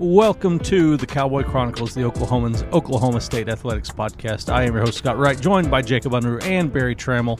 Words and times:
Welcome 0.00 0.60
to 0.60 0.96
the 0.96 1.06
Cowboy 1.06 1.42
Chronicles, 1.42 1.92
the 1.92 2.04
Oklahoman's 2.04 2.62
Oklahoma 2.72 3.20
State 3.20 3.50
Athletics 3.50 3.90
Podcast. 3.90 4.50
I 4.50 4.62
am 4.62 4.72
your 4.72 4.82
host, 4.82 4.96
Scott 4.96 5.18
Wright, 5.18 5.38
joined 5.38 5.70
by 5.70 5.82
Jacob 5.82 6.12
Unruh 6.12 6.42
and 6.42 6.72
Barry 6.72 6.94
Trammell, 6.94 7.38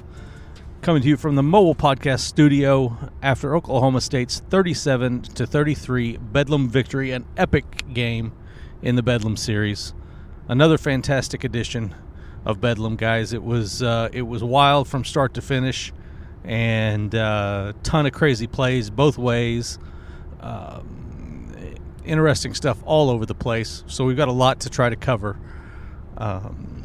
coming 0.83 1.01
to 1.01 1.09
you 1.09 1.17
from 1.17 1.37
the 1.37 1.43
Mobile 1.43 1.75
Podcast 1.75 2.21
Studio 2.21 3.11
after 3.23 3.57
Oklahoma 3.57 4.03
State's 4.03 4.41
37 4.51 5.23
to 5.23 5.47
33 5.47 6.19
Bedlam 6.19 6.69
victory, 6.69 7.13
an 7.13 7.25
epic 7.39 7.95
game 7.95 8.31
in 8.83 8.95
the 8.95 9.03
Bedlam 9.03 9.39
series. 9.39 9.95
Another 10.47 10.77
fantastic 10.77 11.45
edition 11.45 11.95
of 12.45 12.61
Bedlam, 12.61 12.97
guys. 12.97 13.33
It 13.33 13.43
was 13.43 13.83
uh, 13.83 14.11
it 14.13 14.23
was 14.23 14.45
wild 14.45 14.87
from 14.87 15.07
start 15.07 15.33
to 15.33 15.41
finish, 15.41 15.95
and 16.45 17.15
a 17.15 17.23
uh, 17.23 17.73
ton 17.83 18.05
of 18.05 18.13
crazy 18.13 18.47
plays 18.47 18.91
both 18.91 19.17
ways. 19.17 19.79
Um, 20.41 21.00
interesting 22.11 22.55
stuff 22.55 22.83
all 22.85 23.09
over 23.11 23.25
the 23.25 23.35
place. 23.35 23.85
So 23.87 24.05
we've 24.05 24.17
got 24.17 24.29
a 24.29 24.33
lot 24.33 24.61
to 24.61 24.71
try 24.71 24.91
to 24.91 24.97
cover. 24.97 25.39
Um, 26.19 26.81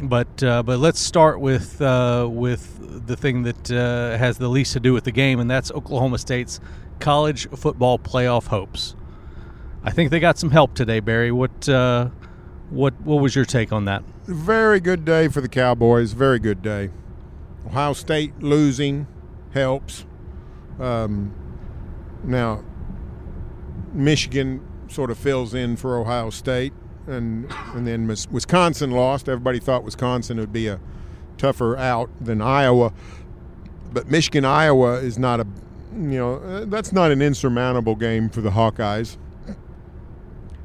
but 0.00 0.42
uh, 0.42 0.62
but 0.62 0.78
let's 0.78 0.98
start 1.00 1.40
with 1.40 1.80
uh, 1.80 2.28
with 2.30 3.06
the 3.06 3.16
thing 3.16 3.44
that 3.44 3.70
uh, 3.70 4.18
has 4.18 4.38
the 4.38 4.48
least 4.48 4.72
to 4.72 4.80
do 4.80 4.92
with 4.92 5.04
the 5.04 5.12
game, 5.12 5.38
and 5.38 5.50
that's 5.50 5.70
Oklahoma 5.70 6.18
State's 6.18 6.58
college 6.98 7.48
football 7.50 7.98
playoff 7.98 8.48
hopes. 8.48 8.96
I 9.84 9.90
think 9.90 10.10
they 10.10 10.20
got 10.20 10.38
some 10.38 10.50
help 10.50 10.74
today, 10.74 11.00
Barry. 11.00 11.30
What 11.30 11.68
uh, 11.68 12.08
what 12.70 13.00
what 13.02 13.22
was 13.22 13.36
your 13.36 13.44
take 13.44 13.72
on 13.72 13.84
that? 13.84 14.02
Very 14.26 14.80
good 14.80 15.04
day 15.04 15.28
for 15.28 15.40
the 15.40 15.48
Cowboys. 15.48 16.12
Very 16.12 16.38
good 16.38 16.62
day. 16.62 16.90
Ohio 17.66 17.92
State 17.92 18.42
losing 18.42 19.06
helps. 19.52 20.04
Um, 20.80 21.32
now, 22.24 22.64
Michigan 23.92 24.66
sort 24.88 25.10
of 25.10 25.18
fills 25.18 25.54
in 25.54 25.76
for 25.76 25.98
Ohio 25.98 26.30
State, 26.30 26.72
and 27.06 27.50
and 27.74 27.86
then 27.86 28.06
Wisconsin 28.06 28.90
lost. 28.90 29.28
Everybody 29.28 29.58
thought 29.58 29.84
Wisconsin 29.84 30.38
would 30.38 30.52
be 30.52 30.66
a 30.66 30.80
tougher 31.38 31.76
out 31.76 32.10
than 32.20 32.40
Iowa, 32.40 32.92
but 33.92 34.08
Michigan 34.08 34.44
Iowa 34.44 34.94
is 34.94 35.18
not 35.18 35.40
a 35.40 35.46
you 35.92 36.18
know 36.18 36.34
uh, 36.36 36.64
that's 36.66 36.92
not 36.92 37.10
an 37.10 37.20
insurmountable 37.20 37.96
game 37.96 38.28
for 38.28 38.40
the 38.40 38.50
Hawkeyes. 38.50 39.16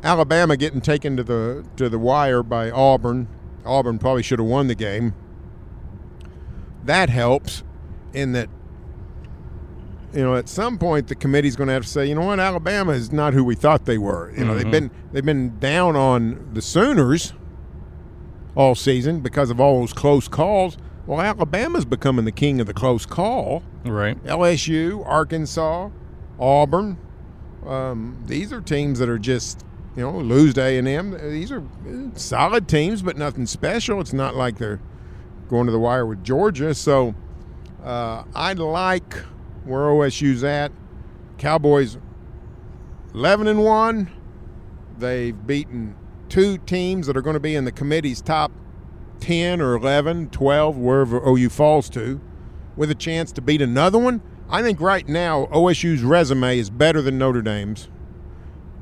Alabama 0.04 0.56
getting 0.56 0.82
taken 0.82 1.18
to 1.18 1.24
the 1.24 1.66
to 1.76 1.90
the 1.90 2.00
wire 2.00 2.44
by 2.44 2.70
Auburn. 2.70 3.28
Auburn 3.66 4.00
probably 4.00 4.24
should 4.24 4.40
have 4.40 4.48
won 4.48 4.68
the 4.68 4.76
game. 4.76 5.14
That 6.86 7.10
helps 7.10 7.64
in 8.14 8.32
that 8.32 8.50
you 10.14 10.24
know 10.24 10.36
at 10.36 10.50
some 10.50 10.78
point 10.78 11.08
the 11.08 11.16
committee's 11.16 11.56
going 11.56 11.68
to 11.68 11.74
have 11.74 11.84
to 11.84 11.90
say, 11.90 12.06
you 12.06 12.16
know 12.16 12.26
what, 12.26 12.40
Alabama 12.40 12.94
is 12.94 13.12
not 13.12 13.34
who 13.34 13.44
we 13.44 13.56
thought 13.56 13.86
they 13.86 13.98
were. 13.98 14.32
You 14.32 14.46
know, 14.46 14.54
mm-hmm. 14.54 14.64
they've 14.64 14.72
been 14.72 14.92
they've 15.12 15.26
been 15.26 15.60
down 15.60 15.96
on 15.96 16.54
the 16.54 16.62
Sooners 16.62 17.34
all 18.56 18.76
season 18.76 19.20
because 19.20 19.50
of 19.50 19.60
all 19.60 19.80
those 19.80 19.94
close 19.94 20.28
calls. 20.28 20.78
Well, 21.06 21.22
Alabama's 21.22 21.86
becoming 21.86 22.26
the 22.26 22.32
king 22.32 22.60
of 22.60 22.68
the 22.68 22.74
close 22.74 23.06
call. 23.06 23.64
Right. 23.86 24.22
LSU, 24.26 25.06
Arkansas, 25.06 25.90
Auburn. 26.40 26.98
Um, 27.66 28.22
these 28.26 28.52
are 28.52 28.60
teams 28.60 29.00
that 29.00 29.08
are 29.08 29.20
just 29.20 29.64
you 29.98 30.04
know, 30.04 30.12
lose 30.12 30.54
to 30.54 30.62
A 30.62 30.78
and 30.78 30.88
M. 30.88 31.18
These 31.32 31.52
are 31.52 31.64
solid 32.14 32.68
teams, 32.68 33.02
but 33.02 33.18
nothing 33.18 33.48
special. 33.48 34.00
It's 34.00 34.14
not 34.14 34.36
like 34.36 34.60
they're 34.60 34.80
going 35.50 35.66
to 35.66 35.72
the 35.72 35.80
wire 35.80 36.06
with 36.06 36.24
Georgia. 36.24 36.76
So 36.76 37.16
uh, 37.84 38.24
I 38.36 38.54
like 38.54 39.16
where 39.68 39.82
OSU's 39.82 40.44
at. 40.44 40.72
Cowboys 41.38 41.98
11 43.14 43.48
and 43.48 43.64
one. 43.64 44.12
They've 44.98 45.36
beaten 45.46 45.96
two 46.30 46.58
teams 46.60 47.08
that 47.08 47.16
are 47.16 47.22
going 47.22 47.36
to 47.36 47.40
be 47.40 47.56
in 47.56 47.66
the 47.66 47.72
committee's 47.72 48.22
top 48.22 48.52
10 49.20 49.62
or 49.62 49.76
11, 49.76 50.30
12, 50.30 50.78
wherever 50.78 51.18
OU 51.28 51.50
falls 51.50 51.90
to, 51.90 52.20
with 52.76 52.92
a 52.92 52.96
chance 52.96 53.32
to 53.34 53.42
beat 53.42 53.62
another 53.62 53.98
one. 53.98 54.22
I 54.50 54.62
think 54.62 54.80
right 54.80 55.08
now 55.08 55.48
OSU's 55.48 56.04
resume 56.04 56.58
is 56.58 56.70
better 56.70 57.02
than 57.02 57.18
Notre 57.18 57.42
Dame's 57.42 57.90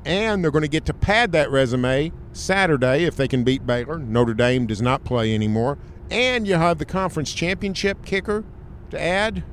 and 0.06 0.44
they're 0.44 0.52
going 0.52 0.62
to 0.62 0.68
get 0.68 0.86
to 0.86 0.94
pad 0.94 1.32
that 1.32 1.50
resume 1.50 2.12
Saturday 2.32 3.04
if 3.04 3.16
they 3.16 3.28
can 3.28 3.44
beat 3.44 3.66
Baylor. 3.66 3.98
Notre 3.98 4.36
Dame 4.36 4.68
does 4.68 4.82
not 4.82 5.04
play 5.04 5.34
anymore. 5.34 5.80
And 6.12 6.48
you 6.48 6.54
have 6.56 6.78
the 6.78 6.86
conference 6.86 7.34
championship 7.34 8.06
kicker 8.06 8.46
to 8.92 9.02
add. 9.02 9.44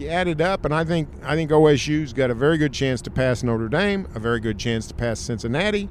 You 0.00 0.08
add 0.08 0.28
it 0.28 0.40
up, 0.40 0.64
and 0.64 0.74
I 0.74 0.82
think 0.82 1.10
I 1.22 1.34
think 1.34 1.50
OSU's 1.50 2.14
got 2.14 2.30
a 2.30 2.34
very 2.34 2.56
good 2.56 2.72
chance 2.72 3.02
to 3.02 3.10
pass 3.10 3.42
Notre 3.42 3.68
Dame, 3.68 4.08
a 4.14 4.18
very 4.18 4.40
good 4.40 4.58
chance 4.58 4.86
to 4.86 4.94
pass 4.94 5.20
Cincinnati, 5.20 5.90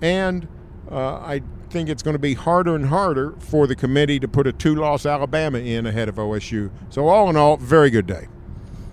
and 0.00 0.46
uh, 0.88 1.14
I 1.14 1.42
think 1.68 1.88
it's 1.88 2.04
going 2.04 2.14
to 2.14 2.20
be 2.20 2.34
harder 2.34 2.76
and 2.76 2.86
harder 2.86 3.34
for 3.40 3.66
the 3.66 3.74
committee 3.74 4.20
to 4.20 4.28
put 4.28 4.46
a 4.46 4.52
two-loss 4.52 5.06
Alabama 5.06 5.58
in 5.58 5.86
ahead 5.86 6.08
of 6.08 6.16
OSU. 6.16 6.70
So 6.88 7.08
all 7.08 7.28
in 7.30 7.36
all, 7.36 7.56
very 7.56 7.90
good 7.90 8.06
day. 8.06 8.28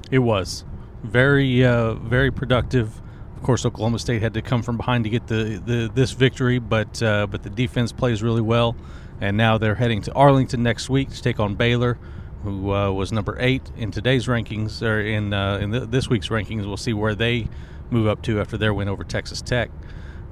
It 0.10 0.20
was 0.20 0.66
very 1.04 1.64
uh, 1.64 1.94
very 1.94 2.32
productive 2.32 3.04
of 3.40 3.44
course, 3.44 3.66
Oklahoma 3.66 4.00
State 4.00 4.22
had 4.22 4.34
to 4.34 4.42
come 4.42 4.62
from 4.62 4.76
behind 4.76 5.06
to 5.06 5.10
get 5.10 5.28
the, 5.28 5.62
the 5.66 5.90
this 5.94 6.12
victory, 6.12 6.60
but 6.60 7.02
uh, 7.02 7.26
but 7.28 7.44
the 7.44 7.50
defense 7.50 7.94
plays 7.94 8.22
really 8.22 8.42
well, 8.42 8.76
and 9.22 9.38
now 9.38 9.58
they're 9.58 9.76
heading 9.76 10.02
to 10.02 10.14
Arlington 10.14 10.62
next 10.62 10.90
week 10.90 11.10
to 11.12 11.22
take 11.22 11.40
on 11.40 11.56
Baylor, 11.56 11.98
who 12.44 12.74
uh, 12.74 12.92
was 12.92 13.12
number 13.12 13.38
eight 13.40 13.64
in 13.78 13.92
today's 13.92 14.28
rankings 14.28 14.82
or 14.82 15.02
in 15.02 15.34
uh, 15.34 15.58
in 15.58 15.72
the, 15.72 15.82
this 15.82 16.10
week's 16.10 16.30
rankings. 16.30 16.66
We'll 16.66 16.78
see 16.78 16.94
where 16.94 17.16
they 17.16 17.48
move 17.90 18.08
up 18.08 18.22
to 18.24 18.40
after 18.40 18.58
their 18.58 18.74
win 18.74 18.88
over 18.88 19.04
Texas 19.04 19.42
Tech. 19.42 19.70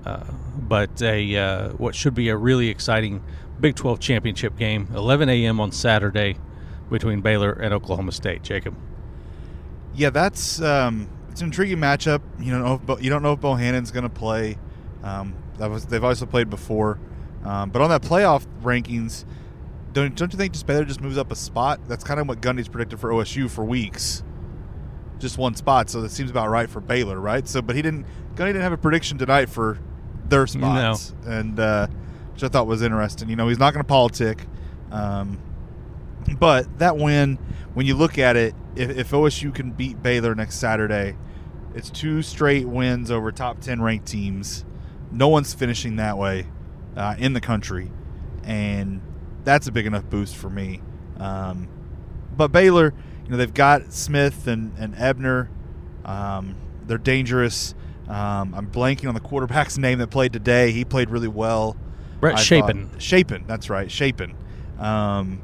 Uh, 0.05 0.23
but 0.57 1.01
a 1.01 1.35
uh, 1.35 1.69
what 1.71 1.95
should 1.95 2.13
be 2.13 2.29
a 2.29 2.37
really 2.37 2.69
exciting 2.69 3.23
Big 3.59 3.75
12 3.75 3.99
championship 3.99 4.55
game, 4.55 4.87
11 4.93 5.29
a.m. 5.29 5.59
on 5.59 5.71
Saturday, 5.71 6.37
between 6.89 7.21
Baylor 7.21 7.51
and 7.51 7.73
Oklahoma 7.73 8.11
State. 8.11 8.43
Jacob. 8.43 8.75
Yeah, 9.95 10.11
that's 10.11 10.61
um, 10.61 11.09
it's 11.29 11.41
an 11.41 11.47
intriguing 11.47 11.77
matchup. 11.77 12.21
You 12.39 12.51
don't 12.51 12.63
know 12.63 12.81
if 12.87 13.03
you 13.03 13.09
don't 13.09 13.23
know 13.23 13.33
if 13.33 13.39
Bohanon's 13.39 13.91
going 13.91 14.03
to 14.03 14.09
play. 14.09 14.57
Um, 15.03 15.35
was 15.57 15.85
they've 15.87 16.03
also 16.03 16.25
played 16.25 16.49
before, 16.49 16.99
um, 17.43 17.71
but 17.71 17.81
on 17.81 17.89
that 17.89 18.03
playoff 18.03 18.45
rankings, 18.61 19.25
don't 20.01 20.15
don't 20.15 20.33
you 20.33 20.37
think 20.37 20.53
just 20.53 20.65
Baylor 20.65 20.85
just 20.85 21.01
moves 21.01 21.17
up 21.17 21.31
a 21.31 21.35
spot? 21.35 21.79
That's 21.87 22.03
kind 22.03 22.19
of 22.19 22.27
what 22.27 22.41
Gundy's 22.41 22.67
predicted 22.67 22.99
for 22.99 23.11
OSU 23.11 23.49
for 23.49 23.63
weeks, 23.63 24.23
just 25.19 25.37
one 25.37 25.55
spot. 25.55 25.89
So 25.89 26.01
that 26.01 26.11
seems 26.11 26.29
about 26.29 26.49
right 26.49 26.69
for 26.69 26.79
Baylor, 26.79 27.19
right? 27.19 27.47
So, 27.47 27.61
but 27.61 27.75
he 27.75 27.81
didn't. 27.81 28.05
Gundy 28.35 28.47
didn't 28.47 28.61
have 28.61 28.73
a 28.73 28.77
prediction 28.77 29.17
tonight 29.17 29.49
for 29.49 29.79
their 30.29 30.45
spots, 30.45 31.13
no. 31.25 31.31
and 31.31 31.59
uh, 31.59 31.87
which 32.33 32.43
I 32.43 32.47
thought 32.47 32.67
was 32.67 32.81
interesting. 32.81 33.29
You 33.29 33.35
know, 33.35 33.47
he's 33.47 33.59
not 33.59 33.73
going 33.73 33.83
to 33.83 33.87
politic. 33.87 34.45
Um, 34.91 35.39
but 36.37 36.79
that 36.79 36.97
win, 36.97 37.37
when 37.73 37.85
you 37.85 37.95
look 37.95 38.17
at 38.17 38.35
it, 38.35 38.53
if, 38.75 38.89
if 38.89 39.11
OSU 39.11 39.53
can 39.53 39.71
beat 39.71 40.01
Baylor 40.03 40.35
next 40.35 40.55
Saturday, 40.59 41.15
it's 41.73 41.89
two 41.89 42.21
straight 42.21 42.67
wins 42.67 43.11
over 43.11 43.31
top 43.31 43.61
10 43.61 43.81
ranked 43.81 44.07
teams. 44.07 44.65
No 45.11 45.27
one's 45.29 45.53
finishing 45.53 45.95
that 45.97 46.17
way 46.17 46.47
uh, 46.95 47.15
in 47.17 47.33
the 47.33 47.41
country. 47.41 47.91
And 48.43 49.01
that's 49.47 49.67
a 49.67 49.71
big 49.71 49.85
enough 49.85 50.09
boost 50.09 50.35
for 50.35 50.49
me. 50.49 50.81
Um, 51.19 51.67
but 52.35 52.51
Baylor, 52.51 52.93
you 53.23 53.31
know, 53.31 53.37
they've 53.37 53.53
got 53.53 53.93
Smith 53.93 54.47
and, 54.47 54.73
and 54.77 54.95
Ebner. 54.95 55.49
Um, 56.05 56.55
they're 56.85 56.97
dangerous. 56.97 57.73
Um, 58.07 58.53
I'm 58.53 58.67
blanking 58.67 59.07
on 59.07 59.13
the 59.13 59.19
quarterback's 59.19 59.77
name 59.79 59.99
that 59.99 60.07
played 60.07 60.33
today. 60.33 60.71
He 60.71 60.85
played 60.85 61.09
really 61.09 61.27
well. 61.27 61.75
Brett 62.19 62.39
Shapen. 62.39 62.89
Shapen, 62.99 63.45
that's 63.47 63.69
right. 63.69 63.91
Shapen. 63.91 64.35
Um, 64.79 65.41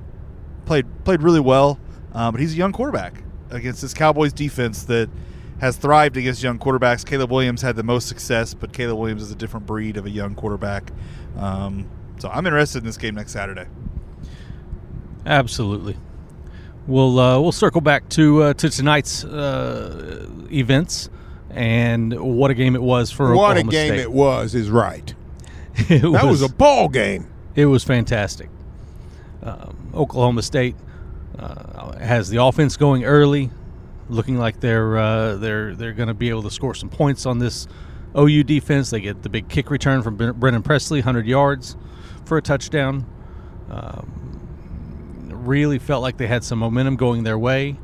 played 0.65 0.85
played 1.03 1.21
really 1.21 1.39
well, 1.39 1.79
uh, 2.13 2.31
but 2.31 2.39
he's 2.39 2.53
a 2.53 2.57
young 2.57 2.71
quarterback 2.71 3.23
against 3.49 3.81
this 3.81 3.93
Cowboys 3.93 4.33
defense 4.33 4.83
that– 4.83 5.09
has 5.63 5.77
thrived 5.77 6.17
against 6.17 6.43
young 6.43 6.59
quarterbacks. 6.59 7.05
Caleb 7.05 7.31
Williams 7.31 7.61
had 7.61 7.77
the 7.77 7.83
most 7.83 8.07
success, 8.09 8.53
but 8.53 8.73
Caleb 8.73 8.99
Williams 8.99 9.21
is 9.21 9.31
a 9.31 9.35
different 9.35 9.65
breed 9.65 9.95
of 9.95 10.05
a 10.05 10.09
young 10.09 10.35
quarterback. 10.35 10.91
Um, 11.37 11.89
so 12.19 12.29
I'm 12.29 12.45
interested 12.45 12.79
in 12.79 12.85
this 12.85 12.97
game 12.97 13.15
next 13.15 13.31
Saturday. 13.31 13.67
Absolutely. 15.25 15.97
We'll 16.87 17.19
uh, 17.19 17.39
we'll 17.39 17.51
circle 17.53 17.81
back 17.81 18.09
to 18.09 18.43
uh, 18.43 18.53
to 18.55 18.69
tonight's 18.69 19.23
uh, 19.23 20.27
events 20.51 21.09
and 21.49 22.19
what 22.19 22.51
a 22.51 22.53
game 22.53 22.75
it 22.75 22.81
was 22.81 23.11
for 23.11 23.35
what 23.35 23.51
Oklahoma 23.51 23.69
a 23.69 23.71
game 23.71 23.93
State. 23.93 23.99
it 24.01 24.11
was 24.11 24.55
is 24.55 24.69
right. 24.69 25.13
that 25.89 26.03
was, 26.03 26.23
was, 26.23 26.41
a 26.41 26.49
ball 26.49 26.89
game. 26.89 27.27
It 27.55 27.67
was 27.67 27.83
fantastic. 27.83 28.49
Um, 29.41 29.91
Oklahoma 29.93 30.41
State 30.41 30.75
uh, 31.39 31.97
has 31.99 32.29
the 32.29 32.43
offense 32.43 32.75
going 32.77 33.05
early 33.05 33.49
looking 34.09 34.37
like 34.37 34.59
they're 34.59 34.97
uh, 34.97 35.35
they're 35.35 35.75
they're 35.75 35.93
going 35.93 36.07
to 36.07 36.13
be 36.13 36.29
able 36.29 36.43
to 36.43 36.51
score 36.51 36.75
some 36.75 36.89
points 36.89 37.25
on 37.25 37.39
this 37.39 37.67
OU 38.17 38.43
defense. 38.43 38.89
They 38.89 39.01
get 39.01 39.23
the 39.23 39.29
big 39.29 39.49
kick 39.49 39.69
return 39.69 40.01
from 40.03 40.15
Brennan 40.15 40.63
Presley, 40.63 40.99
100 40.99 41.25
yards 41.25 41.75
for 42.25 42.37
a 42.37 42.41
touchdown. 42.41 43.05
Um, 43.69 44.32
really 45.47 45.79
felt 45.79 46.01
like 46.01 46.17
they 46.17 46.27
had 46.27 46.43
some 46.43 46.59
momentum 46.59 46.95
going 46.95 47.23
their 47.23 47.37
way, 47.37 47.77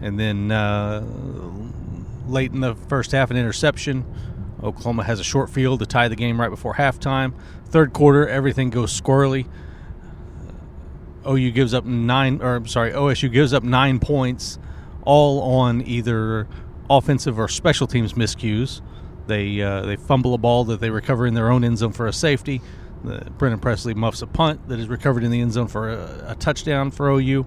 and 0.00 0.18
then 0.18 0.50
uh, 0.50 1.04
late 2.26 2.52
in 2.52 2.60
the 2.60 2.74
first 2.74 3.12
half, 3.12 3.30
an 3.30 3.36
interception. 3.36 4.04
Oklahoma 4.62 5.04
has 5.04 5.20
a 5.20 5.24
short 5.24 5.50
field 5.50 5.80
to 5.80 5.86
tie 5.86 6.08
the 6.08 6.16
game 6.16 6.40
right 6.40 6.48
before 6.48 6.74
halftime. 6.74 7.34
Third 7.66 7.92
quarter, 7.92 8.26
everything 8.28 8.70
goes 8.70 8.98
squirrely. 8.98 9.46
OU 11.28 11.50
gives 11.50 11.74
up 11.74 11.84
nine, 11.84 12.40
or 12.40 12.56
I'm 12.56 12.66
sorry, 12.66 12.92
OSU 12.92 13.30
gives 13.30 13.52
up 13.52 13.62
nine 13.62 13.98
points, 13.98 14.58
all 15.04 15.40
on 15.60 15.82
either 15.86 16.46
offensive 16.88 17.38
or 17.38 17.48
special 17.48 17.86
teams 17.86 18.12
miscues. 18.14 18.80
They 19.26 19.60
uh, 19.60 19.82
they 19.82 19.96
fumble 19.96 20.34
a 20.34 20.38
ball 20.38 20.64
that 20.64 20.80
they 20.80 20.90
recover 20.90 21.26
in 21.26 21.34
their 21.34 21.50
own 21.50 21.64
end 21.64 21.78
zone 21.78 21.92
for 21.92 22.06
a 22.06 22.12
safety. 22.12 22.62
Uh, 23.06 23.28
Brennan 23.38 23.58
Presley 23.58 23.94
muffs 23.94 24.22
a 24.22 24.26
punt 24.26 24.68
that 24.68 24.78
is 24.78 24.88
recovered 24.88 25.24
in 25.24 25.30
the 25.30 25.40
end 25.40 25.52
zone 25.52 25.68
for 25.68 25.90
a, 25.90 26.32
a 26.32 26.34
touchdown 26.34 26.90
for 26.90 27.08
OU. 27.08 27.46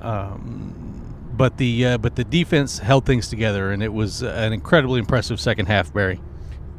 Um, 0.00 0.90
but 1.32 1.56
the 1.56 1.86
uh, 1.86 1.98
but 1.98 2.16
the 2.16 2.24
defense 2.24 2.78
held 2.78 3.06
things 3.06 3.28
together, 3.28 3.72
and 3.72 3.82
it 3.82 3.92
was 3.92 4.22
an 4.22 4.52
incredibly 4.52 5.00
impressive 5.00 5.40
second 5.40 5.66
half. 5.66 5.92
Barry, 5.92 6.20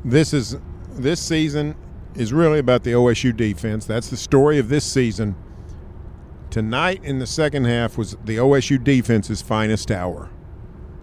this 0.05 0.33
is 0.33 0.57
this 0.91 1.19
season 1.19 1.75
is 2.15 2.33
really 2.33 2.59
about 2.59 2.83
the 2.83 2.91
OSU 2.91 3.35
defense. 3.35 3.85
That's 3.85 4.09
the 4.09 4.17
story 4.17 4.59
of 4.59 4.69
this 4.69 4.85
season. 4.85 5.35
Tonight 6.49 7.03
in 7.03 7.19
the 7.19 7.25
second 7.25 7.65
half 7.65 7.97
was 7.97 8.17
the 8.25 8.37
OSU 8.37 8.83
defense's 8.83 9.41
finest 9.41 9.89
hour. 9.89 10.29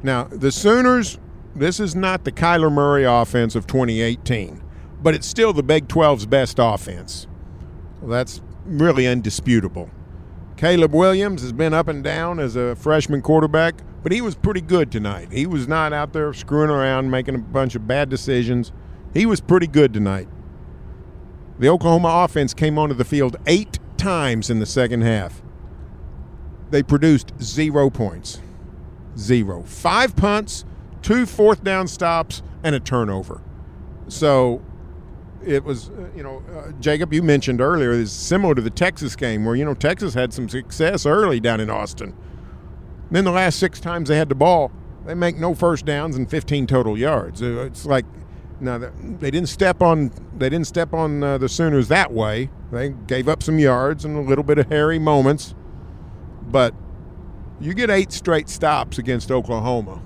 Now 0.03 0.25
the 0.25 0.53
Sooners, 0.53 1.19
this 1.57 1.81
is 1.81 1.97
not 1.97 2.25
the 2.25 2.33
Kyler 2.33 2.71
Murray 2.71 3.05
offense 3.05 3.55
of 3.55 3.67
2018, 3.67 4.63
but 5.03 5.15
it's 5.15 5.27
still 5.27 5.53
the 5.53 5.63
Big 5.63 5.89
12's 5.89 6.27
best 6.27 6.57
offense. 6.59 7.27
Well, 8.01 8.11
that's 8.11 8.41
really 8.65 9.07
undisputable. 9.07 9.91
Caleb 10.57 10.93
Williams 10.93 11.43
has 11.43 11.53
been 11.53 11.73
up 11.73 11.89
and 11.89 12.03
down 12.03 12.41
as 12.41 12.57
a 12.57 12.75
freshman 12.75 13.23
quarterback, 13.23 13.77
but 14.03 14.11
he 14.11 14.21
was 14.21 14.35
pretty 14.35 14.61
good 14.61 14.91
tonight. 14.91 15.33
He 15.33 15.47
was 15.47 15.69
not 15.69 15.93
out 15.93 16.13
there 16.13 16.33
screwing 16.33 16.71
around, 16.71 17.11
making 17.11 17.37
a 17.37 17.39
bunch 17.39 17.75
of 17.75 17.87
bad 17.87 18.09
decisions. 18.09 18.73
He 19.15 19.25
was 19.25 19.41
pretty 19.41 19.67
good 19.67 19.93
tonight. 19.93 20.29
The 21.59 21.69
Oklahoma 21.69 22.25
offense 22.25 22.55
came 22.55 22.79
onto 22.79 22.95
the 22.95 23.05
field 23.05 23.37
eight 23.47 23.79
times 23.97 24.51
in 24.51 24.59
the 24.59 24.67
second 24.67 25.03
half. 25.03 25.43
They 26.71 26.83
produced 26.83 27.33
zero 27.43 27.91
points. 27.91 28.41
Zero. 29.17 29.63
Five 29.65 30.15
punts, 30.15 30.65
two 31.03 31.27
fourth 31.27 31.65
down 31.65 31.89
stops, 31.89 32.43
and 32.63 32.75
a 32.75 32.81
turnover. 32.81 33.41
So 34.09 34.63
it 35.45 35.65
was, 35.65 35.91
uh, 35.91 36.09
you 36.17 36.23
know, 36.23 36.43
uh, 36.55 36.73
Jacob, 36.81 37.13
you 37.13 37.23
mentioned 37.23 37.61
earlier, 37.61 37.93
is 37.93 38.13
similar 38.13 38.55
to 38.55 38.63
the 38.63 38.71
Texas 38.71 39.17
game 39.17 39.45
where, 39.45 39.55
you 39.55 39.65
know, 39.65 39.75
Texas 39.75 40.15
had 40.15 40.33
some 40.33 40.49
success 40.49 41.07
early 41.07 41.41
down 41.41 41.61
in 41.61 41.71
Austin. 41.71 42.17
Then 43.11 43.25
the 43.25 43.31
last 43.31 43.59
six 43.59 43.81
times 43.81 44.09
they 44.09 44.17
had 44.17 44.29
the 44.29 44.35
ball, 44.35 44.71
they 45.07 45.15
make 45.15 45.37
no 45.37 45.55
first 45.55 45.85
downs 45.85 46.17
and 46.17 46.29
15 46.29 46.67
total 46.67 46.99
yards. 46.99 47.43
Uh, 47.43 47.65
it's 47.67 47.87
like, 47.87 48.05
now 48.61 48.79
they 48.79 49.31
didn't 49.31 49.49
step 49.49 49.81
on 49.83 50.11
they 50.37 50.49
didn't 50.49 50.67
step 50.67 50.93
on 50.93 51.23
uh, 51.23 51.39
the 51.39 51.49
Sooners 51.49 51.89
that 51.89 52.13
way. 52.13 52.51
They 52.73 52.91
gave 52.91 53.29
up 53.29 53.43
some 53.43 53.59
yards 53.59 54.05
and 54.05 54.17
a 54.17 54.21
little 54.21 54.45
bit 54.45 54.59
of 54.59 54.69
hairy 54.69 54.99
moments, 54.99 55.55
but 56.43 56.75
you 57.61 57.75
get 57.75 57.89
eight 57.89 58.13
straight 58.13 58.49
stops 58.49 58.99
against 58.99 59.31
Oklahoma, 59.31 60.03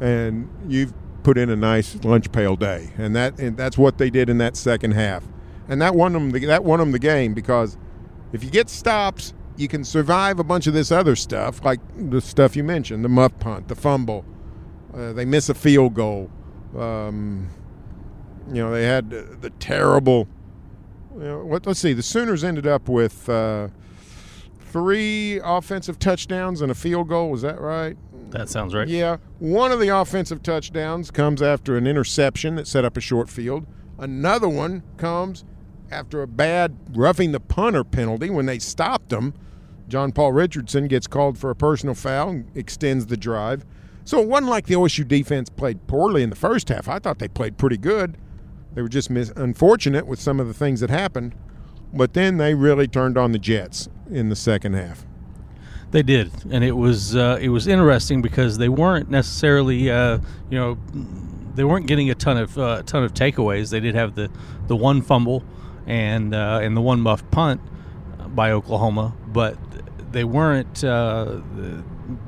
and 0.00 0.50
you've 0.68 0.92
put 1.24 1.38
in 1.38 1.50
a 1.50 1.56
nice 1.56 1.96
lunch 2.04 2.30
pail 2.30 2.54
day, 2.54 2.90
and 2.96 3.16
that 3.16 3.40
and 3.40 3.56
that's 3.56 3.76
what 3.76 3.98
they 3.98 4.10
did 4.10 4.30
in 4.30 4.38
that 4.38 4.56
second 4.56 4.92
half, 4.92 5.24
and 5.68 5.82
that 5.82 5.96
won 5.96 6.12
them 6.12 6.30
the, 6.30 6.46
that 6.46 6.62
won 6.62 6.78
them 6.78 6.92
the 6.92 6.98
game 7.00 7.34
because 7.34 7.76
if 8.32 8.44
you 8.44 8.50
get 8.50 8.68
stops, 8.68 9.34
you 9.56 9.66
can 9.66 9.82
survive 9.82 10.38
a 10.38 10.44
bunch 10.44 10.68
of 10.68 10.74
this 10.74 10.92
other 10.92 11.16
stuff 11.16 11.64
like 11.64 11.80
the 12.10 12.20
stuff 12.20 12.54
you 12.54 12.62
mentioned, 12.62 13.04
the 13.04 13.08
muff 13.08 13.36
punt, 13.40 13.66
the 13.66 13.74
fumble, 13.74 14.24
uh, 14.94 15.12
they 15.12 15.24
miss 15.24 15.48
a 15.48 15.54
field 15.54 15.94
goal, 15.94 16.30
um, 16.78 17.48
you 18.48 18.62
know 18.62 18.70
they 18.70 18.84
had 18.84 19.10
the, 19.10 19.50
terrible. 19.58 20.28
You 21.16 21.22
know, 21.22 21.44
what, 21.44 21.64
let's 21.64 21.78
see, 21.78 21.92
the 21.92 22.02
Sooners 22.02 22.42
ended 22.42 22.66
up 22.66 22.88
with 22.88 23.28
uh, 23.28 23.68
three 24.74 25.38
offensive 25.44 26.00
touchdowns 26.00 26.60
and 26.60 26.72
a 26.72 26.74
field 26.74 27.06
goal. 27.06 27.30
Was 27.30 27.42
that 27.42 27.60
right? 27.60 27.96
That 28.30 28.48
sounds 28.48 28.74
right. 28.74 28.88
Yeah. 28.88 29.18
One 29.38 29.70
of 29.70 29.78
the 29.78 29.96
offensive 29.96 30.42
touchdowns 30.42 31.12
comes 31.12 31.40
after 31.40 31.76
an 31.76 31.86
interception 31.86 32.56
that 32.56 32.66
set 32.66 32.84
up 32.84 32.96
a 32.96 33.00
short 33.00 33.30
field. 33.30 33.66
Another 34.00 34.48
one 34.48 34.82
comes 34.96 35.44
after 35.92 36.22
a 36.22 36.26
bad 36.26 36.76
roughing 36.90 37.30
the 37.30 37.38
punter 37.38 37.84
penalty 37.84 38.30
when 38.30 38.46
they 38.46 38.58
stopped 38.58 39.12
him. 39.12 39.32
John 39.86 40.10
Paul 40.10 40.32
Richardson 40.32 40.88
gets 40.88 41.06
called 41.06 41.38
for 41.38 41.50
a 41.50 41.54
personal 41.54 41.94
foul 41.94 42.30
and 42.30 42.50
extends 42.56 43.06
the 43.06 43.16
drive. 43.16 43.64
So 44.04 44.18
it 44.18 44.26
wasn't 44.26 44.50
like 44.50 44.66
the 44.66 44.74
OSU 44.74 45.06
defense 45.06 45.50
played 45.50 45.86
poorly 45.86 46.24
in 46.24 46.30
the 46.30 46.36
first 46.36 46.68
half. 46.68 46.88
I 46.88 46.98
thought 46.98 47.20
they 47.20 47.28
played 47.28 47.58
pretty 47.58 47.78
good. 47.78 48.18
They 48.74 48.82
were 48.82 48.88
just 48.88 49.08
mis- 49.08 49.32
unfortunate 49.36 50.08
with 50.08 50.18
some 50.18 50.40
of 50.40 50.48
the 50.48 50.54
things 50.54 50.80
that 50.80 50.90
happened. 50.90 51.36
But 51.94 52.14
then 52.14 52.38
they 52.38 52.54
really 52.54 52.88
turned 52.88 53.16
on 53.16 53.32
the 53.32 53.38
Jets 53.38 53.88
in 54.10 54.28
the 54.28 54.36
second 54.36 54.74
half. 54.74 55.06
They 55.90 56.02
did, 56.02 56.32
and 56.50 56.64
it 56.64 56.72
was 56.72 57.14
uh, 57.14 57.38
it 57.40 57.50
was 57.50 57.68
interesting 57.68 58.20
because 58.20 58.58
they 58.58 58.68
weren't 58.68 59.10
necessarily 59.10 59.90
uh, 59.90 60.18
you 60.50 60.58
know 60.58 60.76
they 61.54 61.62
weren't 61.62 61.86
getting 61.86 62.10
a 62.10 62.16
ton 62.16 62.36
of 62.36 62.58
uh, 62.58 62.82
ton 62.82 63.04
of 63.04 63.14
takeaways. 63.14 63.70
They 63.70 63.78
did 63.78 63.94
have 63.94 64.16
the, 64.16 64.28
the 64.66 64.74
one 64.74 65.02
fumble 65.02 65.44
and 65.86 66.34
uh, 66.34 66.58
and 66.62 66.76
the 66.76 66.80
one 66.80 67.00
muffed 67.00 67.30
punt 67.30 67.60
by 68.34 68.50
Oklahoma, 68.50 69.14
but 69.28 69.56
they 70.10 70.24
weren't 70.24 70.82
uh, 70.82 71.40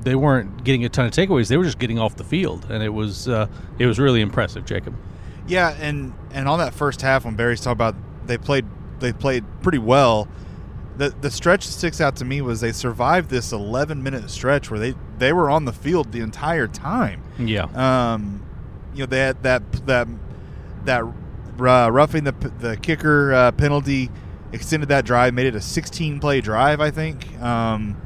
they 0.02 0.14
weren't 0.14 0.62
getting 0.62 0.84
a 0.84 0.88
ton 0.88 1.06
of 1.06 1.12
takeaways. 1.12 1.48
They 1.48 1.56
were 1.56 1.64
just 1.64 1.78
getting 1.78 1.98
off 1.98 2.16
the 2.16 2.24
field, 2.24 2.66
and 2.70 2.82
it 2.82 2.90
was 2.90 3.28
uh, 3.28 3.48
it 3.78 3.86
was 3.86 3.98
really 3.98 4.20
impressive, 4.20 4.64
Jacob. 4.64 4.96
Yeah, 5.48 5.76
and 5.80 6.12
and 6.30 6.48
on 6.48 6.58
that 6.58 6.74
first 6.74 7.02
half 7.02 7.24
when 7.24 7.34
Barry's 7.34 7.60
talking 7.60 7.72
about 7.72 7.96
they 8.26 8.38
played 8.38 8.64
they 9.00 9.12
played 9.12 9.44
pretty 9.62 9.78
well 9.78 10.28
the 10.96 11.10
the 11.20 11.30
stretch 11.30 11.66
that 11.66 11.72
sticks 11.72 12.00
out 12.00 12.16
to 12.16 12.24
me 12.24 12.40
was 12.40 12.60
they 12.60 12.72
survived 12.72 13.30
this 13.30 13.52
11 13.52 14.02
minute 14.02 14.30
stretch 14.30 14.70
where 14.70 14.80
they 14.80 14.94
they 15.18 15.32
were 15.32 15.50
on 15.50 15.64
the 15.64 15.72
field 15.72 16.12
the 16.12 16.20
entire 16.20 16.66
time. 16.66 17.22
Yeah. 17.38 17.64
Um, 17.74 18.44
you 18.94 19.00
know 19.00 19.06
they 19.06 19.20
had 19.20 19.42
that 19.42 19.86
that 19.86 20.08
that 20.84 21.02
uh, 21.02 21.90
roughing 21.90 22.24
the 22.24 22.32
the 22.58 22.76
kicker 22.76 23.32
uh, 23.32 23.52
penalty 23.52 24.10
extended 24.52 24.88
that 24.88 25.04
drive, 25.04 25.34
made 25.34 25.46
it 25.46 25.54
a 25.54 25.60
16 25.60 26.20
play 26.20 26.40
drive, 26.40 26.80
I 26.80 26.90
think. 26.90 27.38
Um, 27.42 28.00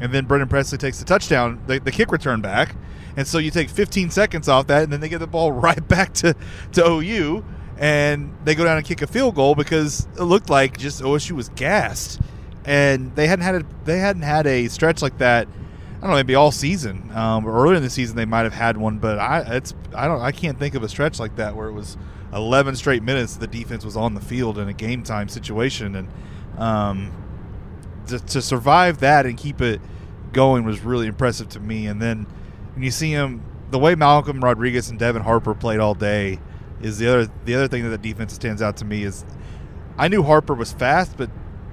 and 0.00 0.12
then 0.12 0.26
Brennan 0.26 0.48
Presley 0.48 0.76
takes 0.76 0.98
the 0.98 1.06
touchdown, 1.06 1.62
the, 1.66 1.78
the 1.78 1.92
kick 1.92 2.12
return 2.12 2.42
back, 2.42 2.76
and 3.16 3.26
so 3.26 3.38
you 3.38 3.50
take 3.50 3.70
15 3.70 4.10
seconds 4.10 4.46
off 4.46 4.66
that, 4.66 4.82
and 4.82 4.92
then 4.92 5.00
they 5.00 5.08
get 5.08 5.20
the 5.20 5.26
ball 5.26 5.52
right 5.66 5.86
back 5.88 6.12
to 6.14 6.34
to 6.72 6.86
OU 6.86 7.44
and 7.78 8.34
they 8.44 8.54
go 8.54 8.64
down 8.64 8.76
and 8.76 8.86
kick 8.86 9.02
a 9.02 9.06
field 9.06 9.34
goal 9.34 9.54
because 9.54 10.06
it 10.16 10.22
looked 10.22 10.48
like 10.48 10.78
just 10.78 11.02
OSU 11.02 11.32
was 11.32 11.48
gassed, 11.50 12.20
and 12.64 13.14
they 13.16 13.26
hadn't 13.26 13.44
had 13.44 13.54
a 13.56 13.66
they 13.84 13.98
hadn't 13.98 14.22
had 14.22 14.46
a 14.46 14.68
stretch 14.68 15.02
like 15.02 15.18
that. 15.18 15.48
I 15.96 16.00
don't 16.00 16.10
know, 16.10 16.16
maybe 16.16 16.34
all 16.34 16.52
season. 16.52 17.10
Um, 17.14 17.46
earlier 17.46 17.76
in 17.76 17.82
the 17.82 17.90
season, 17.90 18.16
they 18.16 18.24
might 18.24 18.42
have 18.42 18.52
had 18.52 18.76
one, 18.76 18.98
but 18.98 19.18
I 19.18 19.40
it's 19.56 19.74
I 19.94 20.06
don't 20.06 20.20
I 20.20 20.32
can't 20.32 20.58
think 20.58 20.74
of 20.74 20.82
a 20.82 20.88
stretch 20.88 21.18
like 21.18 21.36
that 21.36 21.56
where 21.56 21.68
it 21.68 21.72
was 21.72 21.96
11 22.32 22.76
straight 22.76 23.02
minutes 23.02 23.36
the 23.36 23.46
defense 23.46 23.84
was 23.84 23.96
on 23.96 24.14
the 24.14 24.20
field 24.20 24.58
in 24.58 24.68
a 24.68 24.72
game 24.72 25.02
time 25.02 25.28
situation, 25.28 25.96
and 25.96 26.08
um, 26.58 27.12
to, 28.06 28.18
to 28.18 28.42
survive 28.42 28.98
that 28.98 29.26
and 29.26 29.36
keep 29.36 29.60
it 29.60 29.80
going 30.32 30.64
was 30.64 30.80
really 30.80 31.06
impressive 31.06 31.48
to 31.50 31.60
me. 31.60 31.86
And 31.86 32.00
then 32.00 32.26
when 32.74 32.82
you 32.82 32.90
see 32.90 33.10
him, 33.10 33.42
the 33.70 33.78
way 33.78 33.94
Malcolm 33.94 34.42
Rodriguez 34.42 34.90
and 34.90 34.98
Devin 34.98 35.22
Harper 35.22 35.54
played 35.54 35.80
all 35.80 35.94
day 35.94 36.38
is 36.82 36.98
the 36.98 37.08
other 37.08 37.30
the 37.44 37.54
other 37.54 37.68
thing 37.68 37.82
that 37.84 37.90
the 37.90 37.98
defense 38.12 38.34
stands 38.34 38.62
out 38.62 38.76
to 38.78 38.84
me 38.84 39.04
is 39.04 39.24
I 39.98 40.08
knew 40.08 40.22
Harper 40.22 40.54
was 40.54 40.72
fast, 40.72 41.16
but 41.16 41.30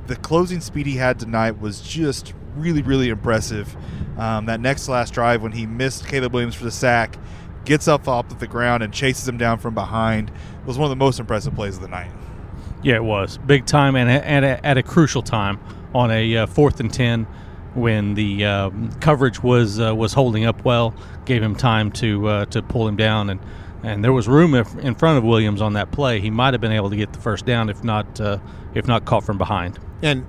the 0.08 0.16
closing 0.16 0.62
speed 0.62 0.86
he 0.86 0.96
had 0.96 1.20
tonight 1.20 1.60
was 1.60 1.82
just 1.82 2.34
really 2.56 2.82
really 2.82 3.10
impressive. 3.10 3.76
Um, 4.18 4.46
that 4.46 4.60
next 4.60 4.88
last 4.88 5.14
drive 5.14 5.42
when 5.42 5.54
he 5.54 5.66
missed 5.66 6.06
Caleb 6.08 6.34
Williams 6.34 6.56
for 6.56 6.66
the 6.66 6.72
sack, 6.72 7.18
gets 7.66 7.88
up 7.88 8.08
off 8.08 8.40
the 8.40 8.48
ground 8.48 8.84
and 8.84 8.94
chases 8.94 9.28
him 9.28 9.38
down 9.38 9.58
from 9.58 9.74
behind 9.74 10.32
was 10.66 10.78
one 10.78 10.86
of 10.86 10.90
the 10.90 11.04
most 11.04 11.20
impressive 11.20 11.56
plays 11.56 11.76
of 11.76 11.82
the 11.82 11.88
night. 11.88 12.12
Yeah, 12.82 12.96
it 12.96 13.04
was 13.04 13.38
big 13.38 13.66
time 13.66 13.96
and 13.96 14.10
at 14.10 14.44
a, 14.44 14.66
at 14.66 14.78
a 14.78 14.84
crucial 14.84 15.22
time 15.22 15.60
on 15.96 16.12
a 16.12 16.38
uh, 16.38 16.46
fourth 16.48 16.80
and 16.80 16.94
ten 16.94 17.26
when 17.74 18.14
the 18.14 18.46
um, 18.46 18.92
coverage 19.00 19.42
was 19.42 19.80
uh, 19.80 19.96
was 19.96 20.14
holding 20.14 20.46
up 20.46 20.64
well, 20.66 20.94
gave 21.26 21.42
him 21.42 21.56
time 21.56 21.92
to 21.94 22.28
uh, 22.28 22.46
to 22.48 22.62
pull 22.62 22.88
him 22.88 22.96
down 22.96 23.30
and 23.30 23.40
and 23.84 24.04
there 24.04 24.14
was 24.14 24.28
room 24.28 24.56
in 24.56 24.96
front 24.96 25.18
of 25.18 25.24
Williams 25.24 25.62
on 25.62 25.74
that 25.74 25.92
play. 25.92 26.20
He 26.22 26.32
might 26.32 26.54
have 26.54 26.62
been 26.62 26.72
able 26.72 26.90
to 26.90 26.96
get 26.96 27.12
the 27.14 27.20
first 27.20 27.46
down 27.46 27.70
if 27.70 27.84
not 27.84 28.20
uh, 28.20 28.40
if 28.74 28.88
not 28.88 29.06
caught 29.06 29.24
from 29.24 29.38
behind. 29.38 29.78
And 30.02 30.26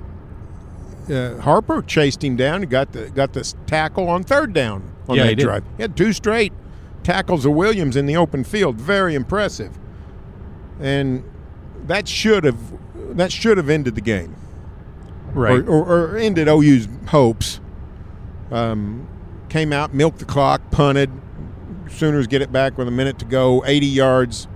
uh, 1.09 1.39
Harper 1.41 1.83
chased 1.83 2.23
him 2.25 2.37
down 2.37 2.63
and 2.63 2.71
got 2.71 2.93
the 2.93 3.11
got 3.11 3.33
this 3.33 3.55
tackle 3.67 4.09
on 4.09 4.25
third 4.25 4.53
down 4.53 4.93
on 5.09 5.17
yeah, 5.17 5.25
that 5.25 5.39
he 5.39 5.45
drive. 5.45 5.65
He 5.77 5.83
had 5.83 5.97
two 5.97 6.13
straight 6.13 6.53
tackles 7.05 7.47
of 7.47 7.53
Williams 7.53 7.97
in 7.97 8.07
the 8.07 8.17
open 8.17 8.43
field. 8.43 8.77
Very 8.77 9.15
impressive. 9.15 9.79
And 10.81 11.23
that 11.85 12.09
should 12.09 12.45
have 12.45 12.59
that 13.17 13.31
should 13.31 13.57
have 13.57 13.71
ended 13.71 13.95
the 13.95 14.01
game, 14.01 14.35
right? 15.33 15.61
Or, 15.61 15.85
or, 15.85 16.15
or 16.15 16.17
ended 16.17 16.49
OU's 16.49 16.89
hopes. 17.09 17.61
Um, 18.51 19.09
came 19.49 19.73
out, 19.73 19.95
milked 19.95 20.19
the 20.19 20.25
clock, 20.25 20.61
punted, 20.71 21.11
Sooners 21.89 22.27
get 22.27 22.43
it 22.43 22.53
back 22.53 22.79
with 22.79 22.89
a 22.89 22.91
minute 22.91 23.19
to 23.21 23.25
go, 23.25 23.65
80 23.65 23.87
yards 23.87 24.49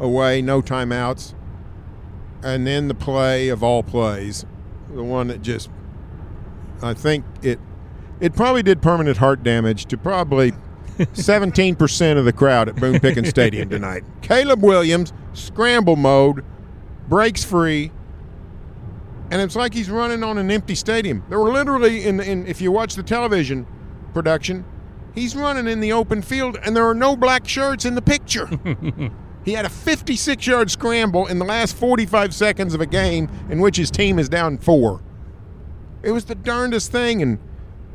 away, 0.00 0.42
no 0.42 0.60
timeouts. 0.60 1.34
And 2.42 2.66
then 2.66 2.88
the 2.88 2.94
play 2.94 3.48
of 3.48 3.62
all 3.62 3.82
plays, 3.82 4.44
the 4.92 5.04
one 5.04 5.28
that 5.28 5.42
just, 5.42 5.70
I 6.82 6.92
think 6.94 7.24
it, 7.42 7.60
it 8.20 8.34
probably 8.34 8.62
did 8.62 8.82
permanent 8.82 9.18
heart 9.18 9.42
damage 9.42 9.86
to 9.86 9.96
probably 9.96 10.52
17% 10.98 12.18
of 12.18 12.24
the 12.24 12.32
crowd 12.32 12.68
at 12.68 12.76
Boone 12.76 13.00
Pickens 13.00 13.28
Stadium 13.28 13.68
tonight. 13.68 14.04
Caleb 14.22 14.62
Williams, 14.62 15.12
scramble 15.32 15.96
mode, 15.96 16.44
breaks 17.08 17.44
free, 17.44 17.92
and 19.30 19.40
it's 19.40 19.56
like 19.56 19.72
he's 19.72 19.88
running 19.88 20.22
on 20.22 20.36
an 20.36 20.50
empty 20.50 20.74
stadium. 20.74 21.24
There 21.28 21.38
were 21.38 21.52
literally, 21.52 22.04
in, 22.04 22.20
in 22.20 22.46
if 22.46 22.60
you 22.60 22.70
watch 22.70 22.96
the 22.96 23.02
television 23.02 23.66
production, 24.12 24.64
he's 25.14 25.36
running 25.36 25.66
in 25.66 25.80
the 25.80 25.92
open 25.92 26.22
field, 26.22 26.58
and 26.64 26.76
there 26.76 26.86
are 26.86 26.94
no 26.94 27.16
black 27.16 27.46
shirts 27.46 27.84
in 27.84 27.94
the 27.94 28.02
picture. 28.02 28.46
he 29.44 29.52
had 29.52 29.64
a 29.64 29.70
56 29.70 30.46
yard 30.46 30.70
scramble 30.70 31.26
in 31.26 31.38
the 31.38 31.44
last 31.44 31.76
45 31.76 32.34
seconds 32.34 32.74
of 32.74 32.80
a 32.80 32.86
game 32.86 33.28
in 33.50 33.60
which 33.60 33.76
his 33.76 33.90
team 33.90 34.18
is 34.18 34.28
down 34.28 34.58
four. 34.58 35.02
It 36.02 36.12
was 36.12 36.24
the 36.24 36.34
darndest 36.34 36.90
thing, 36.90 37.22
and 37.22 37.38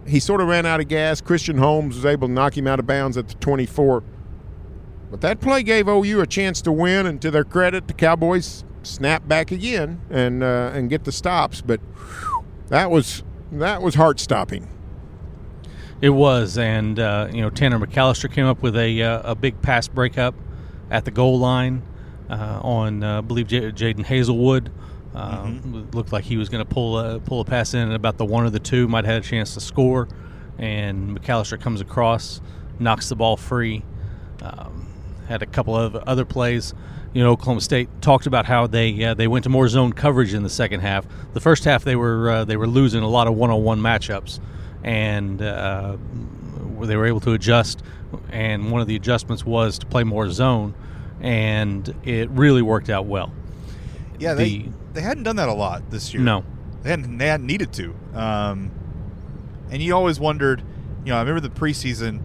he 0.07 0.19
sort 0.19 0.41
of 0.41 0.47
ran 0.47 0.65
out 0.65 0.79
of 0.79 0.87
gas. 0.87 1.19
Christian 1.21 1.57
Holmes 1.57 1.95
was 1.95 2.05
able 2.05 2.27
to 2.27 2.33
knock 2.33 2.57
him 2.57 2.67
out 2.67 2.79
of 2.79 2.87
bounds 2.87 3.17
at 3.17 3.27
the 3.27 3.35
24. 3.35 4.03
But 5.09 5.21
that 5.21 5.39
play 5.39 5.63
gave 5.63 5.87
OU 5.87 6.21
a 6.21 6.27
chance 6.27 6.61
to 6.61 6.71
win, 6.71 7.05
and 7.05 7.21
to 7.21 7.31
their 7.31 7.43
credit, 7.43 7.87
the 7.87 7.93
Cowboys 7.93 8.63
snap 8.83 9.27
back 9.27 9.51
again 9.51 10.01
and 10.09 10.43
uh, 10.43 10.71
and 10.73 10.89
get 10.89 11.03
the 11.03 11.11
stops. 11.11 11.61
But 11.61 11.79
whew, 11.79 12.45
that 12.67 12.91
was 12.91 13.23
that 13.51 13.81
was 13.81 13.95
heart 13.95 14.19
stopping. 14.19 14.67
It 16.01 16.09
was, 16.09 16.57
and 16.57 16.99
uh, 16.99 17.29
you 17.31 17.41
know 17.41 17.49
Tanner 17.49 17.79
McCalister 17.79 18.31
came 18.31 18.45
up 18.45 18.61
with 18.61 18.75
a 18.77 19.01
uh, 19.01 19.31
a 19.31 19.35
big 19.35 19.61
pass 19.61 19.87
breakup 19.87 20.35
at 20.91 21.05
the 21.05 21.11
goal 21.11 21.39
line 21.39 21.81
uh, 22.29 22.59
on 22.61 23.03
uh, 23.03 23.19
I 23.19 23.21
believe 23.21 23.47
J- 23.47 23.71
Jadon 23.71 24.05
Haselwood. 24.05 24.69
Um, 25.15 25.59
mm-hmm. 25.59 25.97
Looked 25.97 26.11
like 26.11 26.25
he 26.25 26.37
was 26.37 26.49
going 26.49 26.63
to 26.63 26.71
pull 26.71 26.99
a 26.99 27.19
pull 27.19 27.41
a 27.41 27.45
pass 27.45 27.73
in, 27.73 27.81
and 27.81 27.93
about 27.93 28.17
the 28.17 28.25
one 28.25 28.45
of 28.45 28.53
the 28.53 28.59
two 28.59 28.87
might 28.87 29.05
have 29.05 29.15
had 29.15 29.23
a 29.23 29.27
chance 29.27 29.53
to 29.55 29.59
score. 29.59 30.07
And 30.59 31.19
McCalister 31.19 31.59
comes 31.59 31.81
across, 31.81 32.41
knocks 32.79 33.09
the 33.09 33.15
ball 33.15 33.37
free. 33.37 33.83
Um, 34.41 34.87
had 35.27 35.41
a 35.41 35.45
couple 35.45 35.75
of 35.75 35.95
other 35.95 36.25
plays 36.25 36.73
you 37.17 37.23
know, 37.23 37.31
Oklahoma 37.31 37.61
State 37.61 37.89
talked 37.99 38.27
about 38.27 38.45
how 38.45 38.67
they 38.67 39.03
uh, 39.03 39.13
they 39.15 39.27
went 39.27 39.43
to 39.45 39.49
more 39.49 39.67
zone 39.67 39.91
coverage 39.91 40.35
in 40.35 40.43
the 40.43 40.49
second 40.49 40.81
half. 40.81 41.07
The 41.33 41.39
first 41.39 41.63
half 41.63 41.83
they 41.83 41.95
were 41.95 42.29
uh, 42.29 42.45
they 42.45 42.57
were 42.57 42.67
losing 42.67 43.01
a 43.01 43.07
lot 43.07 43.25
of 43.27 43.33
one 43.33 43.49
on 43.49 43.63
one 43.63 43.79
matchups, 43.79 44.39
and 44.83 45.41
uh, 45.41 45.97
they 46.81 46.95
were 46.95 47.05
able 47.05 47.19
to 47.21 47.33
adjust. 47.33 47.83
And 48.29 48.71
one 48.71 48.81
of 48.81 48.87
the 48.87 48.95
adjustments 48.95 49.45
was 49.45 49.79
to 49.79 49.85
play 49.85 50.03
more 50.03 50.29
zone, 50.29 50.73
and 51.19 51.93
it 52.03 52.29
really 52.29 52.61
worked 52.61 52.89
out 52.89 53.05
well. 53.05 53.33
Yeah, 54.19 54.33
the, 54.33 54.43
they 54.43 54.71
they 54.93 55.01
hadn't 55.01 55.23
done 55.23 55.35
that 55.35 55.49
a 55.49 55.53
lot 55.53 55.89
this 55.91 56.13
year. 56.13 56.23
No, 56.23 56.43
they 56.83 56.89
hadn't, 56.91 57.17
they 57.17 57.27
hadn't 57.27 57.45
needed 57.45 57.73
to. 57.73 57.93
Um, 58.13 58.71
and 59.69 59.81
you 59.81 59.93
always 59.93 60.19
wondered, 60.19 60.63
you 61.03 61.11
know, 61.11 61.17
I 61.17 61.19
remember 61.19 61.41
the 61.41 61.49
preseason 61.49 62.21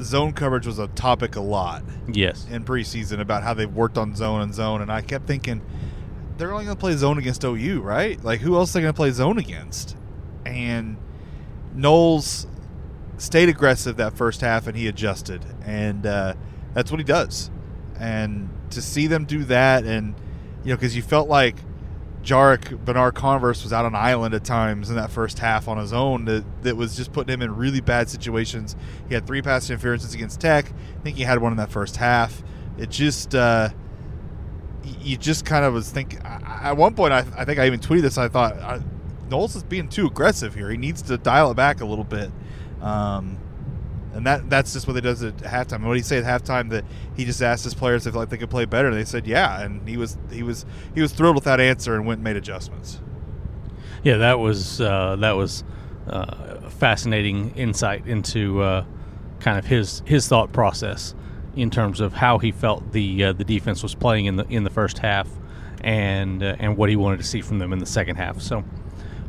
zone 0.00 0.32
coverage 0.32 0.66
was 0.66 0.78
a 0.78 0.88
topic 0.88 1.36
a 1.36 1.40
lot. 1.40 1.82
Yes. 2.08 2.46
In 2.50 2.64
preseason 2.64 3.20
about 3.20 3.42
how 3.42 3.54
they've 3.54 3.72
worked 3.72 3.98
on 3.98 4.14
zone 4.14 4.42
and 4.42 4.54
zone, 4.54 4.82
and 4.82 4.90
I 4.90 5.00
kept 5.00 5.26
thinking 5.26 5.62
they're 6.36 6.52
only 6.52 6.64
going 6.64 6.76
to 6.76 6.80
play 6.80 6.94
zone 6.94 7.18
against 7.18 7.44
OU, 7.44 7.80
right? 7.80 8.22
Like 8.22 8.40
who 8.40 8.56
else 8.56 8.70
are 8.70 8.74
they 8.74 8.82
going 8.82 8.92
to 8.92 8.96
play 8.96 9.10
zone 9.10 9.38
against? 9.38 9.96
And 10.44 10.96
Knowles 11.74 12.46
stayed 13.18 13.48
aggressive 13.48 13.96
that 13.96 14.14
first 14.14 14.40
half, 14.40 14.66
and 14.66 14.76
he 14.76 14.88
adjusted, 14.88 15.44
and 15.64 16.06
uh, 16.06 16.34
that's 16.72 16.90
what 16.90 17.00
he 17.00 17.04
does. 17.04 17.50
And 17.98 18.50
to 18.70 18.80
see 18.82 19.06
them 19.06 19.24
do 19.24 19.44
that, 19.44 19.84
and 19.84 20.14
you 20.64 20.70
know, 20.70 20.76
because 20.76 20.96
you 20.96 21.02
felt 21.02 21.28
like 21.28 21.56
Jarrick 22.22 22.84
Bernard-Converse 22.84 23.62
was 23.62 23.72
out 23.72 23.84
on 23.84 23.94
island 23.94 24.34
at 24.34 24.44
times 24.44 24.88
in 24.88 24.96
that 24.96 25.10
first 25.10 25.38
half 25.38 25.68
on 25.68 25.76
his 25.76 25.92
own 25.92 26.24
that, 26.24 26.44
that 26.62 26.76
was 26.76 26.96
just 26.96 27.12
putting 27.12 27.34
him 27.34 27.42
in 27.42 27.54
really 27.54 27.80
bad 27.80 28.08
situations. 28.08 28.74
He 29.08 29.14
had 29.14 29.26
three 29.26 29.42
pass 29.42 29.68
interferences 29.68 30.14
against 30.14 30.40
Tech. 30.40 30.72
I 30.72 31.02
think 31.02 31.16
he 31.16 31.22
had 31.22 31.40
one 31.40 31.52
in 31.52 31.58
that 31.58 31.70
first 31.70 31.96
half. 31.96 32.42
It 32.78 32.88
just, 32.88 33.34
uh, 33.34 33.68
you 35.02 35.16
just 35.18 35.44
kind 35.44 35.64
of 35.64 35.74
was 35.74 35.90
thinking. 35.90 36.20
At 36.24 36.76
one 36.76 36.94
point, 36.94 37.12
I, 37.12 37.26
I 37.36 37.44
think 37.44 37.58
I 37.58 37.66
even 37.66 37.80
tweeted 37.80 38.02
this. 38.02 38.16
I 38.16 38.28
thought 38.28 38.58
Knowles 39.30 39.56
is 39.56 39.62
being 39.62 39.88
too 39.88 40.06
aggressive 40.06 40.54
here. 40.54 40.70
He 40.70 40.76
needs 40.76 41.02
to 41.02 41.18
dial 41.18 41.50
it 41.50 41.54
back 41.54 41.80
a 41.80 41.84
little 41.84 42.04
bit. 42.04 42.30
Um, 42.80 43.38
and 44.14 44.26
that 44.26 44.48
that's 44.48 44.72
just 44.72 44.86
what 44.86 44.94
he 44.94 45.00
does 45.00 45.22
at 45.22 45.36
halftime. 45.38 45.76
And 45.76 45.86
what 45.86 45.96
he 45.96 46.02
say 46.02 46.18
at 46.18 46.24
halftime 46.24 46.70
that 46.70 46.84
he 47.16 47.24
just 47.24 47.42
asked 47.42 47.64
his 47.64 47.74
players 47.74 48.06
if 48.06 48.14
like 48.14 48.28
they 48.28 48.36
could 48.36 48.50
play 48.50 48.64
better, 48.64 48.88
and 48.88 48.96
they 48.96 49.04
said 49.04 49.26
yeah, 49.26 49.60
and 49.60 49.86
he 49.88 49.96
was 49.96 50.16
he 50.30 50.42
was 50.42 50.64
he 50.94 51.00
was 51.00 51.12
thrilled 51.12 51.34
with 51.34 51.44
that 51.44 51.60
answer 51.60 51.94
and 51.96 52.06
went 52.06 52.18
and 52.18 52.24
made 52.24 52.36
adjustments. 52.36 53.00
Yeah, 54.04 54.18
that 54.18 54.38
was 54.38 54.80
uh, 54.80 55.16
that 55.16 55.32
was 55.32 55.64
uh, 56.06 56.68
fascinating 56.70 57.54
insight 57.56 58.06
into 58.06 58.62
uh, 58.62 58.84
kind 59.40 59.58
of 59.58 59.64
his 59.64 60.02
his 60.06 60.28
thought 60.28 60.52
process 60.52 61.14
in 61.56 61.70
terms 61.70 62.00
of 62.00 62.12
how 62.12 62.38
he 62.38 62.52
felt 62.52 62.92
the 62.92 63.24
uh, 63.24 63.32
the 63.32 63.44
defense 63.44 63.82
was 63.82 63.94
playing 63.94 64.26
in 64.26 64.36
the 64.36 64.46
in 64.48 64.62
the 64.62 64.70
first 64.70 64.98
half, 64.98 65.28
and 65.82 66.42
uh, 66.42 66.56
and 66.58 66.76
what 66.76 66.88
he 66.88 66.96
wanted 66.96 67.16
to 67.16 67.24
see 67.24 67.40
from 67.40 67.58
them 67.58 67.72
in 67.72 67.78
the 67.78 67.86
second 67.86 68.16
half. 68.16 68.40
So, 68.40 68.64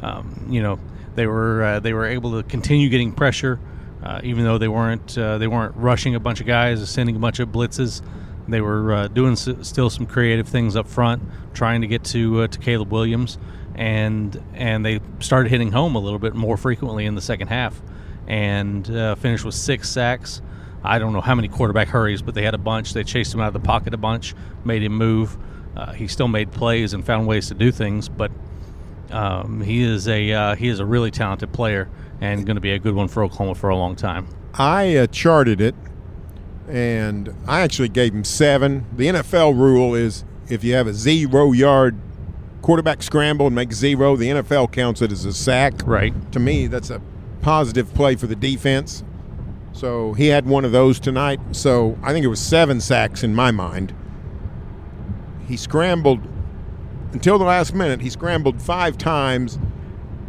um, 0.06 0.48
you 0.50 0.62
know, 0.62 0.80
they 1.16 1.26
were 1.28 1.64
uh, 1.64 1.80
they 1.80 1.94
were 1.94 2.06
able 2.06 2.32
to 2.42 2.48
continue 2.48 2.90
getting 2.90 3.12
pressure. 3.12 3.60
Uh, 4.04 4.22
even 4.24 4.44
though 4.44 4.60
they 4.60 4.68
weren't 4.68 5.18
uh, 5.18 5.40
they 5.40 5.48
weren't 5.48 5.76
rushing 5.76 6.14
a 6.14 6.20
bunch 6.20 6.40
of 6.40 6.46
guys, 6.46 6.88
sending 6.90 7.16
a 7.16 7.20
bunch 7.20 7.40
of 7.40 7.50
blitzes, 7.50 8.04
they 8.48 8.62
were 8.62 8.94
uh, 8.94 9.08
doing 9.08 9.32
s- 9.32 9.50
still 9.62 9.90
some 9.90 10.06
creative 10.06 10.48
things 10.48 10.76
up 10.76 10.88
front, 10.88 11.24
trying 11.56 11.82
to 11.82 11.88
get 11.88 12.04
to 12.06 12.42
uh, 12.42 12.48
to 12.48 12.60
Caleb 12.60 12.92
Williams, 12.92 13.40
and 13.74 14.40
and 14.54 14.86
they 14.86 15.00
started 15.20 15.50
hitting 15.50 15.72
home 15.72 15.96
a 15.96 16.00
little 16.00 16.20
bit 16.20 16.36
more 16.36 16.56
frequently 16.56 17.08
in 17.08 17.16
the 17.16 17.22
second 17.22 17.48
half, 17.48 17.82
and 18.28 18.90
uh, 18.92 19.16
finished 19.16 19.44
with 19.44 19.56
six 19.56 19.90
sacks. 19.90 20.42
I 20.84 21.00
don't 21.00 21.14
know 21.14 21.22
how 21.22 21.34
many 21.34 21.48
quarterback 21.48 21.88
hurries, 21.88 22.22
but 22.22 22.36
they 22.36 22.44
had 22.44 22.54
a 22.54 22.60
bunch. 22.60 22.94
They 22.94 23.04
chased 23.04 23.34
him 23.34 23.40
out 23.40 23.48
of 23.48 23.54
the 23.54 23.68
pocket 23.68 23.96
a 23.96 23.98
bunch, 23.98 24.36
made 24.64 24.84
him 24.84 24.94
move. 24.96 25.36
He 25.96 26.08
still 26.08 26.30
made 26.30 26.52
plays 26.52 26.94
and 26.94 27.06
found 27.06 27.28
ways 27.28 27.48
to 27.48 27.54
do 27.54 27.70
things, 27.72 28.08
but 28.08 28.32
um, 29.12 29.62
he 29.62 29.84
is 29.84 30.08
a 30.08 30.56
he 30.56 30.68
is 30.68 30.80
a 30.80 30.86
really 30.86 31.12
talented 31.12 31.52
player 31.54 31.90
and 32.22 32.46
going 32.46 32.56
to 32.56 32.62
be 32.62 32.72
a 32.72 32.80
good 32.80 32.96
one 32.96 33.08
for 33.08 33.24
Oklahoma 33.24 33.56
for 33.56 33.70
a 33.70 33.76
long 33.76 33.96
time. 33.96 34.28
I 34.54 34.96
uh, 34.96 35.08
charted 35.08 35.60
it, 35.60 35.76
and 36.70 37.34
I 37.48 37.62
actually 37.62 37.90
gave 37.90 38.14
him 38.14 38.24
seven. 38.24 38.86
The 38.96 39.08
NFL 39.08 39.58
rule 39.58 39.96
is 39.96 40.24
if 40.50 40.64
you 40.64 40.74
have 40.76 40.88
a 40.88 40.94
zero 40.94 41.52
yard 41.52 41.98
quarterback 42.62 43.04
scramble 43.04 43.48
and 43.48 43.56
make 43.56 43.74
zero, 43.74 44.16
the 44.16 44.30
NFL 44.30 44.72
counts 44.72 45.02
it 45.02 45.12
as 45.12 45.26
a 45.26 45.34
sack. 45.34 45.74
Right. 45.86 46.14
To 46.32 46.40
me, 46.40 46.68
that's 46.68 46.90
a 46.90 47.02
positive 47.42 47.94
play 47.94 48.16
for 48.16 48.28
the 48.28 48.36
defense. 48.36 49.04
So 49.74 50.14
he 50.14 50.28
had 50.28 50.48
one 50.48 50.64
of 50.64 50.72
those 50.72 51.00
tonight. 51.00 51.40
So 51.52 51.98
I 52.02 52.14
think 52.14 52.24
it 52.24 52.30
was 52.30 52.40
seven 52.40 52.80
sacks 52.80 53.24
in 53.24 53.36
my 53.36 53.52
mind. 53.52 53.94
He 55.48 55.58
scrambled 55.58 56.22
until 57.16 57.38
the 57.40 57.46
last 57.46 57.74
minute. 57.74 58.02
He 58.02 58.10
scrambled 58.10 58.62
five 58.62 58.98
times 58.98 59.58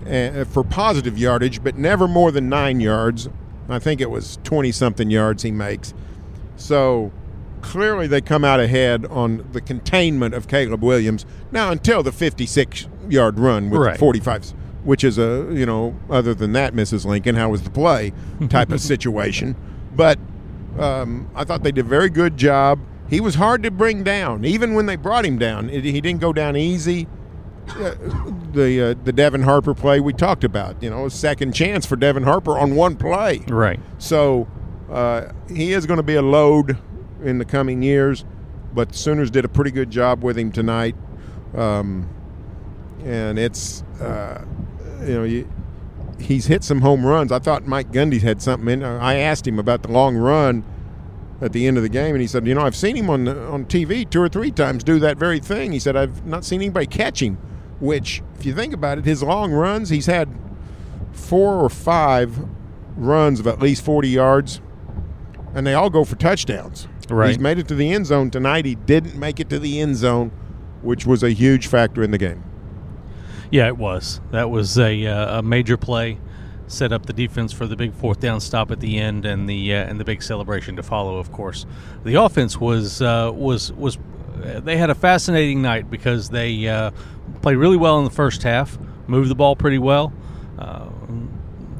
uh, 0.09 0.45
for 0.45 0.63
positive 0.63 1.19
yardage, 1.19 1.63
but 1.63 1.77
never 1.77 2.07
more 2.07 2.31
than 2.31 2.49
nine 2.49 2.79
yards. 2.79 3.29
I 3.69 3.81
think 3.81 4.01
it 4.01 4.09
was 4.09 4.39
20 4.45 4.71
something 4.71 5.11
yards 5.11 5.43
he 5.43 5.51
makes. 5.51 5.93
So 6.55 7.11
clearly 7.61 8.07
they 8.07 8.21
come 8.21 8.45
out 8.45 8.61
ahead 8.61 9.05
on 9.07 9.45
the 9.51 9.61
containment 9.61 10.33
of 10.33 10.47
Caleb 10.47 10.85
Williams. 10.85 11.27
Now, 11.51 11.73
until 11.73 12.05
the 12.05 12.13
56 12.13 12.87
yard 13.09 13.41
run 13.41 13.69
with 13.69 13.81
Right. 13.81 13.99
45, 13.99 14.51
which 14.85 15.03
is 15.03 15.19
a, 15.19 15.49
you 15.53 15.67
know, 15.67 15.97
other 16.09 16.35
than 16.35 16.53
that, 16.53 16.73
Mrs. 16.73 17.05
Lincoln, 17.05 17.35
how 17.35 17.51
was 17.51 17.63
the 17.63 17.71
play 17.71 18.13
type 18.49 18.71
of 18.71 18.81
situation. 18.93 19.57
But 19.97 20.21
um, 20.79 21.29
I 21.35 21.43
thought 21.43 21.65
they 21.65 21.73
did 21.73 21.85
a 21.85 21.89
very 21.89 22.11
good 22.11 22.37
job. 22.37 22.79
He 23.09 23.21
was 23.21 23.37
hard 23.37 23.63
to 23.63 23.71
bring 23.71 24.03
down, 24.03 24.45
even 24.45 24.75
when 24.75 24.87
they 24.87 24.97
brought 24.97 25.25
him 25.25 25.39
down. 25.39 25.71
It, 25.71 25.85
he 25.85 26.01
didn't 26.01 26.21
go 26.21 26.33
down 26.33 26.57
easy. 26.57 27.07
Uh, 27.69 27.95
the 28.53 28.91
uh, 28.91 29.05
the 29.05 29.13
Devin 29.13 29.43
Harper 29.43 29.75
play 29.75 29.99
we 29.99 30.13
talked 30.13 30.45
about, 30.45 30.81
you 30.83 30.89
know, 30.89 31.07
a 31.07 31.11
second 31.11 31.53
chance 31.53 31.85
for 31.85 31.97
Devin 31.97 32.23
Harper 32.23 32.57
on 32.57 32.77
one 32.77 32.97
play. 32.97 33.45
Right. 33.49 33.81
So 33.99 34.49
uh, 34.91 35.33
he 35.49 35.73
is 35.73 35.87
going 35.87 35.97
to 35.97 36.05
be 36.05 36.15
a 36.15 36.23
load 36.23 36.79
in 37.23 37.39
the 37.39 37.45
coming 37.45 37.83
years, 37.83 38.25
but 38.73 38.91
the 38.91 38.99
Sooners 38.99 39.31
did 39.31 39.45
a 39.45 39.49
pretty 39.49 39.71
good 39.73 39.91
job 39.91 40.23
with 40.23 40.39
him 40.39 40.53
tonight. 40.53 40.95
Um, 41.55 42.09
and 43.05 43.39
it's, 43.39 43.83
uh, 44.01 44.45
you 45.01 45.15
know, 45.15 45.25
you, 45.25 45.49
he's 46.21 46.47
hit 46.47 46.63
some 46.63 46.81
home 46.83 47.05
runs. 47.05 47.33
I 47.33 47.39
thought 47.39 47.67
Mike 47.67 47.91
Gundy 47.91 48.21
had 48.21 48.43
something 48.43 48.69
in. 48.69 48.85
I 48.85 49.17
asked 49.17 49.47
him 49.47 49.59
about 49.59 49.83
the 49.83 49.91
long 49.91 50.17
run 50.17 50.65
at 51.41 51.53
the 51.53 51.67
end 51.67 51.77
of 51.77 51.83
the 51.83 51.89
game, 51.89 52.15
and 52.15 52.23
he 52.23 52.27
said, 52.27 52.47
"You 52.47 52.55
know, 52.55 52.63
I've 52.63 52.77
seen 52.77 52.97
him 52.97 53.11
on 53.11 53.29
on 53.29 53.65
TV 53.67 54.05
two 54.09 54.23
or 54.23 54.29
three 54.29 54.51
times 54.51 54.83
do 54.85 54.99
that 55.01 55.19
very 55.19 55.39
thing." 55.41 55.73
He 55.73 55.79
said, 55.79 55.97
"I've 55.97 56.25
not 56.27 56.45
seen 56.45 56.61
anybody 56.61 56.87
catch 56.87 57.21
him." 57.23 57.39
Which, 57.79 58.23
if 58.39 58.47
you 58.47 58.55
think 58.55 58.73
about 58.73 58.97
it, 58.99 59.05
his 59.05 59.23
long 59.23 59.53
runs, 59.53 59.91
he's 59.91 60.07
had 60.07 60.29
four 61.13 61.61
or 61.61 61.69
five 61.69 62.39
runs 62.97 63.39
of 63.41 63.47
at 63.47 63.61
least 63.61 63.85
forty 63.85 64.09
yards. 64.09 64.61
and 65.55 65.67
they 65.67 65.73
all 65.73 65.89
go 65.89 66.05
for 66.05 66.17
touchdowns. 66.17 66.87
Right. 67.09 67.29
He's 67.29 67.39
made 67.39 67.59
it 67.59 67.67
to 67.69 67.75
the 67.75 67.91
end 67.91 68.05
zone 68.07 68.31
tonight. 68.31 68.67
He 68.67 68.75
didn't 68.75 69.17
make 69.17 69.41
it 69.41 69.49
to 69.51 69.59
the 69.59 69.81
end 69.81 69.97
zone, 69.97 70.31
which 70.83 71.07
was 71.07 71.23
a 71.23 71.31
huge 71.31 71.67
factor 71.67 72.03
in 72.03 72.11
the 72.11 72.19
game. 72.19 72.43
Yeah, 73.51 73.67
it 73.69 73.79
was. 73.79 74.21
That 74.33 74.51
was 74.51 74.79
a, 74.79 75.07
uh, 75.07 75.39
a 75.39 75.43
major 75.43 75.77
play, 75.79 76.19
set 76.69 76.93
up 76.93 77.07
the 77.07 77.13
defense 77.13 77.53
for 77.53 77.67
the 77.67 77.77
big 77.77 77.95
fourth 77.95 78.21
down 78.21 78.41
stop 78.41 78.71
at 78.71 78.81
the 78.81 78.99
end, 78.99 79.25
and 79.25 79.49
the 79.49 79.75
uh, 79.75 79.85
and 79.85 80.01
the 80.01 80.05
big 80.05 80.23
celebration 80.23 80.77
to 80.77 80.83
follow. 80.83 81.19
Of 81.19 81.33
course, 81.33 81.67
the 82.05 82.15
offense 82.15 82.59
was 82.61 83.01
uh, 83.03 83.31
was 83.35 83.73
was 83.73 83.99
uh, 84.45 84.61
they 84.61 84.77
had 84.77 84.91
a 84.91 84.95
fascinating 84.95 85.63
night 85.63 85.91
because 85.91 86.31
they 86.31 86.69
uh, 86.69 86.91
played 87.43 87.57
really 87.57 87.77
well 87.77 87.99
in 87.99 88.05
the 88.05 88.11
first 88.11 88.43
half, 88.43 88.79
moved 89.07 89.31
the 89.31 89.35
ball 89.35 89.57
pretty 89.57 89.79
well. 89.79 90.13
Uh, 90.59 90.89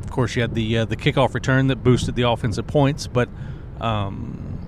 of 0.03 0.11
course, 0.11 0.37
you 0.37 0.43
had 0.43 0.55
the 0.55 0.79
uh, 0.79 0.85
the 0.85 0.97
kickoff 0.97 1.35
return 1.35 1.67
that 1.69 1.77
boosted 1.77 2.15
the 2.15 2.23
offensive 2.23 2.67
points, 2.67 3.07
but 3.07 3.29
um, 3.81 4.59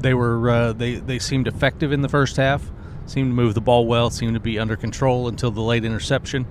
they 0.00 0.14
were 0.14 0.72
they 0.72 0.96
they 0.96 1.18
seemed 1.18 1.46
effective 1.46 1.92
in 1.92 2.02
the 2.02 2.08
first 2.08 2.36
half. 2.36 2.70
Seemed 3.04 3.30
to 3.30 3.34
move 3.34 3.54
the 3.54 3.60
ball 3.60 3.86
well. 3.86 4.10
Seemed 4.10 4.34
to 4.34 4.40
be 4.40 4.60
under 4.60 4.76
control 4.76 5.26
until 5.26 5.50
the 5.50 5.60
late 5.60 5.84
interception. 5.84 6.46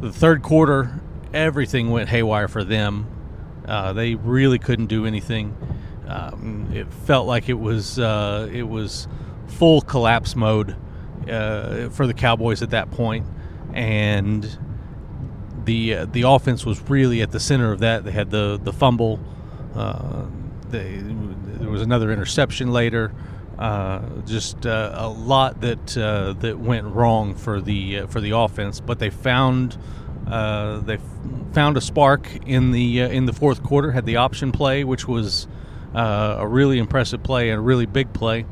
The 0.00 0.12
third 0.12 0.42
quarter, 0.42 1.00
everything 1.34 1.90
went 1.90 2.08
haywire 2.08 2.48
for 2.48 2.64
them. 2.64 3.06
Uh, 3.66 3.92
they 3.92 4.14
really 4.16 4.58
couldn't 4.58 4.86
do 4.86 5.06
anything. 5.06 5.56
Um, 6.06 6.70
it 6.74 6.92
felt 6.92 7.26
like 7.26 7.48
it 7.48 7.58
was 7.58 7.98
uh, 7.98 8.48
it 8.52 8.64
was 8.64 9.06
full 9.46 9.80
collapse 9.80 10.34
mode 10.36 10.76
uh, 11.30 11.88
for 11.90 12.06
the 12.06 12.14
Cowboys 12.14 12.62
at 12.62 12.70
that 12.70 12.90
point. 12.90 13.26
and 13.72 14.58
the 15.64 15.94
uh, 15.94 16.04
the 16.06 16.22
offense 16.22 16.66
was 16.66 16.80
really 16.90 17.22
at 17.22 17.30
the 17.30 17.40
center 17.40 17.72
of 17.72 17.80
that. 17.80 18.04
They 18.04 18.10
had 18.10 18.30
the 18.30 18.58
the 18.62 18.72
fumble. 18.72 19.20
Uh, 19.74 20.24
they, 20.70 21.00
there 21.00 21.70
was 21.70 21.82
another 21.82 22.10
interception 22.12 22.72
later. 22.72 23.12
Uh, 23.58 24.00
just 24.26 24.64
a 24.64 25.06
lot 25.06 25.60
that 25.60 25.86
that 26.40 26.58
went 26.58 26.86
wrong 26.86 27.34
for 27.34 27.60
the 27.60 28.02
for 28.08 28.20
the 28.20 28.32
offense, 28.36 28.80
but 28.80 28.98
they 28.98 29.10
found 29.10 29.78
uh, 30.26 30.80
they 30.80 30.94
f- 30.94 31.02
found 31.52 31.76
a 31.76 31.80
spark 31.80 32.28
in 32.46 32.70
the 32.70 33.02
uh, 33.02 33.08
in 33.08 33.26
the 33.26 33.32
fourth 33.32 33.62
quarter. 33.62 33.92
Had 33.92 34.06
the 34.06 34.16
option 34.16 34.52
play, 34.52 34.84
which 34.84 35.06
was 35.08 35.46
uh, 35.94 36.36
a 36.38 36.46
really 36.46 36.78
impressive 36.78 37.22
play 37.22 37.50
and 37.50 37.58
a 37.58 37.62
really 37.62 37.86
big 37.86 38.12
play. 38.12 38.46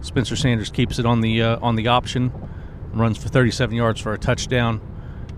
Spencer 0.00 0.36
Sanders 0.36 0.70
keeps 0.70 0.98
it 0.98 1.06
on 1.06 1.20
the 1.20 1.42
uh, 1.42 1.58
on 1.60 1.76
the 1.76 1.88
option, 1.88 2.32
runs 2.92 3.18
for 3.18 3.28
37 3.28 3.74
yards 3.74 4.00
for 4.00 4.12
a 4.12 4.18
touchdown, 4.18 4.80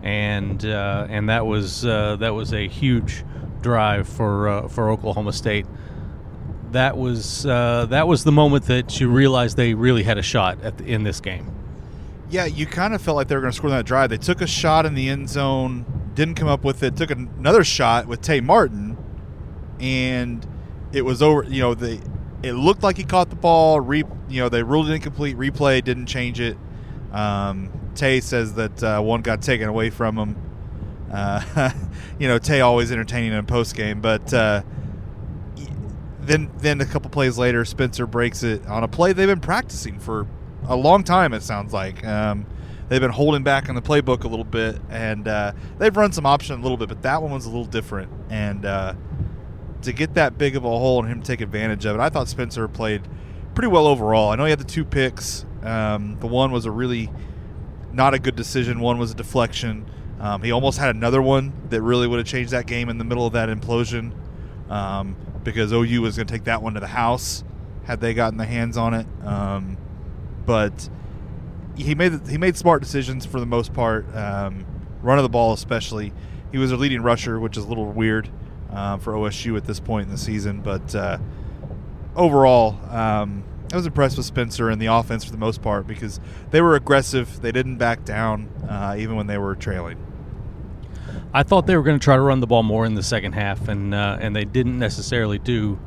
and 0.02 0.64
uh, 0.64 1.06
and 1.08 1.28
that 1.28 1.46
was 1.46 1.82
that 1.82 2.34
was 2.34 2.52
a 2.52 2.68
huge 2.68 3.24
drive 3.60 4.08
for 4.08 4.68
for 4.68 4.90
Oklahoma 4.90 5.32
State. 5.32 5.66
That 6.72 6.96
was 6.96 7.44
that 7.44 8.06
was 8.06 8.24
the 8.24 8.32
moment 8.32 8.66
that 8.66 9.00
you 9.00 9.08
realized 9.08 9.56
they 9.56 9.74
really 9.74 10.02
had 10.02 10.18
a 10.18 10.22
shot 10.22 10.58
the, 10.60 10.84
in 10.84 11.04
this 11.04 11.20
game. 11.20 11.53
Yeah, 12.30 12.46
you 12.46 12.66
kind 12.66 12.94
of 12.94 13.02
felt 13.02 13.16
like 13.16 13.28
they 13.28 13.34
were 13.34 13.40
going 13.40 13.52
to 13.52 13.56
score 13.56 13.70
that 13.70 13.84
drive. 13.86 14.10
They 14.10 14.16
took 14.16 14.40
a 14.40 14.46
shot 14.46 14.86
in 14.86 14.94
the 14.94 15.08
end 15.08 15.28
zone, 15.28 15.84
didn't 16.14 16.34
come 16.34 16.48
up 16.48 16.64
with 16.64 16.82
it. 16.82 16.96
Took 16.96 17.10
another 17.10 17.64
shot 17.64 18.06
with 18.06 18.22
Tay 18.22 18.40
Martin, 18.40 18.96
and 19.78 20.46
it 20.92 21.02
was 21.02 21.22
over. 21.22 21.44
You 21.44 21.60
know, 21.60 21.74
the 21.74 22.00
it 22.42 22.52
looked 22.52 22.82
like 22.82 22.96
he 22.96 23.04
caught 23.04 23.30
the 23.30 23.36
ball. 23.36 23.80
Re, 23.80 24.04
you 24.28 24.40
know, 24.40 24.48
they 24.48 24.62
ruled 24.62 24.88
it 24.88 24.94
incomplete. 24.94 25.36
Replay 25.36 25.82
didn't 25.84 26.06
change 26.06 26.40
it. 26.40 26.56
Um, 27.12 27.70
Tay 27.94 28.20
says 28.20 28.54
that 28.54 28.82
uh, 28.82 29.00
one 29.00 29.22
got 29.22 29.42
taken 29.42 29.68
away 29.68 29.90
from 29.90 30.16
him. 30.16 30.36
Uh, 31.12 31.70
you 32.18 32.26
know, 32.26 32.38
Tay 32.38 32.60
always 32.60 32.90
entertaining 32.90 33.32
in 33.32 33.46
post 33.46 33.76
game, 33.76 34.00
but 34.00 34.32
uh, 34.32 34.62
then 36.20 36.50
then 36.58 36.80
a 36.80 36.86
couple 36.86 37.10
plays 37.10 37.38
later, 37.38 37.64
Spencer 37.64 38.06
breaks 38.06 38.42
it 38.42 38.66
on 38.66 38.82
a 38.82 38.88
play 38.88 39.12
they've 39.12 39.28
been 39.28 39.40
practicing 39.40 39.98
for 39.98 40.26
a 40.66 40.76
long 40.76 41.04
time. 41.04 41.32
It 41.32 41.42
sounds 41.42 41.72
like 41.72 42.04
um, 42.04 42.46
they've 42.88 43.00
been 43.00 43.10
holding 43.10 43.42
back 43.42 43.68
on 43.68 43.74
the 43.74 43.82
playbook 43.82 44.24
a 44.24 44.28
little 44.28 44.44
bit, 44.44 44.76
and 44.88 45.28
uh, 45.28 45.52
they've 45.78 45.96
run 45.96 46.12
some 46.12 46.26
option 46.26 46.58
a 46.58 46.62
little 46.62 46.76
bit, 46.76 46.88
but 46.88 47.02
that 47.02 47.22
one 47.22 47.32
was 47.32 47.46
a 47.46 47.48
little 47.48 47.64
different. 47.64 48.10
And 48.30 48.64
uh, 48.64 48.94
to 49.82 49.92
get 49.92 50.14
that 50.14 50.38
big 50.38 50.56
of 50.56 50.64
a 50.64 50.68
hole 50.68 51.00
and 51.00 51.08
him 51.08 51.22
take 51.22 51.40
advantage 51.40 51.84
of 51.84 51.96
it, 51.96 52.00
I 52.00 52.08
thought 52.08 52.28
Spencer 52.28 52.68
played 52.68 53.02
pretty 53.54 53.68
well 53.68 53.86
overall. 53.86 54.30
I 54.30 54.36
know 54.36 54.44
he 54.44 54.50
had 54.50 54.60
the 54.60 54.64
two 54.64 54.84
picks. 54.84 55.44
Um, 55.62 56.18
the 56.20 56.26
one 56.26 56.52
was 56.52 56.66
a 56.66 56.70
really 56.70 57.10
not 57.92 58.12
a 58.14 58.18
good 58.18 58.36
decision. 58.36 58.80
One 58.80 58.98
was 58.98 59.12
a 59.12 59.14
deflection. 59.14 59.86
Um, 60.20 60.42
he 60.42 60.52
almost 60.52 60.78
had 60.78 60.94
another 60.94 61.22
one 61.22 61.52
that 61.70 61.82
really 61.82 62.06
would 62.06 62.18
have 62.18 62.26
changed 62.26 62.52
that 62.52 62.66
game 62.66 62.88
in 62.88 62.98
the 62.98 63.04
middle 63.04 63.26
of 63.26 63.32
that 63.34 63.48
implosion 63.48 64.12
um, 64.70 65.16
because 65.42 65.72
OU 65.72 66.02
was 66.02 66.16
going 66.16 66.26
to 66.26 66.32
take 66.32 66.44
that 66.44 66.62
one 66.62 66.74
to 66.74 66.80
the 66.80 66.86
house 66.86 67.44
had 67.84 68.00
they 68.00 68.14
gotten 68.14 68.38
the 68.38 68.46
hands 68.46 68.76
on 68.76 68.94
it. 68.94 69.06
Um, 69.22 69.76
but 70.46 70.88
he 71.76 71.94
made 71.94 72.26
he 72.28 72.38
made 72.38 72.56
smart 72.56 72.82
decisions 72.82 73.26
for 73.26 73.40
the 73.40 73.46
most 73.46 73.72
part. 73.72 74.06
Um, 74.14 74.66
run 75.02 75.18
of 75.18 75.22
the 75.22 75.28
ball, 75.28 75.52
especially. 75.52 76.12
He 76.52 76.58
was 76.58 76.70
a 76.70 76.76
leading 76.76 77.02
rusher, 77.02 77.40
which 77.40 77.56
is 77.56 77.64
a 77.64 77.68
little 77.68 77.86
weird 77.86 78.28
uh, 78.70 78.96
for 78.98 79.12
OSU 79.12 79.56
at 79.56 79.64
this 79.64 79.80
point 79.80 80.06
in 80.06 80.12
the 80.12 80.18
season. 80.18 80.60
But 80.60 80.94
uh, 80.94 81.18
overall, 82.14 82.78
um, 82.90 83.42
I 83.72 83.76
was 83.76 83.86
impressed 83.86 84.16
with 84.16 84.26
Spencer 84.26 84.70
and 84.70 84.80
the 84.80 84.86
offense 84.86 85.24
for 85.24 85.32
the 85.32 85.38
most 85.38 85.62
part 85.62 85.86
because 85.86 86.20
they 86.50 86.60
were 86.60 86.76
aggressive. 86.76 87.40
They 87.40 87.50
didn't 87.50 87.76
back 87.76 88.04
down 88.04 88.48
uh, 88.68 88.94
even 88.98 89.16
when 89.16 89.26
they 89.26 89.38
were 89.38 89.56
trailing. 89.56 89.98
I 91.32 91.42
thought 91.42 91.66
they 91.66 91.76
were 91.76 91.82
going 91.82 91.98
to 91.98 92.04
try 92.04 92.14
to 92.14 92.22
run 92.22 92.38
the 92.38 92.46
ball 92.46 92.62
more 92.62 92.86
in 92.86 92.94
the 92.94 93.02
second 93.02 93.32
half, 93.32 93.66
and 93.66 93.92
uh, 93.92 94.18
and 94.20 94.36
they 94.36 94.44
didn't 94.44 94.78
necessarily 94.78 95.38
do 95.40 95.78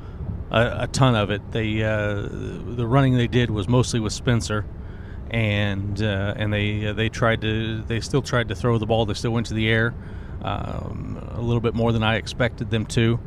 a, 0.51 0.83
a 0.83 0.87
ton 0.87 1.15
of 1.15 1.29
it. 1.31 1.51
They 1.51 1.83
uh, 1.83 2.27
the 2.29 2.85
running 2.87 3.15
they 3.17 3.27
did 3.27 3.49
was 3.51 3.67
mostly 3.67 3.99
with 3.99 4.13
Spencer, 4.13 4.65
and 5.29 6.01
uh, 6.01 6.33
and 6.37 6.51
they 6.53 6.91
they 6.93 7.09
tried 7.09 7.41
to 7.41 7.81
they 7.83 7.99
still 7.99 8.21
tried 8.21 8.49
to 8.49 8.55
throw 8.55 8.77
the 8.77 8.85
ball. 8.85 9.05
They 9.05 9.13
still 9.13 9.31
went 9.31 9.47
to 9.47 9.53
the 9.53 9.67
air 9.69 9.93
um, 10.41 11.19
a 11.31 11.41
little 11.41 11.61
bit 11.61 11.73
more 11.73 11.91
than 11.91 12.03
I 12.03 12.15
expected 12.15 12.69
them 12.69 12.85
to. 12.87 13.19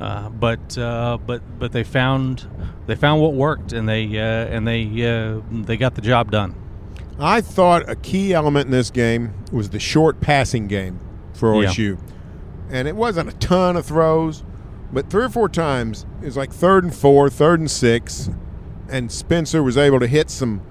Uh, 0.00 0.28
but 0.28 0.78
uh, 0.78 1.18
but 1.26 1.42
but 1.58 1.72
they 1.72 1.82
found 1.84 2.46
they 2.86 2.94
found 2.94 3.20
what 3.20 3.34
worked 3.34 3.72
and 3.72 3.88
they 3.88 4.06
uh, 4.18 4.22
and 4.46 4.66
they 4.66 4.84
uh, 5.04 5.40
they 5.50 5.76
got 5.76 5.94
the 5.96 6.00
job 6.02 6.30
done. 6.30 6.54
I 7.18 7.40
thought 7.40 7.88
a 7.90 7.96
key 7.96 8.32
element 8.32 8.66
in 8.66 8.70
this 8.70 8.90
game 8.92 9.34
was 9.50 9.70
the 9.70 9.80
short 9.80 10.20
passing 10.20 10.68
game 10.68 11.00
for 11.34 11.60
Yeah. 11.60 11.68
OSU. 11.70 11.98
And 12.70 12.86
it 12.86 12.94
wasn't 12.94 13.28
a 13.30 13.32
ton 13.38 13.76
of 13.76 13.86
throws, 13.86 14.44
but 14.92 15.10
three 15.10 15.24
or 15.24 15.28
four 15.28 15.48
times 15.48 16.06
it 16.22 16.26
was 16.26 16.36
like 16.36 16.52
third 16.52 16.84
and 16.84 16.94
four, 16.94 17.28
third 17.28 17.60
and 17.60 17.70
six, 17.70 18.30
and 18.90 19.12
Spencer 19.12 19.62
was 19.62 19.76
able 19.76 20.00
to 20.00 20.06
hit 20.06 20.30
some 20.30 20.62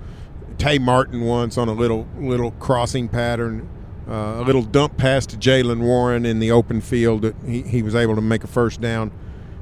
Tay 0.58 0.80
Martin 0.80 1.22
once 1.22 1.58
on 1.58 1.68
a 1.68 1.74
little 1.74 2.08
little 2.18 2.52
crossing 2.52 3.08
pattern, 3.10 3.70
uh, 4.08 4.38
a 4.38 4.44
little 4.44 4.64
dump 4.64 4.98
pass 4.98 5.26
to 5.28 5.38
Jaylen 5.38 5.82
Warren 5.82 6.26
in 6.26 6.40
the 6.40 6.52
open 6.52 6.82
field 6.82 7.22
that 7.22 7.36
he, 7.46 7.62
he 7.62 7.84
was 7.84 7.94
able 7.94 8.16
to 8.16 8.22
make 8.22 8.44
a 8.44 8.48
first 8.48 8.82
down. 8.82 9.12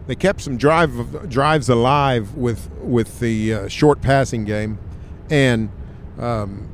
They 0.07 0.15
kept 0.15 0.41
some 0.41 0.57
drive 0.57 1.29
drives 1.29 1.67
alive 1.67 2.35
with 2.35 2.69
with 2.79 3.19
the 3.19 3.53
uh, 3.53 3.67
short 3.67 4.01
passing 4.01 4.45
game, 4.45 4.79
and 5.29 5.69
um, 6.17 6.69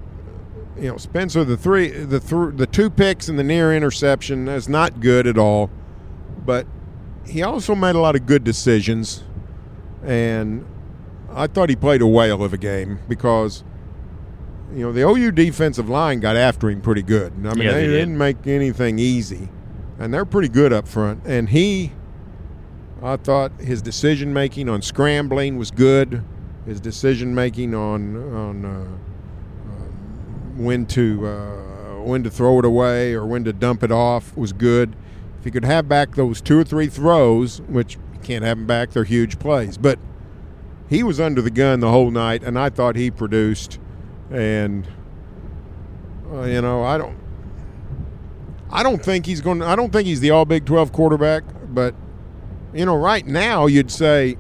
you 0.78 0.90
know 0.90 0.98
Spencer 0.98 1.44
the 1.44 1.58
three 1.58 1.90
the 1.90 2.20
th- 2.20 2.58
the 2.58 2.68
two 2.68 2.92
picks 2.92 3.28
and 3.28 3.40
the 3.40 3.44
near 3.44 3.76
interception 3.76 4.48
is 4.48 4.70
not 4.70 5.00
good 5.00 5.26
at 5.26 5.38
all, 5.38 5.72
but 6.46 6.68
he 7.26 7.44
also 7.44 7.76
made 7.76 7.96
a 7.96 8.00
lot 8.00 8.16
of 8.16 8.26
good 8.26 8.44
decisions, 8.44 9.24
and 10.04 10.66
I 11.34 11.48
thought 11.48 11.70
he 11.70 11.76
played 11.76 12.02
a 12.02 12.08
whale 12.08 12.44
of 12.44 12.54
a 12.54 12.58
game 12.58 13.00
because 13.08 13.64
you 14.74 14.80
know 14.80 14.92
the 14.92 15.02
OU 15.08 15.32
defensive 15.32 15.90
line 15.90 16.20
got 16.20 16.36
after 16.36 16.70
him 16.70 16.82
pretty 16.82 17.04
good. 17.04 17.34
I 17.34 17.54
mean 17.54 17.64
Yeah, 17.64 17.72
they, 17.74 17.82
they 17.82 17.88
did. 17.88 18.00
didn't 18.00 18.18
make 18.18 18.48
anything 18.48 19.00
easy, 19.00 19.50
and 20.00 20.14
they're 20.14 20.26
pretty 20.26 20.50
good 20.50 20.74
up 20.74 20.88
front. 20.88 21.22
And 21.26 21.50
he, 21.50 21.92
I 23.02 23.18
thought 23.18 23.52
his 23.60 23.82
decision 23.82 24.34
making 24.34 24.70
on 24.70 24.82
scrambling 24.82 25.58
was 25.58 25.72
good. 25.72 26.24
His 26.66 26.80
decision 26.80 27.34
making 27.34 27.74
on 27.74 28.16
on 28.34 28.66
uh, 28.66 28.70
um, 29.70 30.64
when 30.64 30.86
to 30.88 31.28
uh, 31.28 32.02
when 32.04 32.24
to 32.24 32.30
throw 32.30 32.60
it 32.60 32.66
away 32.66 33.14
or 33.14 33.26
when 33.26 33.44
to 33.46 33.54
dump 33.54 33.84
it 33.84 33.92
off 33.92 34.36
was 34.38 34.54
good. 34.54 34.96
If 35.42 35.46
he 35.46 35.50
could 35.50 35.66
have 35.66 35.90
back 35.90 36.14
those 36.14 36.40
two 36.40 36.60
or 36.60 36.64
three 36.64 36.86
throws, 36.86 37.62
which 37.62 37.96
you 37.96 38.20
can't 38.22 38.44
have 38.44 38.60
them 38.60 38.68
back, 38.68 38.92
they're 38.92 39.04
huge 39.04 39.40
plays. 39.40 39.76
But 39.76 39.98
he 40.88 41.02
was 41.02 41.20
under 41.20 41.42
the 41.42 41.50
gun 41.50 41.80
the 41.80 41.90
whole 41.90 42.12
night, 42.12 42.44
and 42.44 42.60
I 42.60 42.70
thought 42.70 42.96
he 42.96 43.10
produced. 43.10 43.80
And 44.30 44.88
uh, 46.32 46.44
you 46.44 46.62
know, 46.62 46.84
I 46.84 47.00
don't, 47.00 47.18
I 48.70 48.84
don't 48.84 49.04
think 49.04 49.26
he's 49.26 49.42
going. 49.42 49.62
to 49.62 49.66
I 49.66 49.76
don't 49.76 49.92
think 49.92 50.06
he's 50.06 50.20
the 50.20 50.30
All 50.30 50.46
Big 50.46 50.64
Twelve 50.64 50.92
quarterback. 50.92 51.44
But 51.70 51.96
you 52.72 52.86
know, 52.86 52.96
right 52.96 53.26
now 53.26 53.66
you'd 53.66 53.90
say, 53.90 54.38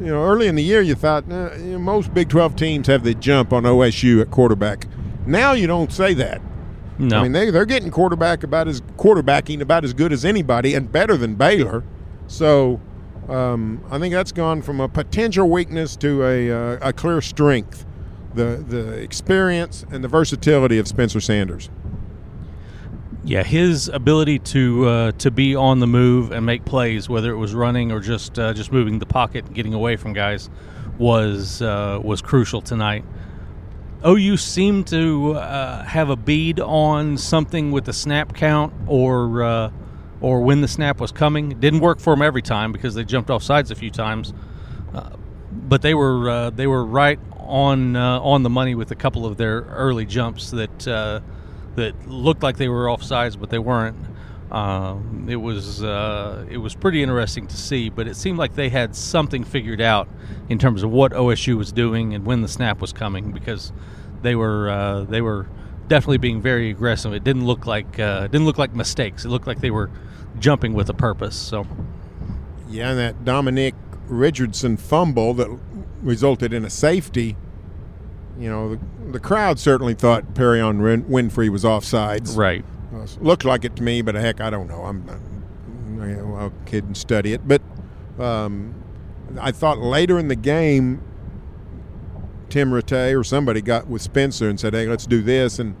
you 0.00 0.06
know, 0.06 0.24
early 0.24 0.46
in 0.46 0.54
the 0.54 0.62
year 0.62 0.80
you 0.80 0.94
thought 0.94 1.30
eh, 1.30 1.76
most 1.76 2.14
Big 2.14 2.30
Twelve 2.30 2.56
teams 2.56 2.86
have 2.86 3.04
the 3.04 3.12
jump 3.12 3.52
on 3.52 3.64
OSU 3.64 4.22
at 4.22 4.30
quarterback. 4.30 4.86
Now 5.26 5.52
you 5.52 5.66
don't 5.66 5.92
say 5.92 6.14
that. 6.14 6.40
No, 6.98 7.18
I 7.18 7.22
mean, 7.22 7.32
they 7.32 7.50
they're 7.50 7.64
getting 7.64 7.90
quarterback 7.90 8.42
about 8.42 8.68
as 8.68 8.80
quarterbacking 8.96 9.60
about 9.60 9.84
as 9.84 9.92
good 9.92 10.12
as 10.12 10.24
anybody 10.24 10.74
and 10.74 10.90
better 10.90 11.16
than 11.16 11.34
Baylor. 11.34 11.82
So, 12.26 12.80
um, 13.28 13.84
I 13.90 13.98
think 13.98 14.14
that's 14.14 14.32
gone 14.32 14.62
from 14.62 14.80
a 14.80 14.88
potential 14.88 15.48
weakness 15.50 15.96
to 15.96 16.24
a, 16.24 16.50
uh, 16.50 16.88
a 16.88 16.92
clear 16.92 17.20
strength. 17.20 17.84
The 18.34 18.64
the 18.66 18.94
experience 18.94 19.84
and 19.90 20.02
the 20.02 20.08
versatility 20.08 20.78
of 20.78 20.88
Spencer 20.88 21.20
Sanders. 21.20 21.70
Yeah, 23.26 23.42
his 23.42 23.88
ability 23.88 24.40
to 24.40 24.86
uh, 24.86 25.12
to 25.12 25.30
be 25.30 25.54
on 25.56 25.80
the 25.80 25.86
move 25.86 26.30
and 26.30 26.44
make 26.44 26.64
plays, 26.64 27.08
whether 27.08 27.30
it 27.32 27.36
was 27.36 27.54
running 27.54 27.90
or 27.90 28.00
just 28.00 28.38
uh, 28.38 28.52
just 28.52 28.70
moving 28.70 28.98
the 28.98 29.06
pocket 29.06 29.46
and 29.46 29.54
getting 29.54 29.72
away 29.72 29.96
from 29.96 30.12
guys, 30.12 30.50
was 30.98 31.62
uh, 31.62 32.00
was 32.02 32.20
crucial 32.20 32.60
tonight. 32.60 33.04
OU 34.06 34.36
seemed 34.36 34.86
to 34.88 35.32
uh, 35.32 35.82
have 35.84 36.10
a 36.10 36.16
bead 36.16 36.60
on 36.60 37.16
something 37.16 37.72
with 37.72 37.84
the 37.84 37.92
snap 37.92 38.34
count 38.34 38.72
or 38.86 39.42
uh, 39.42 39.70
or 40.20 40.40
when 40.40 40.60
the 40.60 40.68
snap 40.68 41.00
was 41.00 41.10
coming. 41.10 41.58
Didn't 41.60 41.80
work 41.80 42.00
for 42.00 42.14
them 42.14 42.22
every 42.22 42.42
time 42.42 42.72
because 42.72 42.94
they 42.94 43.04
jumped 43.04 43.30
off 43.30 43.42
sides 43.42 43.70
a 43.70 43.74
few 43.74 43.90
times, 43.90 44.34
uh, 44.94 45.10
but 45.52 45.82
they 45.82 45.94
were 45.94 46.50
they 46.50 46.66
were 46.66 46.84
right 46.84 47.18
on 47.38 47.96
on 47.96 48.42
the 48.42 48.50
money 48.50 48.74
with 48.74 48.90
a 48.90 48.96
couple 48.96 49.24
of 49.26 49.36
their 49.36 49.62
early 49.62 50.04
jumps 50.04 50.50
that 50.50 50.78
that 51.76 52.08
looked 52.08 52.42
like 52.42 52.56
they 52.56 52.68
were 52.68 52.88
off 52.88 53.02
sides, 53.02 53.36
but 53.36 53.50
they 53.50 53.58
weren't. 53.58 53.96
Uh, 54.50 54.96
it 55.26 55.36
was 55.36 55.82
uh, 55.82 56.46
it 56.50 56.58
was 56.58 56.74
pretty 56.74 57.02
interesting 57.02 57.46
to 57.46 57.56
see, 57.56 57.88
but 57.88 58.06
it 58.06 58.14
seemed 58.14 58.38
like 58.38 58.54
they 58.54 58.68
had 58.68 58.94
something 58.94 59.42
figured 59.42 59.80
out 59.80 60.08
in 60.48 60.58
terms 60.58 60.82
of 60.82 60.90
what 60.90 61.12
OSU 61.12 61.56
was 61.56 61.72
doing 61.72 62.14
and 62.14 62.24
when 62.24 62.42
the 62.42 62.48
snap 62.48 62.80
was 62.80 62.92
coming 62.92 63.32
because 63.32 63.72
they 64.22 64.34
were 64.34 64.70
uh, 64.70 65.04
they 65.04 65.20
were 65.20 65.48
definitely 65.88 66.18
being 66.18 66.40
very 66.40 66.70
aggressive. 66.70 67.12
It 67.12 67.24
didn't 67.24 67.46
look 67.46 67.66
like 67.66 67.98
uh, 67.98 68.22
it 68.24 68.32
didn't 68.32 68.46
look 68.46 68.58
like 68.58 68.74
mistakes. 68.74 69.24
It 69.24 69.28
looked 69.28 69.46
like 69.46 69.60
they 69.60 69.70
were 69.70 69.90
jumping 70.38 70.74
with 70.74 70.88
a 70.88 70.94
purpose. 70.94 71.36
So 71.36 71.66
yeah, 72.68 72.90
and 72.90 72.98
that 72.98 73.24
Dominic 73.24 73.74
Richardson 74.06 74.76
fumble 74.76 75.34
that 75.34 75.48
resulted 76.02 76.52
in 76.52 76.64
a 76.64 76.70
safety 76.70 77.36
you 78.38 78.48
know, 78.48 78.74
the, 78.74 79.12
the 79.12 79.20
crowd 79.20 79.58
certainly 79.58 79.94
thought 79.94 80.34
Perrion 80.34 81.04
Winfrey 81.04 81.48
was 81.48 81.64
offsides. 81.64 82.36
Right. 82.36 82.64
Uh, 82.94 83.06
looked 83.20 83.44
like 83.44 83.64
it 83.64 83.76
to 83.76 83.82
me, 83.82 84.02
but 84.02 84.14
heck, 84.14 84.40
I 84.40 84.50
don't 84.50 84.68
know. 84.68 84.82
I'm 84.84 85.04
not, 85.06 86.40
I'll 86.40 86.52
kid 86.66 86.84
and 86.84 86.96
study 86.96 87.32
it. 87.32 87.46
But 87.46 87.62
um, 88.18 88.74
I 89.40 89.50
thought 89.50 89.78
later 89.78 90.18
in 90.18 90.28
the 90.28 90.36
game, 90.36 91.02
Tim 92.48 92.70
Rattay 92.70 93.18
or 93.18 93.24
somebody 93.24 93.60
got 93.60 93.88
with 93.88 94.02
Spencer 94.02 94.48
and 94.48 94.60
said, 94.60 94.74
hey, 94.74 94.86
let's 94.86 95.06
do 95.06 95.22
this. 95.22 95.58
And 95.58 95.74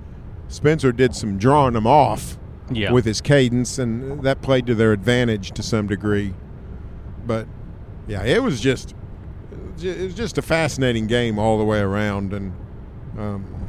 Spencer 0.48 0.92
did 0.92 1.14
some 1.14 1.38
drawing 1.38 1.74
them 1.74 1.86
off 1.86 2.36
yeah. 2.70 2.92
with 2.92 3.04
his 3.04 3.20
cadence, 3.20 3.78
and 3.78 4.22
that 4.22 4.42
played 4.42 4.66
to 4.66 4.74
their 4.74 4.92
advantage 4.92 5.52
to 5.52 5.62
some 5.62 5.86
degree. 5.86 6.34
But 7.26 7.46
yeah, 8.08 8.24
it 8.24 8.42
was 8.42 8.60
just 8.60 8.94
it 9.82 10.04
was 10.04 10.14
just 10.14 10.38
a 10.38 10.42
fascinating 10.42 11.06
game 11.06 11.38
all 11.38 11.58
the 11.58 11.64
way 11.64 11.80
around, 11.80 12.32
and 12.32 12.52
um, 13.18 13.63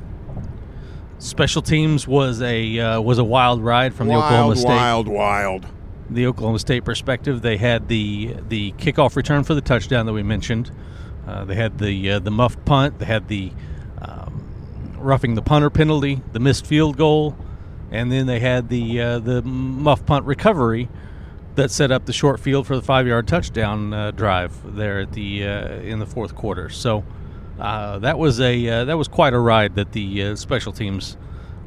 special 1.20 1.62
teams 1.62 2.08
was 2.08 2.42
a 2.42 2.80
uh, 2.80 3.02
was 3.02 3.18
a 3.18 3.24
wild 3.24 3.64
ride 3.64 3.94
from 3.94 4.08
wild, 4.08 4.22
the 4.22 4.26
Oklahoma 4.26 4.56
State 4.56 4.68
wild, 4.68 5.08
wild. 5.08 5.66
The 6.10 6.28
Oklahoma 6.28 6.60
State 6.60 6.86
perspective, 6.86 7.42
they 7.42 7.58
had 7.58 7.88
the 7.88 8.36
the 8.48 8.74
kickoff 8.74 9.16
return 9.16 9.44
for 9.44 9.56
the 9.56 9.62
touchdown 9.62 10.06
that 10.06 10.14
we 10.14 10.24
mentioned. 10.24 10.72
Uh, 11.28 11.46
they 11.46 11.56
had 11.56 11.78
the 11.80 12.12
uh, 12.12 12.20
the 12.20 12.32
muffed 12.32 12.64
punt. 12.66 13.00
They 13.00 13.06
had 13.06 13.28
the 13.28 13.52
um, 14.02 14.94
roughing 14.98 15.36
the 15.36 15.42
punter 15.42 15.70
penalty, 15.70 16.22
the 16.34 16.40
missed 16.40 16.66
field 16.66 16.98
goal, 16.98 17.36
and 17.92 18.12
then 18.12 18.28
they 18.28 18.40
had 18.40 18.70
the 18.70 19.02
uh, 19.02 19.20
the 19.20 19.42
muff 19.42 20.06
punt 20.06 20.26
recovery 20.26 20.90
that 21.56 21.72
set 21.72 21.90
up 21.92 22.06
the 22.06 22.14
short 22.14 22.40
field 22.40 22.68
for 22.68 22.76
the 22.76 22.82
five 22.82 23.08
yard 23.08 23.28
touchdown 23.28 23.94
uh, 23.94 24.12
drive 24.12 24.76
there 24.76 25.00
at 25.00 25.14
the 25.14 25.46
uh, 25.46 25.70
in 25.80 26.00
the 26.00 26.06
fourth 26.06 26.36
quarter. 26.36 26.70
So 26.70 27.04
uh, 27.60 28.00
that 28.00 28.18
was 28.18 28.40
a 28.40 28.68
uh, 28.68 28.86
that 28.86 28.98
was 28.98 29.08
quite 29.08 29.34
a 29.34 29.40
ride 29.40 29.76
that 29.76 29.92
the 29.92 30.24
uh, 30.24 30.36
special 30.36 30.72
teams 30.72 31.18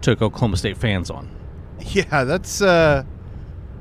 took 0.01 0.23
Oklahoma 0.23 0.57
State 0.57 0.77
fans 0.77 1.11
on. 1.11 1.29
Yeah, 1.81 2.25
that's. 2.25 2.61
Uh, 2.61 3.05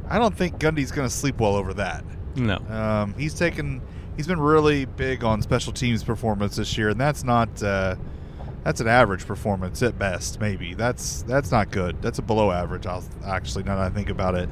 I 0.08 0.20
don't 0.20 0.38
think 0.38 0.60
Gundy's 0.60 0.91
going 0.91 1.08
to 1.08 1.13
sleep 1.13 1.39
well 1.39 1.56
over 1.56 1.74
that. 1.74 2.06
No, 2.36 2.58
um, 2.70 3.15
he's 3.17 3.34
taken. 3.34 3.82
He's 4.15 4.28
been 4.28 4.39
really 4.39 4.86
big 4.86 5.24
on 5.24 5.41
special 5.41 5.74
teams 5.74 6.04
performance 6.04 6.58
this 6.58 6.78
year, 6.78 6.89
and 6.89 7.02
that's 7.02 7.24
not. 7.24 7.54
that's 7.56 8.82
an 8.82 8.88
average 8.88 9.26
performance 9.26 9.82
at 9.82 9.98
best. 9.98 10.39
Maybe 10.39 10.76
that's 10.76 11.24
that's 11.24 11.52
not 11.52 11.72
good. 11.72 12.00
That's 12.04 12.20
a 12.20 12.22
below 12.22 12.52
average. 12.52 12.86
I'll 12.86 13.04
actually 13.26 13.63
now 13.63 13.78
that 13.78 13.86
I 13.86 13.89
think 13.89 14.10
about 14.10 14.36
it. 14.36 14.50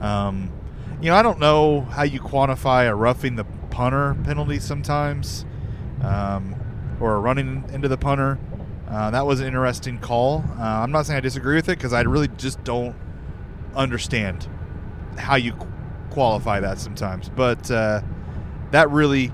Um, 0.00 0.50
you 1.00 1.10
know, 1.10 1.16
I 1.16 1.22
don't 1.22 1.38
know 1.38 1.82
how 1.82 2.02
you 2.02 2.20
quantify 2.20 2.88
a 2.88 2.94
roughing 2.94 3.36
the 3.36 3.44
punter 3.70 4.16
penalty 4.24 4.58
sometimes, 4.58 5.44
um, 6.02 6.56
or 7.00 7.16
a 7.16 7.20
running 7.20 7.64
into 7.72 7.88
the 7.88 7.96
punter. 7.96 8.38
Uh, 8.88 9.10
that 9.10 9.26
was 9.26 9.40
an 9.40 9.46
interesting 9.46 9.98
call. 9.98 10.44
Uh, 10.58 10.62
I'm 10.62 10.90
not 10.92 11.06
saying 11.06 11.18
I 11.18 11.20
disagree 11.20 11.56
with 11.56 11.68
it 11.68 11.76
because 11.76 11.92
I 11.92 12.02
really 12.02 12.28
just 12.28 12.62
don't 12.64 12.96
understand 13.74 14.48
how 15.18 15.36
you 15.36 15.54
qualify 16.10 16.60
that 16.60 16.78
sometimes. 16.78 17.28
But 17.28 17.70
uh, 17.70 18.00
that 18.70 18.90
really 18.90 19.32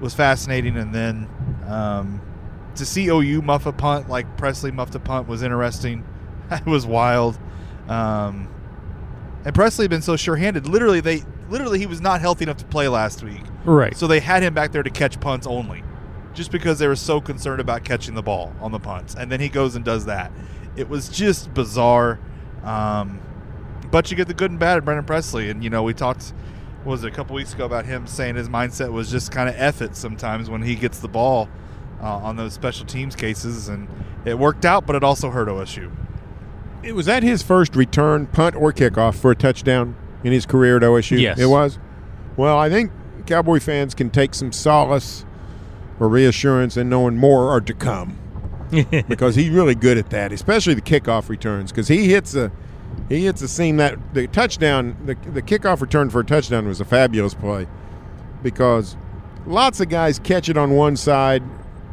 was 0.00 0.14
fascinating. 0.14 0.76
And 0.76 0.94
then 0.94 1.28
um, 1.66 2.20
to 2.76 2.86
see 2.86 3.08
OU 3.08 3.42
muff 3.42 3.66
a 3.66 3.72
punt 3.72 4.08
like 4.08 4.36
Presley 4.36 4.70
muffed 4.70 4.94
a 4.94 5.00
punt 5.00 5.28
was 5.28 5.42
interesting. 5.42 6.04
It 6.48 6.64
was 6.64 6.86
wild. 6.86 7.36
Um, 7.88 8.48
and 9.44 9.52
Presley 9.52 9.84
had 9.84 9.90
been 9.90 10.00
so 10.00 10.14
sure-handed. 10.14 10.68
Literally, 10.68 11.00
they 11.00 11.22
literally 11.48 11.80
he 11.80 11.86
was 11.86 12.00
not 12.00 12.20
healthy 12.20 12.44
enough 12.44 12.58
to 12.58 12.64
play 12.66 12.86
last 12.86 13.24
week. 13.24 13.42
Right. 13.64 13.96
So 13.96 14.06
they 14.06 14.20
had 14.20 14.44
him 14.44 14.54
back 14.54 14.70
there 14.70 14.84
to 14.84 14.90
catch 14.90 15.18
punts 15.18 15.46
only, 15.46 15.82
just 16.36 16.52
because 16.52 16.78
they 16.78 16.86
were 16.86 16.96
so 16.96 17.20
concerned 17.20 17.60
about 17.60 17.84
catching 17.84 18.14
the 18.14 18.22
ball 18.22 18.54
on 18.60 18.70
the 18.70 18.78
punts. 18.78 19.14
And 19.14 19.30
then 19.32 19.40
he 19.40 19.48
goes 19.48 19.74
and 19.74 19.84
does 19.84 20.04
that. 20.06 20.30
It 20.76 20.88
was 20.88 21.08
just 21.08 21.52
bizarre. 21.54 22.20
Um, 22.62 23.20
but 23.90 24.10
you 24.10 24.16
get 24.16 24.28
the 24.28 24.34
good 24.34 24.50
and 24.50 24.60
bad 24.60 24.78
of 24.78 24.84
Brennan 24.84 25.04
Presley, 25.04 25.50
and 25.50 25.64
you 25.64 25.70
know 25.70 25.82
we 25.82 25.94
talked 25.94 26.32
was 26.84 27.02
it 27.02 27.08
a 27.08 27.10
couple 27.10 27.34
weeks 27.34 27.52
ago 27.52 27.64
about 27.64 27.84
him 27.84 28.06
saying 28.06 28.36
his 28.36 28.48
mindset 28.48 28.92
was 28.92 29.10
just 29.10 29.32
kind 29.32 29.48
of 29.48 29.56
F 29.58 29.82
it 29.82 29.96
sometimes 29.96 30.48
when 30.48 30.62
he 30.62 30.76
gets 30.76 31.00
the 31.00 31.08
ball 31.08 31.48
uh, 32.00 32.16
on 32.18 32.36
those 32.36 32.52
special 32.52 32.86
teams 32.86 33.16
cases, 33.16 33.68
and 33.68 33.88
it 34.24 34.38
worked 34.38 34.64
out, 34.64 34.86
but 34.86 34.94
it 34.94 35.02
also 35.02 35.30
hurt 35.30 35.48
OSU 35.48 35.90
it 36.86 36.94
was 36.94 37.06
that 37.06 37.22
his 37.22 37.42
first 37.42 37.74
return 37.74 38.26
punt 38.26 38.54
or 38.54 38.72
kickoff 38.72 39.16
for 39.16 39.32
a 39.32 39.36
touchdown 39.36 39.96
in 40.22 40.32
his 40.32 40.46
career 40.46 40.76
at 40.76 40.82
OSU. 40.82 41.20
Yes, 41.20 41.38
it 41.38 41.46
was. 41.46 41.78
Well, 42.36 42.56
I 42.56 42.70
think 42.70 42.92
Cowboy 43.26 43.58
fans 43.60 43.94
can 43.94 44.08
take 44.08 44.34
some 44.34 44.52
solace 44.52 45.25
or 45.98 46.08
reassurance 46.08 46.76
and 46.76 46.90
knowing 46.90 47.16
more 47.16 47.50
are 47.50 47.60
to 47.60 47.74
come 47.74 48.18
because 49.08 49.34
he's 49.34 49.50
really 49.50 49.74
good 49.74 49.98
at 49.98 50.10
that, 50.10 50.32
especially 50.32 50.74
the 50.74 50.80
kickoff 50.80 51.28
returns. 51.28 51.72
Because 51.72 51.88
he 51.88 52.08
hits 52.08 52.34
a 52.34 52.50
he 53.08 53.24
hits 53.24 53.42
a 53.42 53.48
seam 53.48 53.76
that 53.76 53.98
the 54.14 54.26
touchdown, 54.28 54.96
the 55.04 55.14
the 55.32 55.42
kickoff 55.42 55.80
return 55.80 56.10
for 56.10 56.20
a 56.20 56.24
touchdown 56.24 56.66
was 56.66 56.80
a 56.80 56.84
fabulous 56.84 57.34
play 57.34 57.66
because 58.42 58.96
lots 59.46 59.80
of 59.80 59.88
guys 59.88 60.18
catch 60.18 60.48
it 60.48 60.56
on 60.56 60.72
one 60.72 60.96
side 60.96 61.42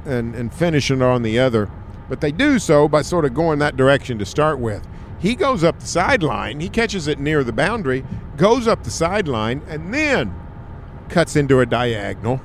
and 0.05 0.35
and 0.35 0.53
finish 0.53 0.91
it 0.91 1.01
on 1.01 1.23
the 1.23 1.39
other 1.39 1.69
but 2.09 2.21
they 2.21 2.31
do 2.31 2.59
so 2.59 2.87
by 2.87 3.01
sort 3.01 3.25
of 3.25 3.33
going 3.33 3.59
that 3.59 3.77
direction 3.77 4.19
to 4.19 4.25
start 4.25 4.59
with. 4.59 4.87
He 5.19 5.35
goes 5.35 5.63
up 5.63 5.79
the 5.79 5.87
sideline, 5.87 6.59
he 6.59 6.69
catches 6.69 7.07
it 7.07 7.19
near 7.19 7.43
the 7.43 7.53
boundary, 7.53 8.05
goes 8.37 8.67
up 8.67 8.83
the 8.83 8.91
sideline, 8.91 9.61
and 9.67 9.93
then 9.93 10.33
cuts 11.09 11.35
into 11.35 11.59
a 11.59 11.65
diagonal. 11.65 12.41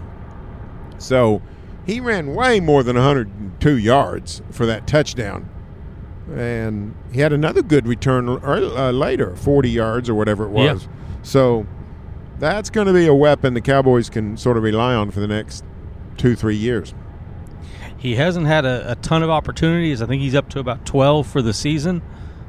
So 0.99 1.43
he 1.87 2.01
ran 2.01 2.35
way 2.35 2.61
more 2.61 2.83
than 2.83 2.97
102 2.97 3.77
yards 3.79 4.43
for 4.51 4.67
that 4.67 4.87
touchdown. 4.87 5.49
And 6.35 6.95
he 7.11 7.21
had 7.21 7.33
another 7.33 7.63
good 7.63 7.87
return 7.87 8.29
uh, 8.29 8.91
later, 8.91 9.35
40 9.35 9.71
yards 9.71 10.11
or 10.11 10.15
whatever 10.15 10.45
it 10.45 10.51
was. 10.51 10.85
Yeah. 10.85 10.91
So 11.23 11.67
that's 12.39 12.71
going 12.71 12.87
to 12.87 12.93
be 12.93 13.07
a 13.07 13.15
weapon 13.15 13.55
the 13.55 13.61
Cowboys 13.61 14.11
can 14.11 14.37
sort 14.37 14.57
of 14.57 14.63
rely 14.63 14.95
on 14.95 15.11
for 15.11 15.21
the 15.21 15.27
next 15.27 15.65
two, 16.19 16.37
three 16.37 16.57
years. 16.57 16.95
He 17.97 18.15
hasn't 18.15 18.47
had 18.47 18.65
a, 18.65 18.93
a, 18.93 18.95
ton 18.97 19.23
of 19.23 19.31
opportunities. 19.31 20.03
I 20.03 20.07
think 20.07 20.23
he's 20.23 20.35
up 20.35 20.49
to 20.51 20.61
about 20.61 20.87
12 20.87 21.27
for 21.27 21.43
the 21.43 21.53
season, 21.53 22.03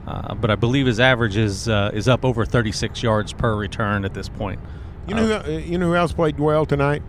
uh, 0.05 0.35
but 0.35 0.51
I 0.51 0.55
believe 0.55 0.85
his 0.85 0.99
average 0.99 1.37
is 1.37 1.67
uh, 1.67 1.89
is 1.91 2.07
up 2.07 2.23
over 2.23 2.45
36 2.45 3.01
yards 3.01 3.33
per 3.33 3.55
return 3.55 4.05
at 4.05 4.13
this 4.13 4.29
point. 4.29 4.59
You 5.07 5.15
know, 5.15 5.23
uh, 5.23 5.43
who, 5.43 5.57
you 5.57 5.77
know 5.79 5.87
who 5.87 5.95
else 5.95 6.13
played 6.13 6.39
well 6.39 6.67
tonight? 6.67 7.01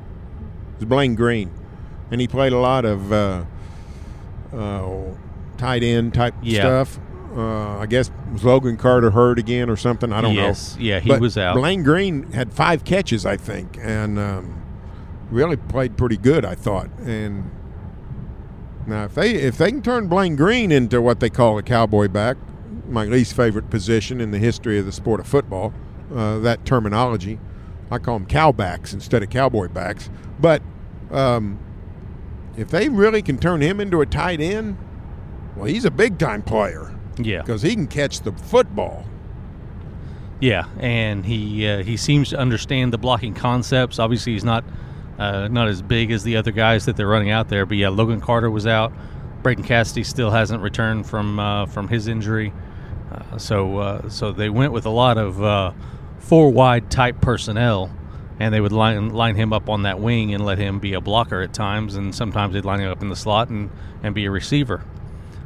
Was 0.80 0.88
Blaine 0.88 1.14
Green, 1.14 1.50
and 2.10 2.20
he 2.20 2.26
played 2.26 2.52
a 2.52 2.58
lot 2.58 2.84
of 2.84 3.12
uh, 3.12 3.44
uh, 4.52 5.14
tight 5.58 5.82
end 5.82 6.14
type 6.14 6.34
yeah. 6.42 6.60
stuff. 6.60 6.98
Uh, 7.36 7.78
I 7.78 7.86
guess 7.86 8.10
was 8.32 8.44
Logan 8.44 8.76
Carter 8.76 9.10
hurt 9.10 9.38
again 9.38 9.70
or 9.70 9.76
something. 9.76 10.12
I 10.12 10.20
don't 10.20 10.34
yes. 10.34 10.76
know. 10.76 10.82
Yeah, 10.82 11.00
he 11.00 11.08
but 11.08 11.20
was 11.20 11.38
out. 11.38 11.54
Blaine 11.54 11.82
Green 11.82 12.32
had 12.32 12.52
five 12.52 12.84
catches, 12.84 13.24
I 13.24 13.36
think, 13.36 13.78
and 13.80 14.18
um, 14.18 14.62
really 15.30 15.56
played 15.56 15.96
pretty 15.96 16.16
good. 16.16 16.44
I 16.44 16.56
thought, 16.56 16.88
and 17.04 17.50
now, 18.86 19.04
if 19.04 19.14
they 19.14 19.34
if 19.34 19.58
they 19.58 19.70
can 19.70 19.82
turn 19.82 20.08
Blaine 20.08 20.34
Green 20.34 20.72
into 20.72 21.00
what 21.00 21.20
they 21.20 21.30
call 21.30 21.58
a 21.58 21.62
cowboy 21.62 22.08
back, 22.08 22.36
my 22.88 23.04
least 23.04 23.34
favorite 23.34 23.70
position 23.70 24.20
in 24.20 24.30
the 24.30 24.38
history 24.38 24.78
of 24.78 24.86
the 24.86 24.92
sport 24.92 25.20
of 25.20 25.28
football, 25.28 25.72
uh, 26.14 26.38
that 26.40 26.64
terminology, 26.64 27.38
I 27.90 27.98
call 27.98 28.18
them 28.18 28.28
cowbacks 28.28 28.92
instead 28.92 29.22
of 29.22 29.30
cowboy 29.30 29.68
backs. 29.68 30.08
But 30.38 30.62
um, 31.10 31.58
if 32.56 32.68
they 32.70 32.88
really 32.88 33.22
can 33.22 33.38
turn 33.38 33.60
him 33.60 33.80
into 33.80 34.00
a 34.00 34.06
tight 34.06 34.40
end, 34.40 34.76
well, 35.56 35.66
he's 35.66 35.84
a 35.84 35.90
big 35.90 36.18
time 36.18 36.42
player 36.42 36.94
Yeah, 37.18 37.42
because 37.42 37.62
he 37.62 37.74
can 37.74 37.86
catch 37.88 38.20
the 38.20 38.32
football. 38.32 39.04
yeah, 40.40 40.66
and 40.78 41.24
he 41.26 41.66
uh, 41.66 41.82
he 41.82 41.96
seems 41.96 42.30
to 42.30 42.38
understand 42.38 42.92
the 42.92 42.98
blocking 42.98 43.34
concepts. 43.34 43.98
Obviously, 43.98 44.32
he's 44.32 44.44
not 44.44 44.64
uh, 45.18 45.48
not 45.48 45.68
as 45.68 45.82
big 45.82 46.10
as 46.12 46.22
the 46.22 46.36
other 46.36 46.50
guys 46.52 46.86
that 46.86 46.96
they're 46.96 47.08
running 47.08 47.30
out 47.30 47.48
there. 47.48 47.66
But 47.66 47.76
yeah, 47.76 47.88
Logan 47.88 48.20
Carter 48.20 48.50
was 48.50 48.66
out. 48.66 48.92
Braden 49.42 49.64
Cassidy 49.64 50.04
still 50.04 50.30
hasn't 50.30 50.62
returned 50.62 51.06
from 51.06 51.38
uh, 51.40 51.66
from 51.66 51.88
his 51.88 52.06
injury. 52.08 52.52
Uh, 53.12 53.36
so 53.38 53.78
uh, 53.78 54.08
so 54.08 54.32
they 54.32 54.48
went 54.48 54.72
with 54.72 54.86
a 54.86 54.90
lot 54.90 55.18
of 55.18 55.42
uh, 55.42 55.72
four 56.20 56.50
wide 56.50 56.90
type 56.90 57.20
personnel, 57.20 57.90
and 58.38 58.54
they 58.54 58.60
would 58.60 58.72
line 58.72 59.10
line 59.10 59.34
him 59.34 59.52
up 59.52 59.68
on 59.68 59.82
that 59.82 59.98
wing 60.00 60.32
and 60.32 60.44
let 60.44 60.58
him 60.58 60.78
be 60.78 60.94
a 60.94 61.00
blocker 61.00 61.40
at 61.42 61.52
times, 61.52 61.96
and 61.96 62.14
sometimes 62.14 62.54
they'd 62.54 62.64
line 62.64 62.80
him 62.80 62.90
up 62.90 63.02
in 63.02 63.08
the 63.08 63.16
slot 63.16 63.48
and, 63.48 63.70
and 64.02 64.14
be 64.14 64.24
a 64.26 64.30
receiver. 64.30 64.84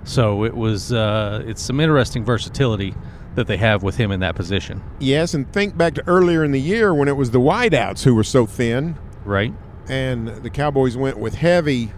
So 0.05 0.45
it 0.45 0.55
was 0.55 0.93
uh, 0.93 1.43
it's 1.47 1.63
some 1.63 1.81
interesting 1.81 2.25
versatility 2.25 2.95
that 3.35 3.47
they 3.49 3.57
have 3.57 3.83
with 3.83 3.97
him 3.97 4.13
in 4.13 4.21
that 4.21 4.37
position, 4.37 4.81
Yes, 5.01 5.35
and 5.35 5.51
think 5.53 5.77
back 5.77 5.95
to 5.95 6.07
earlier 6.07 6.45
in 6.45 6.53
the 6.53 6.61
year 6.61 6.95
when 6.95 7.09
it 7.09 7.17
was 7.17 7.33
the 7.33 7.41
wideouts 7.41 8.05
who 8.05 8.15
were 8.15 8.23
so 8.23 8.47
thin, 8.47 8.97
right? 9.25 9.53
and 9.89 10.29
the 10.29 10.49
Cowboys 10.51 10.97
went 10.97 11.19
with 11.19 11.35
heavy 11.35 11.91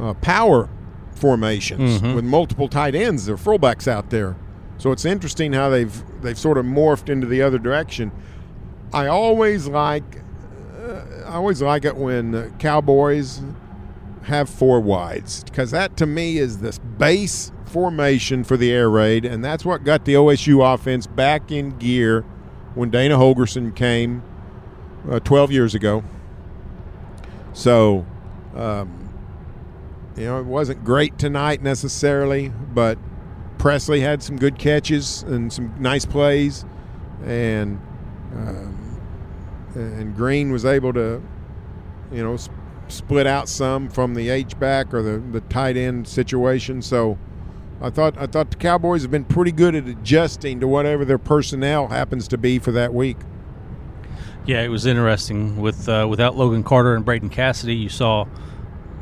uh, 0.00 0.14
power 0.14 0.68
formations 1.14 2.00
Mhm. 2.00 2.14
with 2.14 2.24
multiple 2.24 2.66
tight 2.68 2.94
ends 2.94 3.28
or 3.28 3.36
fullbacks 3.36 3.86
out 3.86 4.10
there. 4.10 4.36
So 4.78 4.92
it's 4.92 5.04
interesting 5.04 5.52
how 5.52 5.68
they've 5.68 6.22
they've 6.22 6.38
sort 6.38 6.56
of 6.56 6.64
morphed 6.64 7.08
into 7.08 7.26
the 7.26 7.42
other 7.42 7.58
direction. 7.58 8.12
I 8.92 9.06
always 9.06 9.66
like 9.66 10.22
uh, 10.80 11.02
I 11.26 11.34
always 11.34 11.60
like 11.60 11.84
it 11.84 11.96
when 11.96 12.30
the 12.30 12.52
Cowboys 12.58 13.42
have 14.22 14.48
four 14.48 14.80
wides 14.80 15.42
because 15.44 15.70
that 15.72 15.96
to 15.96 16.06
me 16.06 16.38
is 16.38 16.58
this 16.58 16.78
base 16.78 17.50
formation 17.66 18.44
for 18.44 18.56
the 18.56 18.72
air 18.72 18.88
raid, 18.88 19.24
and 19.24 19.44
that's 19.44 19.64
what 19.64 19.84
got 19.84 20.04
the 20.04 20.14
OSU 20.14 20.74
offense 20.74 21.06
back 21.06 21.50
in 21.50 21.76
gear 21.78 22.22
when 22.74 22.90
Dana 22.90 23.16
Holgorsen 23.16 23.74
came 23.74 24.22
uh, 25.10 25.20
12 25.20 25.52
years 25.52 25.74
ago. 25.74 26.04
So, 27.52 28.06
um, 28.54 29.10
you 30.16 30.24
know, 30.24 30.38
it 30.38 30.46
wasn't 30.46 30.84
great 30.84 31.18
tonight 31.18 31.62
necessarily, 31.62 32.48
but 32.48 32.98
Presley 33.58 34.00
had 34.00 34.22
some 34.22 34.36
good 34.36 34.58
catches 34.58 35.22
and 35.24 35.52
some 35.52 35.74
nice 35.78 36.06
plays, 36.06 36.64
and 37.24 37.80
um, 38.32 39.00
and 39.74 40.14
Green 40.14 40.50
was 40.50 40.64
able 40.64 40.92
to, 40.92 41.22
you 42.12 42.22
know, 42.22 42.36
sp- 42.38 42.54
split 42.88 43.26
out 43.26 43.48
some 43.48 43.88
from 43.88 44.14
the 44.14 44.30
H 44.30 44.58
back 44.58 44.94
or 44.94 45.02
the, 45.02 45.18
the 45.18 45.40
tight 45.42 45.76
end 45.76 46.06
situation. 46.08 46.80
So, 46.82 47.18
I 47.80 47.90
thought 47.90 48.16
I 48.16 48.26
thought 48.26 48.50
the 48.50 48.56
Cowboys 48.56 49.02
have 49.02 49.10
been 49.10 49.24
pretty 49.24 49.52
good 49.52 49.74
at 49.74 49.86
adjusting 49.86 50.60
to 50.60 50.68
whatever 50.68 51.04
their 51.04 51.18
personnel 51.18 51.88
happens 51.88 52.28
to 52.28 52.38
be 52.38 52.58
for 52.58 52.72
that 52.72 52.94
week. 52.94 53.18
Yeah, 54.46 54.62
it 54.62 54.68
was 54.68 54.86
interesting 54.86 55.58
with 55.58 55.88
uh, 55.88 56.06
without 56.08 56.36
Logan 56.36 56.64
Carter 56.64 56.94
and 56.94 57.04
Braden 57.04 57.28
Cassidy. 57.28 57.74
You 57.74 57.88
saw 57.88 58.26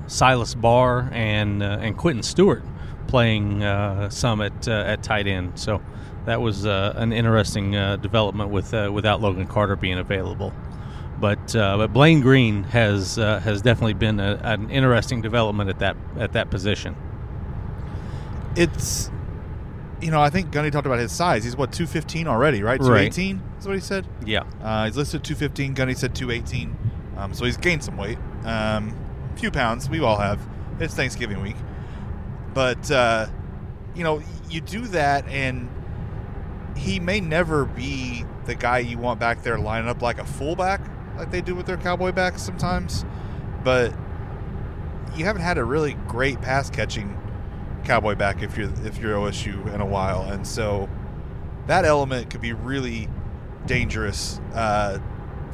Silas 0.07 0.55
Barr 0.55 1.09
and 1.12 1.62
uh, 1.62 1.79
and 1.81 1.97
Quentin 1.97 2.23
Stewart 2.23 2.64
playing 3.07 3.62
uh, 3.62 4.09
some 4.11 4.40
at 4.40 4.66
uh, 4.69 4.73
at 4.87 5.03
tight 5.03 5.27
end. 5.27 5.59
So 5.59 5.81
that 6.27 6.40
was 6.40 6.66
uh, 6.66 6.92
an 6.97 7.12
interesting 7.12 7.77
uh, 7.77 7.97
development 7.97 8.51
with 8.51 8.73
uh, 8.75 8.90
without 8.92 9.21
Logan 9.21 9.47
Carter 9.47 9.77
being 9.77 9.99
available. 9.99 10.53
But 11.21 11.57
uh, 11.57 11.77
but 11.79 11.92
Blaine 11.92 12.21
Green 12.21 12.62
has 12.64 13.19
uh, 13.19 13.40
has 13.40 13.62
definitely 13.62 13.95
been 13.95 14.21
a, 14.21 14.38
an 14.42 14.71
interesting 14.71 15.23
development 15.23 15.71
at 15.71 15.79
that 15.79 15.97
at 16.19 16.33
that 16.35 16.51
position. 16.51 16.95
It's, 18.57 19.11
you 20.01 20.11
know, 20.11 20.21
I 20.21 20.31
think 20.31 20.51
Gundy 20.51 20.73
talked 20.73 20.87
about 20.87 20.99
his 20.99 21.12
size. 21.12 21.45
He's 21.45 21.57
what 21.57 21.73
215 21.73 22.27
already, 22.27 22.62
right? 22.62 22.81
Right. 22.81 23.12
218 23.12 23.42
is 23.59 23.66
what 23.66 23.75
he 23.75 23.81
said. 23.81 24.07
Yeah, 24.25 24.45
Uh, 24.62 24.87
he's 24.87 24.97
listed 24.97 25.25
215. 25.25 25.75
Gundy 25.75 25.97
said 25.97 26.14
218. 26.14 26.77
Um, 27.19 27.35
so 27.35 27.45
he's 27.45 27.57
gained 27.57 27.83
some 27.85 27.97
weight, 27.97 28.19
um, 28.45 28.97
a 29.35 29.38
few 29.38 29.51
pounds. 29.51 29.88
We 29.88 30.01
all 30.01 30.16
have. 30.19 30.40
It's 30.81 30.95
Thanksgiving 30.95 31.40
week, 31.42 31.57
but 32.57 32.90
uh, 32.90 33.27
you 33.95 34.03
know, 34.03 34.23
you 34.49 34.62
do 34.62 34.87
that, 34.87 35.29
and 35.29 35.69
he 36.75 36.99
may 36.99 37.21
never 37.21 37.66
be 37.66 38.25
the 38.47 38.55
guy 38.55 38.79
you 38.79 38.97
want 38.97 39.21
back 39.21 39.42
there 39.42 39.59
lining 39.59 39.90
up 39.90 40.01
like 40.01 40.19
a 40.19 40.25
fullback, 40.25 40.81
like 41.19 41.31
they 41.31 41.42
do 41.42 41.55
with 41.55 41.66
their 41.66 41.77
cowboy 41.77 42.12
backs 42.12 42.40
sometimes. 42.40 43.05
But 43.62 43.95
you 45.16 45.27
haven't 45.27 45.42
had 45.42 45.59
a 45.59 45.64
really 45.64 45.99
great 46.09 46.40
pass 46.40 46.71
catching 46.71 47.21
cowboy 47.85 48.14
back 48.14 48.42
if 48.42 48.57
you're 48.57 48.73
if 48.87 48.97
you're 48.97 49.16
OSU 49.16 49.75
in 49.75 49.83
a 49.83 49.87
while, 49.87 50.23
and 50.23 50.47
so 50.47 50.88
that 51.66 51.85
element 51.85 52.31
could 52.31 52.40
be 52.40 52.55
really 52.55 53.11
dangerous 53.66 54.40
uh, 54.55 54.99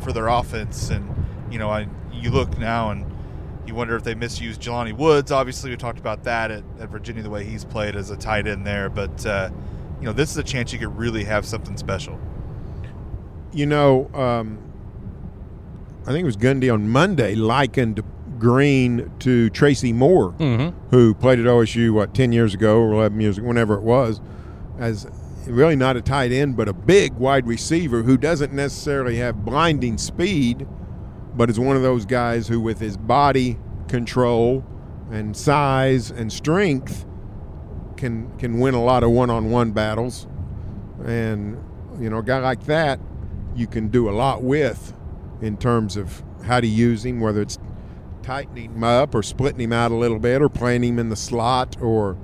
for 0.02 0.12
their 0.12 0.28
offense. 0.28 0.88
And 0.90 1.12
you 1.50 1.58
know, 1.58 1.68
I, 1.68 1.88
you 2.12 2.30
look 2.30 2.58
now 2.58 2.92
and 2.92 3.11
you 3.66 3.74
wonder 3.74 3.94
if 3.96 4.02
they 4.02 4.14
misuse 4.14 4.58
Jelani 4.58 4.92
Woods. 4.92 5.30
Obviously, 5.30 5.70
we 5.70 5.76
talked 5.76 5.98
about 5.98 6.24
that 6.24 6.50
at, 6.50 6.64
at 6.80 6.88
Virginia, 6.88 7.22
the 7.22 7.30
way 7.30 7.44
he's 7.44 7.64
played 7.64 7.96
as 7.96 8.10
a 8.10 8.16
tight 8.16 8.46
end 8.46 8.66
there. 8.66 8.88
But 8.90 9.24
uh, 9.24 9.50
you 10.00 10.06
know, 10.06 10.12
this 10.12 10.30
is 10.30 10.36
a 10.36 10.42
chance 10.42 10.72
you 10.72 10.78
could 10.78 10.96
really 10.96 11.24
have 11.24 11.46
something 11.46 11.76
special. 11.76 12.18
You 13.52 13.66
know, 13.66 14.10
um, 14.14 14.58
I 16.02 16.06
think 16.06 16.22
it 16.22 16.26
was 16.26 16.36
Gundy 16.36 16.72
on 16.72 16.88
Monday 16.88 17.34
likened 17.34 18.02
Green 18.38 19.12
to 19.20 19.50
Tracy 19.50 19.92
Moore, 19.92 20.32
mm-hmm. 20.32 20.76
who 20.88 21.14
played 21.14 21.38
at 21.38 21.46
OSU 21.46 21.92
what 21.92 22.14
ten 22.14 22.32
years 22.32 22.54
ago 22.54 22.78
or 22.78 22.92
eleven 22.92 23.20
years 23.20 23.38
ago, 23.38 23.46
whenever 23.46 23.74
it 23.74 23.82
was, 23.82 24.20
as 24.78 25.06
really 25.46 25.76
not 25.76 25.96
a 25.96 26.00
tight 26.00 26.30
end 26.30 26.56
but 26.56 26.68
a 26.68 26.72
big 26.72 27.12
wide 27.14 27.46
receiver 27.46 28.02
who 28.02 28.16
doesn't 28.16 28.52
necessarily 28.52 29.16
have 29.16 29.44
blinding 29.44 29.98
speed, 29.98 30.66
but 31.34 31.50
is 31.50 31.58
one 31.58 31.76
of 31.76 31.82
those 31.82 32.04
guys 32.04 32.48
who, 32.48 32.60
with 32.60 32.78
his 32.80 32.96
body 32.96 33.58
control 33.88 34.64
and 35.10 35.36
size 35.36 36.10
and 36.10 36.32
strength, 36.32 37.04
can 37.96 38.36
can 38.38 38.58
win 38.58 38.74
a 38.74 38.82
lot 38.82 39.02
of 39.02 39.10
one-on-one 39.10 39.72
battles, 39.72 40.26
and 41.04 41.62
you 42.00 42.10
know, 42.10 42.18
a 42.18 42.22
guy 42.22 42.38
like 42.38 42.64
that, 42.64 42.98
you 43.54 43.66
can 43.66 43.88
do 43.88 44.08
a 44.08 44.12
lot 44.12 44.42
with 44.42 44.94
in 45.40 45.56
terms 45.56 45.96
of 45.96 46.22
how 46.44 46.60
to 46.60 46.66
use 46.66 47.04
him, 47.04 47.20
whether 47.20 47.42
it's 47.42 47.58
tightening 48.22 48.72
him 48.72 48.84
up 48.84 49.14
or 49.14 49.22
splitting 49.22 49.60
him 49.60 49.72
out 49.72 49.90
a 49.90 49.94
little 49.94 50.18
bit 50.18 50.40
or 50.40 50.48
playing 50.48 50.84
him 50.84 50.98
in 50.98 51.08
the 51.08 51.16
slot 51.16 51.76
or 51.80 52.16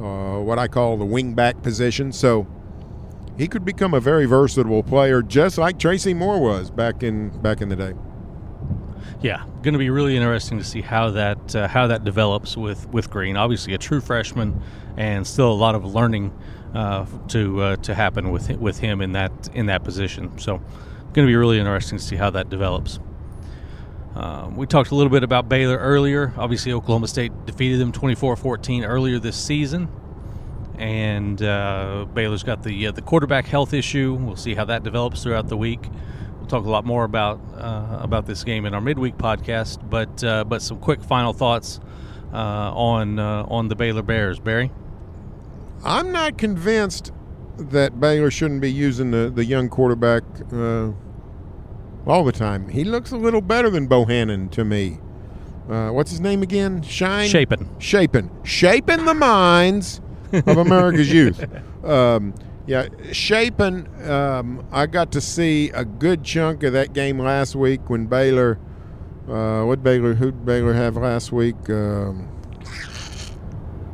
uh, 0.00 0.40
what 0.40 0.58
I 0.58 0.68
call 0.68 0.96
the 0.96 1.04
wing 1.04 1.34
back 1.34 1.62
position. 1.62 2.12
So 2.12 2.46
he 3.38 3.46
could 3.46 3.64
become 3.64 3.94
a 3.94 4.00
very 4.00 4.26
versatile 4.26 4.82
player, 4.82 5.22
just 5.22 5.58
like 5.58 5.78
Tracy 5.78 6.14
Moore 6.14 6.40
was 6.40 6.70
back 6.70 7.02
in 7.02 7.30
back 7.40 7.60
in 7.60 7.68
the 7.68 7.76
day. 7.76 7.94
Yeah, 9.20 9.44
going 9.62 9.74
to 9.74 9.78
be 9.78 9.90
really 9.90 10.16
interesting 10.16 10.58
to 10.58 10.64
see 10.64 10.80
how 10.80 11.10
that 11.10 11.54
uh, 11.54 11.68
how 11.68 11.86
that 11.86 12.04
develops 12.04 12.56
with 12.56 12.88
with 12.88 13.10
Green. 13.10 13.36
Obviously, 13.36 13.74
a 13.74 13.78
true 13.78 14.00
freshman, 14.00 14.60
and 14.96 15.26
still 15.26 15.50
a 15.50 15.54
lot 15.54 15.74
of 15.74 15.84
learning 15.84 16.36
uh, 16.74 17.06
to 17.28 17.60
uh, 17.60 17.76
to 17.76 17.94
happen 17.94 18.30
with 18.30 18.50
with 18.58 18.78
him 18.78 19.00
in 19.00 19.12
that 19.12 19.32
in 19.54 19.66
that 19.66 19.84
position. 19.84 20.38
So, 20.38 20.58
going 21.12 21.26
to 21.26 21.30
be 21.30 21.36
really 21.36 21.58
interesting 21.58 21.98
to 21.98 22.04
see 22.04 22.16
how 22.16 22.30
that 22.30 22.50
develops. 22.50 22.98
Um, 24.14 24.56
we 24.56 24.66
talked 24.66 24.90
a 24.90 24.94
little 24.94 25.10
bit 25.10 25.22
about 25.22 25.48
Baylor 25.48 25.78
earlier. 25.78 26.34
Obviously, 26.36 26.72
Oklahoma 26.72 27.08
State 27.08 27.32
defeated 27.46 27.80
them 27.80 27.92
24-14 27.92 28.86
earlier 28.86 29.18
this 29.18 29.36
season, 29.36 29.88
and 30.76 31.42
uh, 31.42 32.06
Baylor's 32.12 32.42
got 32.42 32.62
the 32.62 32.88
uh, 32.88 32.92
the 32.92 33.02
quarterback 33.02 33.46
health 33.46 33.72
issue. 33.72 34.14
We'll 34.14 34.36
see 34.36 34.54
how 34.54 34.66
that 34.66 34.82
develops 34.82 35.22
throughout 35.22 35.48
the 35.48 35.56
week. 35.56 35.88
We'll 36.42 36.48
talk 36.48 36.66
a 36.66 36.70
lot 36.70 36.84
more 36.84 37.04
about 37.04 37.38
uh, 37.54 38.00
about 38.00 38.26
this 38.26 38.42
game 38.42 38.66
in 38.66 38.74
our 38.74 38.80
midweek 38.80 39.16
podcast. 39.16 39.88
But 39.88 40.24
uh, 40.24 40.42
but 40.42 40.60
some 40.60 40.80
quick 40.80 41.00
final 41.00 41.32
thoughts 41.32 41.78
uh, 42.32 42.36
on 42.36 43.20
uh, 43.20 43.44
on 43.46 43.68
the 43.68 43.76
Baylor 43.76 44.02
Bears, 44.02 44.40
Barry. 44.40 44.72
I'm 45.84 46.10
not 46.10 46.38
convinced 46.38 47.12
that 47.58 48.00
Baylor 48.00 48.28
shouldn't 48.32 48.60
be 48.60 48.72
using 48.72 49.12
the, 49.12 49.30
the 49.30 49.44
young 49.44 49.68
quarterback 49.68 50.24
uh, 50.52 50.90
all 52.08 52.24
the 52.24 52.32
time. 52.32 52.68
He 52.68 52.82
looks 52.82 53.12
a 53.12 53.16
little 53.16 53.40
better 53.40 53.70
than 53.70 53.86
Bohanon 53.86 54.48
to 54.48 54.64
me. 54.64 54.98
Uh, 55.70 55.90
what's 55.90 56.10
his 56.10 56.20
name 56.20 56.42
again? 56.42 56.82
Shine? 56.82 57.28
Shaping. 57.28 57.72
Shaping. 57.78 58.30
Shaping 58.42 59.04
the 59.04 59.14
minds 59.14 60.00
of 60.32 60.56
America's 60.58 61.12
youth. 61.12 61.44
Um, 61.82 62.32
yeah, 62.66 62.88
Shapen, 63.12 63.88
um, 64.10 64.64
I 64.70 64.86
got 64.86 65.12
to 65.12 65.20
see 65.20 65.70
a 65.70 65.84
good 65.84 66.24
chunk 66.24 66.62
of 66.62 66.72
that 66.74 66.92
game 66.92 67.18
last 67.18 67.54
week 67.56 67.90
when 67.90 68.06
Baylor, 68.06 68.58
uh, 69.28 69.64
what 69.64 69.82
Baylor, 69.82 70.14
who 70.14 70.26
did 70.26 70.44
Baylor 70.44 70.72
have 70.74 70.96
last 70.96 71.32
week? 71.32 71.56
Um, 71.70 72.28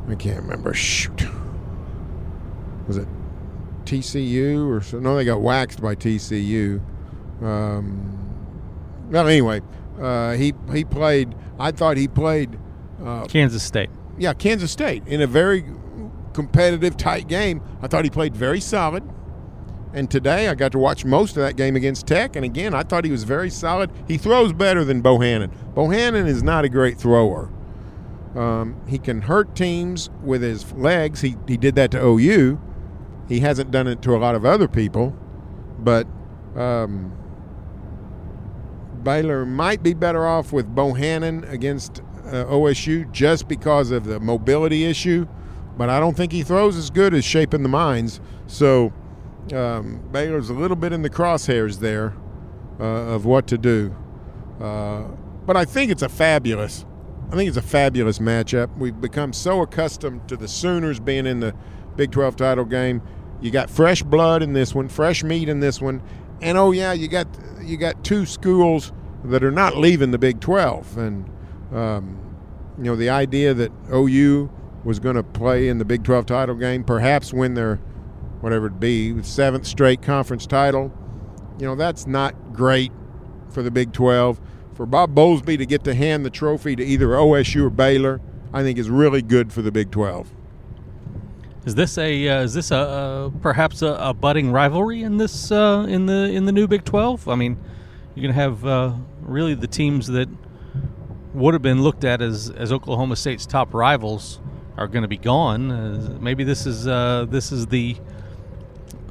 I 0.07 0.15
can't 0.15 0.41
remember. 0.41 0.73
Shoot. 0.73 1.25
Was 2.87 2.97
it 2.97 3.07
TCU 3.85 4.67
or 4.67 4.81
so? 4.81 4.99
No, 4.99 5.15
they 5.15 5.25
got 5.25 5.41
waxed 5.41 5.81
by 5.81 5.95
TCU. 5.95 6.81
Um, 7.41 8.17
well, 9.11 9.27
anyway, 9.27 9.61
uh, 9.99 10.33
he 10.33 10.53
he 10.73 10.83
played. 10.83 11.35
I 11.59 11.71
thought 11.71 11.97
he 11.97 12.07
played. 12.07 12.57
Uh, 13.03 13.25
Kansas 13.25 13.63
State. 13.63 13.89
yeah, 14.17 14.33
Kansas 14.33 14.71
State 14.71 15.07
in 15.07 15.21
a 15.21 15.27
very 15.27 15.63
competitive, 16.39 16.95
tight 16.95 17.27
game. 17.27 17.61
I 17.81 17.87
thought 17.87 18.05
he 18.05 18.09
played 18.09 18.33
very 18.33 18.61
solid. 18.61 19.03
And 19.93 20.09
today 20.09 20.47
I 20.47 20.55
got 20.55 20.71
to 20.71 20.79
watch 20.79 21.03
most 21.03 21.35
of 21.35 21.43
that 21.43 21.57
game 21.57 21.75
against 21.75 22.07
Tech. 22.07 22.37
And 22.37 22.45
again, 22.45 22.73
I 22.73 22.83
thought 22.83 23.03
he 23.03 23.11
was 23.11 23.25
very 23.25 23.49
solid. 23.49 23.91
He 24.07 24.17
throws 24.17 24.53
better 24.53 24.85
than 24.85 25.01
Bohanon. 25.01 25.51
Bohanon 25.75 26.27
is 26.27 26.41
not 26.41 26.63
a 26.63 26.69
great 26.69 26.97
thrower. 26.97 27.51
Um, 28.35 28.81
he 28.87 28.99
can 28.99 29.23
hurt 29.23 29.53
teams 29.53 30.09
with 30.23 30.41
his 30.41 30.71
legs. 30.73 31.19
He, 31.19 31.35
he 31.45 31.57
did 31.57 31.75
that 31.75 31.91
to 31.91 32.01
OU. 32.01 32.61
He 33.27 33.41
hasn't 33.41 33.71
done 33.71 33.87
it 33.87 34.01
to 34.03 34.15
a 34.15 34.19
lot 34.19 34.35
of 34.35 34.45
other 34.45 34.69
people. 34.69 35.13
But 35.77 36.07
um, 36.55 37.11
Baylor 39.03 39.45
might 39.45 39.83
be 39.83 39.93
better 39.93 40.25
off 40.25 40.53
with 40.53 40.73
Bohanon 40.73 41.43
against 41.45 41.99
uh, 42.27 42.45
OSU 42.45 43.11
just 43.11 43.49
because 43.49 43.91
of 43.91 44.05
the 44.05 44.21
mobility 44.21 44.85
issue. 44.85 45.27
But 45.79 45.89
I 45.89 46.01
don't 46.01 46.17
think 46.17 46.33
he 46.33 46.43
throws 46.43 46.75
as 46.75 46.89
good 46.89 47.13
as 47.13 47.23
Shaping 47.23 47.63
the 47.63 47.69
Minds. 47.69 48.19
So 48.47 48.91
um, 49.53 50.01
Baylor's 50.11 50.49
a 50.49 50.53
little 50.53 50.75
bit 50.75 50.91
in 50.91 51.03
the 51.03 51.09
crosshairs 51.09 51.79
there 51.79 52.13
uh, 52.81 52.83
of 52.83 53.23
what 53.23 53.47
to 53.47 53.57
do. 53.57 53.95
Uh, 54.59 55.03
but 55.45 55.55
I 55.55 55.63
think 55.63 55.89
it's 55.89 56.01
a 56.01 56.09
fabulous, 56.09 56.85
I 57.31 57.37
think 57.37 57.47
it's 57.47 57.55
a 57.55 57.61
fabulous 57.61 58.19
matchup. 58.19 58.77
We've 58.77 58.99
become 58.99 59.31
so 59.31 59.61
accustomed 59.61 60.27
to 60.27 60.35
the 60.35 60.49
Sooners 60.49 60.99
being 60.99 61.25
in 61.25 61.39
the 61.39 61.55
Big 61.95 62.11
12 62.11 62.35
title 62.35 62.65
game. 62.65 63.01
You 63.39 63.49
got 63.49 63.69
fresh 63.69 64.03
blood 64.03 64.43
in 64.43 64.51
this 64.51 64.75
one, 64.75 64.89
fresh 64.89 65.23
meat 65.23 65.47
in 65.47 65.61
this 65.61 65.79
one, 65.79 66.03
and 66.41 66.57
oh 66.57 66.73
yeah, 66.73 66.91
you 66.91 67.07
got 67.07 67.25
you 67.61 67.77
got 67.77 68.03
two 68.03 68.25
schools 68.25 68.91
that 69.23 69.45
are 69.45 69.51
not 69.51 69.77
leaving 69.77 70.11
the 70.11 70.17
Big 70.17 70.41
12, 70.41 70.97
and 70.97 71.29
um, 71.73 72.19
you 72.77 72.83
know 72.83 72.97
the 72.97 73.09
idea 73.09 73.53
that 73.53 73.71
OU 73.93 74.51
was 74.83 74.99
going 74.99 75.15
to 75.15 75.23
play 75.23 75.67
in 75.67 75.77
the 75.77 75.85
Big 75.85 76.03
12 76.03 76.25
title 76.25 76.55
game, 76.55 76.83
perhaps 76.83 77.33
win 77.33 77.53
their 77.53 77.77
whatever 78.41 78.67
it 78.67 78.79
be 78.79 79.21
seventh 79.23 79.65
straight 79.65 80.01
conference 80.01 80.45
title. 80.45 80.93
You 81.59 81.65
know 81.65 81.75
that's 81.75 82.07
not 82.07 82.53
great 82.53 82.91
for 83.49 83.61
the 83.61 83.71
Big 83.71 83.91
12. 83.91 84.39
For 84.73 84.85
Bob 84.85 85.13
Bowlesby 85.13 85.57
to 85.57 85.65
get 85.65 85.83
to 85.83 85.93
hand 85.93 86.25
the 86.25 86.29
trophy 86.29 86.75
to 86.75 86.83
either 86.83 87.07
OSU 87.07 87.63
or 87.63 87.69
Baylor, 87.69 88.21
I 88.53 88.63
think 88.63 88.79
is 88.79 88.89
really 88.89 89.21
good 89.21 89.51
for 89.51 89.61
the 89.61 89.71
Big 89.71 89.91
12. 89.91 90.31
Is 91.65 91.75
this 91.75 91.97
a 91.97 92.29
uh, 92.29 92.43
is 92.43 92.53
this 92.53 92.71
a 92.71 92.77
uh, 92.77 93.29
perhaps 93.41 93.81
a, 93.81 93.87
a, 93.99 94.13
budding 94.13 94.51
rivalry 94.51 95.03
in 95.03 95.17
this 95.17 95.51
uh, 95.51 95.85
in 95.89 96.05
the 96.05 96.31
in 96.31 96.45
the 96.45 96.53
new 96.53 96.67
Big 96.67 96.85
Twelve? 96.85 97.27
I 97.27 97.35
mean, 97.35 97.57
you're 98.15 98.23
going 98.23 98.33
to 98.33 98.41
have 98.41 98.65
uh, 98.65 98.93
really 99.21 99.53
the 99.55 99.67
teams 99.67 100.07
that 100.07 100.29
would 101.33 101.53
have 101.53 101.61
been 101.61 101.83
looked 101.83 102.05
at 102.05 102.21
as, 102.21 102.49
as 102.49 102.71
Oklahoma 102.71 103.15
State's 103.15 103.45
top 103.45 103.73
rivals 103.73 104.39
are 104.77 104.87
going 104.87 105.01
to 105.01 105.07
be 105.07 105.17
gone. 105.17 105.71
Uh, 105.71 106.17
maybe 106.19 106.43
this 106.43 106.65
is 106.65 106.87
uh, 106.87 107.25
this 107.29 107.51
is 107.51 107.67
the 107.67 107.97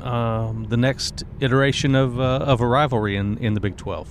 um, 0.03 0.67
the 0.69 0.77
next 0.77 1.25
iteration 1.41 1.95
of 1.95 2.19
of 2.19 2.61
a 2.61 2.67
rivalry 2.67 3.17
in, 3.17 3.39
in 3.39 3.55
the 3.55 3.61
Big 3.61 3.77
Twelve. 3.77 4.09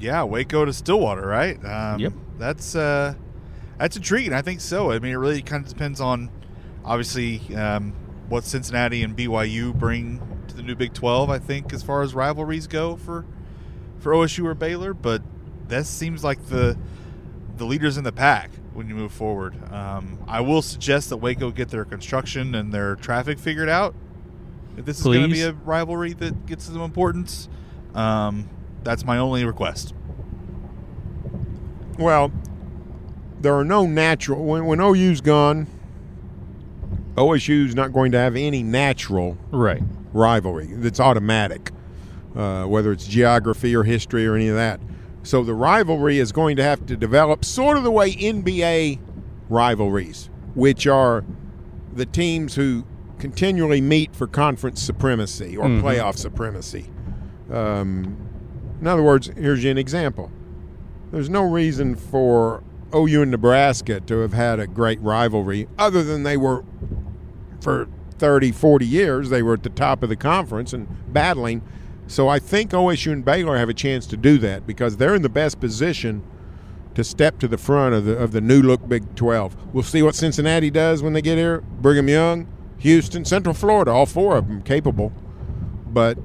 Yeah, 0.00 0.24
Waco 0.24 0.64
to 0.64 0.72
Stillwater, 0.72 1.26
right? 1.26 1.64
Um, 1.64 2.00
yep. 2.00 2.12
That's 2.38 2.74
that's 3.82 3.96
intriguing. 3.96 4.32
I 4.32 4.42
think 4.42 4.60
so. 4.60 4.92
I 4.92 4.98
mean, 5.00 5.12
it 5.12 5.16
really 5.16 5.42
kind 5.42 5.64
of 5.64 5.68
depends 5.68 6.00
on 6.00 6.30
obviously 6.84 7.54
um, 7.56 7.92
what 8.28 8.44
Cincinnati 8.44 9.02
and 9.02 9.16
BYU 9.16 9.74
bring 9.74 10.20
to 10.48 10.54
the 10.54 10.62
new 10.62 10.74
Big 10.74 10.92
12, 10.94 11.30
I 11.30 11.38
think, 11.38 11.72
as 11.72 11.82
far 11.82 12.02
as 12.02 12.14
rivalries 12.14 12.66
go 12.66 12.96
for 12.96 13.24
for 13.98 14.12
OSU 14.12 14.44
or 14.44 14.54
Baylor. 14.54 14.94
But 14.94 15.22
that 15.68 15.86
seems 15.86 16.22
like 16.22 16.46
the 16.46 16.78
the 17.56 17.64
leaders 17.64 17.96
in 17.96 18.04
the 18.04 18.12
pack 18.12 18.50
when 18.74 18.88
you 18.88 18.94
move 18.94 19.12
forward. 19.12 19.54
Um, 19.72 20.18
I 20.26 20.40
will 20.40 20.62
suggest 20.62 21.10
that 21.10 21.18
Waco 21.18 21.50
get 21.50 21.68
their 21.68 21.84
construction 21.84 22.54
and 22.54 22.72
their 22.72 22.96
traffic 22.96 23.38
figured 23.38 23.68
out. 23.68 23.94
If 24.76 24.84
this 24.84 24.98
is 24.98 25.04
going 25.04 25.22
to 25.22 25.28
be 25.28 25.42
a 25.42 25.52
rivalry 25.52 26.14
that 26.14 26.46
gets 26.46 26.64
some 26.64 26.80
importance, 26.80 27.48
um, 27.94 28.48
that's 28.82 29.04
my 29.04 29.18
only 29.18 29.44
request. 29.44 29.94
Well, 31.98 32.32
there 33.40 33.54
are 33.54 33.64
no 33.64 33.86
natural 33.86 34.44
when, 34.44 34.64
when 34.64 34.80
OU's 34.80 35.20
gone 35.20 35.66
OSU's 37.16 37.74
not 37.74 37.92
going 37.92 38.12
to 38.12 38.18
have 38.18 38.36
any 38.36 38.62
natural 38.62 39.36
right 39.50 39.82
rivalry 40.12 40.66
that's 40.66 41.00
automatic, 41.00 41.70
uh, 42.34 42.64
whether 42.64 42.92
it's 42.92 43.06
geography 43.06 43.76
or 43.76 43.82
history 43.84 44.26
or 44.26 44.34
any 44.34 44.48
of 44.48 44.56
that. 44.56 44.80
So 45.22 45.44
the 45.44 45.54
rivalry 45.54 46.18
is 46.18 46.32
going 46.32 46.56
to 46.56 46.62
have 46.62 46.84
to 46.86 46.96
develop 46.96 47.44
sort 47.44 47.76
of 47.76 47.84
the 47.84 47.90
way 47.90 48.12
NBA 48.12 48.98
rivalries, 49.48 50.30
which 50.54 50.86
are 50.86 51.24
the 51.92 52.06
teams 52.06 52.54
who 52.54 52.84
continually 53.18 53.80
meet 53.80 54.16
for 54.16 54.26
conference 54.26 54.82
supremacy 54.82 55.56
or 55.56 55.66
mm-hmm. 55.66 55.86
playoff 55.86 56.16
supremacy. 56.16 56.90
Um, 57.50 58.16
in 58.80 58.86
other 58.86 59.02
words, 59.02 59.30
here's 59.36 59.64
an 59.64 59.78
example. 59.78 60.32
There's 61.12 61.30
no 61.30 61.42
reason 61.42 61.94
for 61.94 62.64
OU 62.94 63.22
and 63.22 63.30
Nebraska 63.30 64.00
to 64.00 64.18
have 64.20 64.32
had 64.32 64.58
a 64.58 64.66
great 64.66 65.00
rivalry 65.00 65.68
other 65.78 66.02
than 66.02 66.24
they 66.24 66.36
were 66.36 66.64
for 67.60 67.88
30, 68.18 68.52
40 68.52 68.86
years. 68.86 69.30
They 69.30 69.42
were 69.42 69.54
at 69.54 69.62
the 69.62 69.70
top 69.70 70.02
of 70.02 70.08
the 70.08 70.16
conference 70.16 70.72
and 70.72 70.88
battling. 71.12 71.62
So 72.06 72.28
I 72.28 72.38
think 72.38 72.72
OSU 72.72 73.12
and 73.12 73.24
Baylor 73.24 73.56
have 73.56 73.68
a 73.68 73.74
chance 73.74 74.06
to 74.08 74.16
do 74.16 74.38
that 74.38 74.66
because 74.66 74.96
they're 74.96 75.14
in 75.14 75.22
the 75.22 75.28
best 75.28 75.60
position 75.60 76.22
to 76.94 77.02
step 77.02 77.38
to 77.38 77.48
the 77.48 77.56
front 77.56 77.94
of 77.94 78.04
the 78.04 78.16
of 78.16 78.32
the 78.32 78.40
new 78.40 78.60
look 78.60 78.86
Big 78.88 79.14
12. 79.14 79.74
We'll 79.74 79.82
see 79.82 80.02
what 80.02 80.14
Cincinnati 80.14 80.70
does 80.70 81.02
when 81.02 81.12
they 81.12 81.22
get 81.22 81.38
here. 81.38 81.60
Brigham 81.60 82.08
Young, 82.08 82.46
Houston, 82.78 83.24
Central 83.24 83.54
Florida, 83.54 83.90
all 83.90 84.06
four 84.06 84.36
of 84.36 84.48
them 84.48 84.62
capable. 84.62 85.12
But 85.86 86.18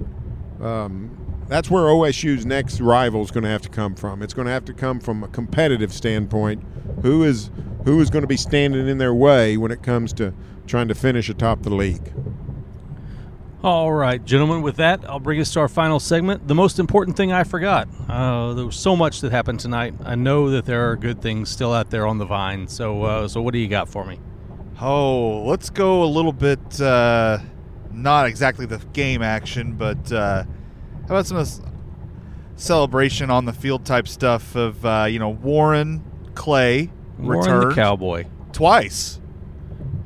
um, 0.62 1.46
that's 1.48 1.70
where 1.70 1.84
OSU's 1.84 2.46
next 2.46 2.82
rival 2.82 3.22
is 3.22 3.32
going 3.32 3.44
to 3.44 3.50
have 3.50 3.62
to 3.62 3.70
come 3.70 3.96
from. 3.96 4.22
It's 4.22 4.34
going 4.34 4.48
to 4.48 4.52
have 4.52 4.66
to 4.66 4.74
come 4.74 5.00
from 5.00 5.24
a 5.24 5.28
competitive 5.28 5.94
standpoint. 5.94 6.64
Who 7.02 7.24
is 7.24 7.50
who 7.86 8.02
is 8.02 8.10
going 8.10 8.24
to 8.24 8.28
be 8.28 8.38
standing 8.38 8.88
in 8.88 8.98
their 8.98 9.14
way 9.14 9.56
when 9.56 9.72
it 9.72 9.82
comes 9.82 10.12
to 10.14 10.34
trying 10.66 10.90
to 10.90 10.96
finish 10.96 11.30
atop 11.30 11.64
the 11.64 11.74
league? 11.74 12.14
All 13.64 13.92
right, 13.92 14.24
gentlemen. 14.24 14.62
With 14.62 14.76
that, 14.76 15.04
I'll 15.10 15.20
bring 15.20 15.42
us 15.42 15.52
to 15.54 15.60
our 15.62 15.68
final 15.68 16.00
segment. 16.00 16.48
The 16.48 16.54
most 16.54 16.78
important 16.78 17.18
thing 17.18 17.32
I 17.32 17.44
forgot. 17.44 17.88
Uh, 18.08 18.54
there 18.54 18.66
was 18.66 18.76
so 18.76 18.96
much 18.96 19.22
that 19.22 19.32
happened 19.32 19.60
tonight. 19.60 19.96
I 20.06 20.14
know 20.14 20.52
that 20.52 20.66
there 20.66 20.92
are 20.92 20.96
good 20.96 21.24
things 21.24 21.50
still 21.50 21.74
out 21.74 21.90
there 21.90 22.06
on 22.06 22.20
the 22.20 22.26
vine. 22.26 22.68
So, 22.68 23.02
uh, 23.02 23.28
so 23.28 23.42
what 23.42 23.54
do 23.54 23.60
you 23.60 23.68
got 23.68 23.90
for 23.90 24.06
me? 24.06 24.20
Oh, 24.80 25.42
let's 25.42 25.72
go 25.72 26.04
a 26.04 26.06
little 26.06 26.34
bit. 26.34 26.80
Uh, 26.80 27.40
not 27.92 28.28
exactly 28.28 28.68
the 28.68 28.78
game 28.94 29.24
action, 29.24 29.74
but 29.74 30.12
uh, 30.12 30.44
how 31.08 31.16
about 31.16 31.26
some 31.26 31.44
celebration 32.58 33.32
on 33.32 33.46
the 33.46 33.54
field 33.54 33.86
type 33.86 34.08
stuff 34.08 34.56
of 34.56 34.86
uh, 34.86 35.08
you 35.10 35.18
know 35.18 35.30
Warren 35.30 36.04
Clay 36.36 36.92
Warren 37.18 37.40
returned 37.40 37.72
the 37.72 37.76
Cowboy 37.76 38.28
twice. 38.52 39.20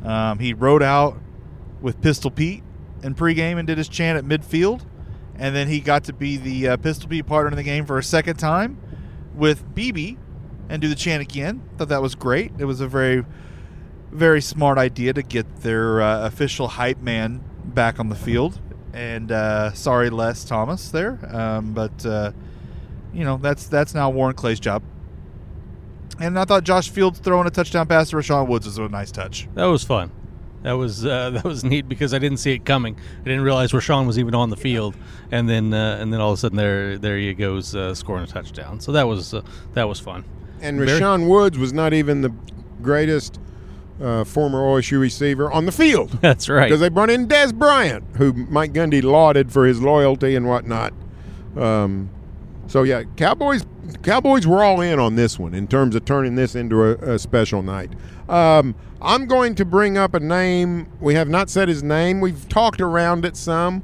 Um, 0.06 0.40
he 0.40 0.54
rode 0.54 0.84
out 0.84 1.20
with 1.82 2.02
Pistol 2.02 2.32
Pete 2.32 2.64
in 3.04 3.16
pregame 3.16 3.58
and 3.58 3.68
did 3.68 3.78
his 3.78 3.90
chant 3.90 4.18
at 4.18 4.26
midfield, 4.26 4.86
and 5.36 5.56
then 5.56 5.68
he 5.68 5.80
got 5.80 6.04
to 6.06 6.14
be 6.14 6.38
the 6.38 6.70
uh, 6.70 6.78
Pistol 6.78 7.10
Pete 7.10 7.26
partner 7.26 7.52
in 7.52 7.58
the 7.58 7.64
game 7.64 7.86
for 7.86 7.98
a 7.98 8.04
second 8.04 8.38
time 8.38 8.78
with 9.36 9.76
BB 9.76 10.18
and 10.70 10.82
do 10.82 10.88
the 10.88 10.96
chant 10.96 11.22
again. 11.22 11.62
Thought 11.78 11.90
that 11.90 12.02
was 12.02 12.16
great. 12.16 12.52
It 12.58 12.66
was 12.66 12.82
a 12.82 12.88
very, 12.88 13.26
very 14.12 14.42
smart 14.42 14.78
idea 14.78 15.14
to 15.14 15.24
get 15.24 15.62
their 15.62 16.02
uh, 16.02 16.26
official 16.26 16.68
hype 16.68 17.00
man 17.02 17.44
back 17.66 18.00
on 18.00 18.10
the 18.10 18.16
field 18.16 18.60
and 18.94 19.32
uh, 19.32 19.74
sorry, 19.74 20.10
Les 20.10 20.44
Thomas 20.44 20.90
there, 20.90 21.20
um, 21.36 21.74
but 21.74 22.06
uh, 22.06 22.32
you 23.14 23.24
know 23.24 23.38
that's 23.38 23.68
that's 23.68 23.94
now 23.94 24.10
Warren 24.10 24.36
Clay's 24.36 24.60
job. 24.60 24.84
And 26.20 26.38
I 26.38 26.46
thought 26.46 26.64
Josh 26.64 26.90
Fields 26.90 27.20
throwing 27.20 27.48
a 27.48 27.50
touchdown 27.50 27.88
pass 27.88 28.10
to 28.12 28.18
Rashaun 28.18 28.48
Woods 28.48 28.66
was 28.68 28.78
a 28.78 28.88
nice 28.90 29.12
touch. 29.12 29.48
That 29.56 29.66
was 29.66 29.84
fun. 29.84 30.12
That 30.64 30.74
was 30.74 31.06
uh, 31.06 31.30
that 31.34 31.44
was 31.44 31.64
neat 31.64 31.88
because 31.88 32.14
I 32.14 32.20
didn't 32.20 32.38
see 32.38 32.54
it 32.54 32.66
coming. 32.66 32.96
I 33.22 33.24
didn't 33.24 33.42
realize 33.42 33.72
Rashaun 33.72 34.08
was 34.08 34.20
even 34.20 34.36
on 34.36 34.50
the 34.50 34.58
field, 34.58 34.96
and 35.32 35.50
then 35.50 35.74
uh, 35.74 35.98
and 36.00 36.12
then 36.14 36.22
all 36.22 36.32
of 36.32 36.38
a 36.38 36.42
sudden 36.42 36.58
there 36.58 36.98
there 36.98 37.18
he 37.18 37.34
goes 37.34 37.76
uh, 37.76 37.96
scoring 37.96 38.24
a 38.24 38.28
touchdown. 38.28 38.80
So 38.80 38.92
that 38.92 39.08
was 39.08 39.34
uh, 39.34 39.42
that 39.74 39.88
was 39.88 40.00
fun. 40.00 40.24
And 40.62 40.80
Rashaun 40.80 41.28
Woods 41.28 41.58
was 41.58 41.74
not 41.74 41.94
even 41.94 42.22
the 42.22 42.34
greatest 42.82 43.40
uh, 44.02 44.24
former 44.24 44.60
OSU 44.60 45.00
receiver 45.00 45.52
on 45.52 45.66
the 45.66 45.72
field. 45.72 46.12
That's 46.22 46.50
right. 46.50 46.68
Because 46.68 46.80
they 46.80 46.90
brought 46.90 47.10
in 47.10 47.28
Dez 47.28 47.54
Bryant, 47.54 48.04
who 48.18 48.34
Mike 48.34 48.74
Gundy 48.74 49.04
lauded 49.04 49.52
for 49.52 49.66
his 49.66 49.82
loyalty 49.82 50.36
and 50.36 50.48
whatnot. 50.48 50.94
Um, 51.56 52.10
so 52.68 52.84
yeah, 52.84 53.04
Cowboys 53.18 53.66
Cowboys 54.04 54.46
were 54.48 54.64
all 54.64 54.82
in 54.82 55.00
on 55.00 55.16
this 55.16 55.38
one 55.40 55.54
in 55.54 55.68
terms 55.68 55.96
of 55.96 56.06
turning 56.06 56.36
this 56.36 56.56
into 56.56 56.84
a, 56.84 57.16
a 57.16 57.20
special 57.20 57.62
night. 57.64 57.92
Um, 58.30 58.76
I'm 59.02 59.26
going 59.26 59.56
to 59.56 59.66
bring 59.66 59.98
up 59.98 60.14
a 60.14 60.20
name. 60.20 60.88
We 61.00 61.16
have 61.16 61.28
not 61.30 61.50
said 61.50 61.68
his 61.68 61.84
name. 61.84 62.22
We've 62.22 62.48
talked 62.50 62.82
around 62.82 63.26
it 63.26 63.36
some, 63.36 63.84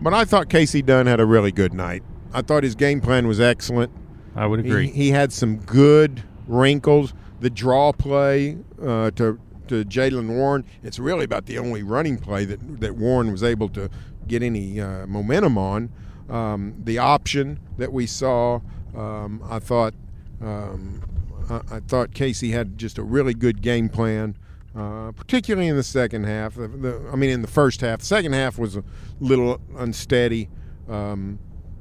but 0.00 0.12
I 0.14 0.24
thought 0.24 0.48
Kasey 0.48 0.84
Dunn 0.84 1.06
had 1.06 1.20
a 1.20 1.26
really 1.26 1.52
good 1.52 1.72
night. 1.74 2.02
I 2.32 2.42
thought 2.42 2.62
his 2.64 2.74
game 2.74 3.00
plan 3.00 3.26
was 3.26 3.40
excellent. 3.40 3.92
I 4.34 4.46
would 4.46 4.64
He, 4.64 4.70
agree. 4.70 4.88
he 4.90 5.10
had 5.10 5.32
some 5.32 5.56
good 5.58 6.22
wrinkles. 6.46 7.14
The 7.40 7.50
draw 7.50 7.92
play 7.92 8.58
uh, 8.82 9.10
to 9.12 9.38
to 9.68 9.84
Jaylen 9.84 10.28
Warren. 10.34 10.64
It's 10.82 10.98
really 10.98 11.24
about 11.24 11.44
the 11.46 11.58
only 11.58 11.82
running 11.82 12.18
play 12.18 12.44
that 12.46 12.80
that 12.80 12.96
Warren 12.96 13.30
was 13.30 13.42
able 13.42 13.68
to 13.70 13.88
get 14.26 14.42
any 14.42 14.80
uh, 14.80 15.06
momentum 15.06 15.56
on. 15.58 15.90
Um, 16.28 16.74
the 16.84 16.98
option 16.98 17.58
that 17.78 17.92
we 17.92 18.06
saw, 18.06 18.60
um, 18.98 19.42
I 19.48 19.58
thought, 19.58 19.94
um, 20.40 21.02
I, 21.48 21.76
I 21.76 21.80
thought 21.80 22.10
Kasey 22.10 22.52
had 22.52 22.78
just 22.78 22.98
a 22.98 23.02
really 23.02 23.34
good 23.34 23.62
game 23.62 23.88
plan. 23.88 24.36
Uh, 24.76 25.10
particularly 25.12 25.66
in 25.66 25.74
the 25.74 25.82
second 25.82 26.22
half. 26.24 26.54
The, 26.54 26.68
the, 26.68 27.10
I 27.12 27.16
mean, 27.16 27.30
in 27.30 27.42
the 27.42 27.48
first 27.48 27.80
half. 27.80 28.00
The 28.00 28.04
second 28.04 28.34
half 28.34 28.58
was 28.58 28.76
a 28.76 28.84
little 29.18 29.60
unsteady. 29.76 30.48
Um, 30.88 31.40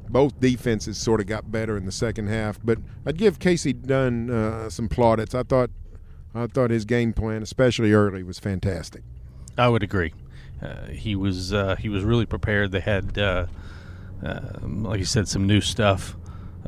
both 0.09 0.39
defenses 0.39 0.97
sort 0.97 1.20
of 1.20 1.28
got 1.28 1.51
better 1.51 1.78
in 1.78 1.86
the 1.86 1.91
second 1.91 2.28
half, 2.28 2.59
but 2.63 2.80
I'd 3.05 3.18
give 3.18 3.39
Kasey 3.39 3.74
Dunn 3.74 4.32
uh, 4.32 4.70
some 4.70 4.88
plaudits. 4.88 5.36
I 5.36 5.43
thought, 5.43 5.70
I 6.34 6.47
thought 6.47 6.72
his 6.72 6.86
game 6.86 7.13
plan, 7.13 7.43
especially 7.43 7.93
early, 7.93 8.24
was 8.24 8.39
fantastic. 8.39 9.03
I 9.57 9.68
would 9.70 9.84
agree. 9.84 10.13
Uh, 10.61 10.88
he 10.88 11.15
was 11.15 11.53
uh, 11.53 11.76
he 11.76 11.89
was 11.89 12.03
really 12.03 12.26
prepared. 12.26 12.72
They 12.72 12.80
had, 12.80 13.18
uh, 13.18 13.45
uh, 14.26 14.39
like 14.63 14.99
you 14.99 15.05
said, 15.05 15.28
some 15.28 15.45
new 15.45 15.61
stuff. 15.61 16.15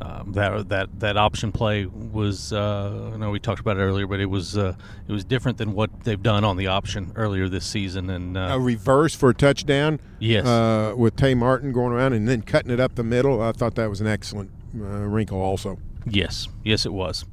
Um, 0.02 0.32
that 0.32 0.68
that 0.70 1.00
that 1.00 1.16
option 1.18 1.52
play 1.52 1.84
was 1.84 2.52
uh, 2.54 3.10
I 3.12 3.16
know 3.18 3.30
we 3.30 3.38
talked 3.38 3.60
about 3.60 3.76
it 3.76 3.80
earlier, 3.80 4.06
but 4.06 4.18
it 4.18 4.26
was 4.26 4.56
uh, 4.56 4.74
it 5.06 5.12
was 5.12 5.24
different 5.24 5.58
than 5.58 5.74
what 5.74 6.04
they've 6.04 6.22
done 6.22 6.42
on 6.42 6.56
the 6.56 6.68
option 6.68 7.12
earlier 7.16 7.48
this 7.48 7.66
season. 7.66 8.08
And 8.08 8.36
uh, 8.36 8.48
A 8.52 8.58
reverse 8.58 9.14
for 9.14 9.28
a 9.30 9.34
touchdown, 9.34 10.00
yes, 10.18 10.46
uh, 10.46 10.94
with 10.96 11.16
Tay 11.16 11.34
Martin 11.34 11.72
going 11.72 11.92
around 11.92 12.14
and 12.14 12.26
then 12.26 12.40
cutting 12.42 12.70
it 12.70 12.80
up 12.80 12.94
the 12.94 13.04
middle. 13.04 13.42
I 13.42 13.52
thought 13.52 13.74
that 13.74 13.90
was 13.90 14.00
an 14.00 14.06
excellent 14.06 14.50
uh, 14.74 14.84
wrinkle, 14.84 15.40
also. 15.40 15.78
Yes, 16.06 16.48
yes, 16.64 16.86
it 16.86 16.94
was. 16.94 17.26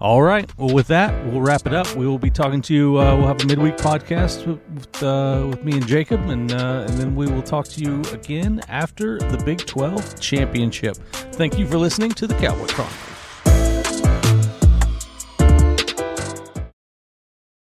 All 0.00 0.22
right. 0.22 0.50
Well, 0.56 0.74
with 0.74 0.86
that, 0.86 1.26
we'll 1.26 1.42
wrap 1.42 1.66
it 1.66 1.74
up. 1.74 1.94
We 1.94 2.06
will 2.06 2.18
be 2.18 2.30
talking 2.30 2.62
to 2.62 2.74
you. 2.74 2.98
Uh, 2.98 3.16
we'll 3.16 3.26
have 3.26 3.42
a 3.42 3.46
midweek 3.46 3.76
podcast 3.76 4.46
with 4.46 5.02
uh, 5.02 5.46
with 5.48 5.62
me 5.62 5.72
and 5.72 5.86
Jacob, 5.86 6.20
and 6.30 6.50
uh, 6.52 6.86
and 6.88 6.98
then 6.98 7.14
we 7.14 7.26
will 7.26 7.42
talk 7.42 7.66
to 7.68 7.80
you 7.82 8.00
again 8.12 8.62
after 8.68 9.18
the 9.18 9.42
Big 9.44 9.58
Twelve 9.58 10.18
championship. 10.18 10.96
Thank 11.32 11.58
you 11.58 11.66
for 11.66 11.76
listening 11.76 12.12
to 12.12 12.26
the 12.26 12.34
Cowboy 12.34 12.66
Chronicle. 12.68 13.09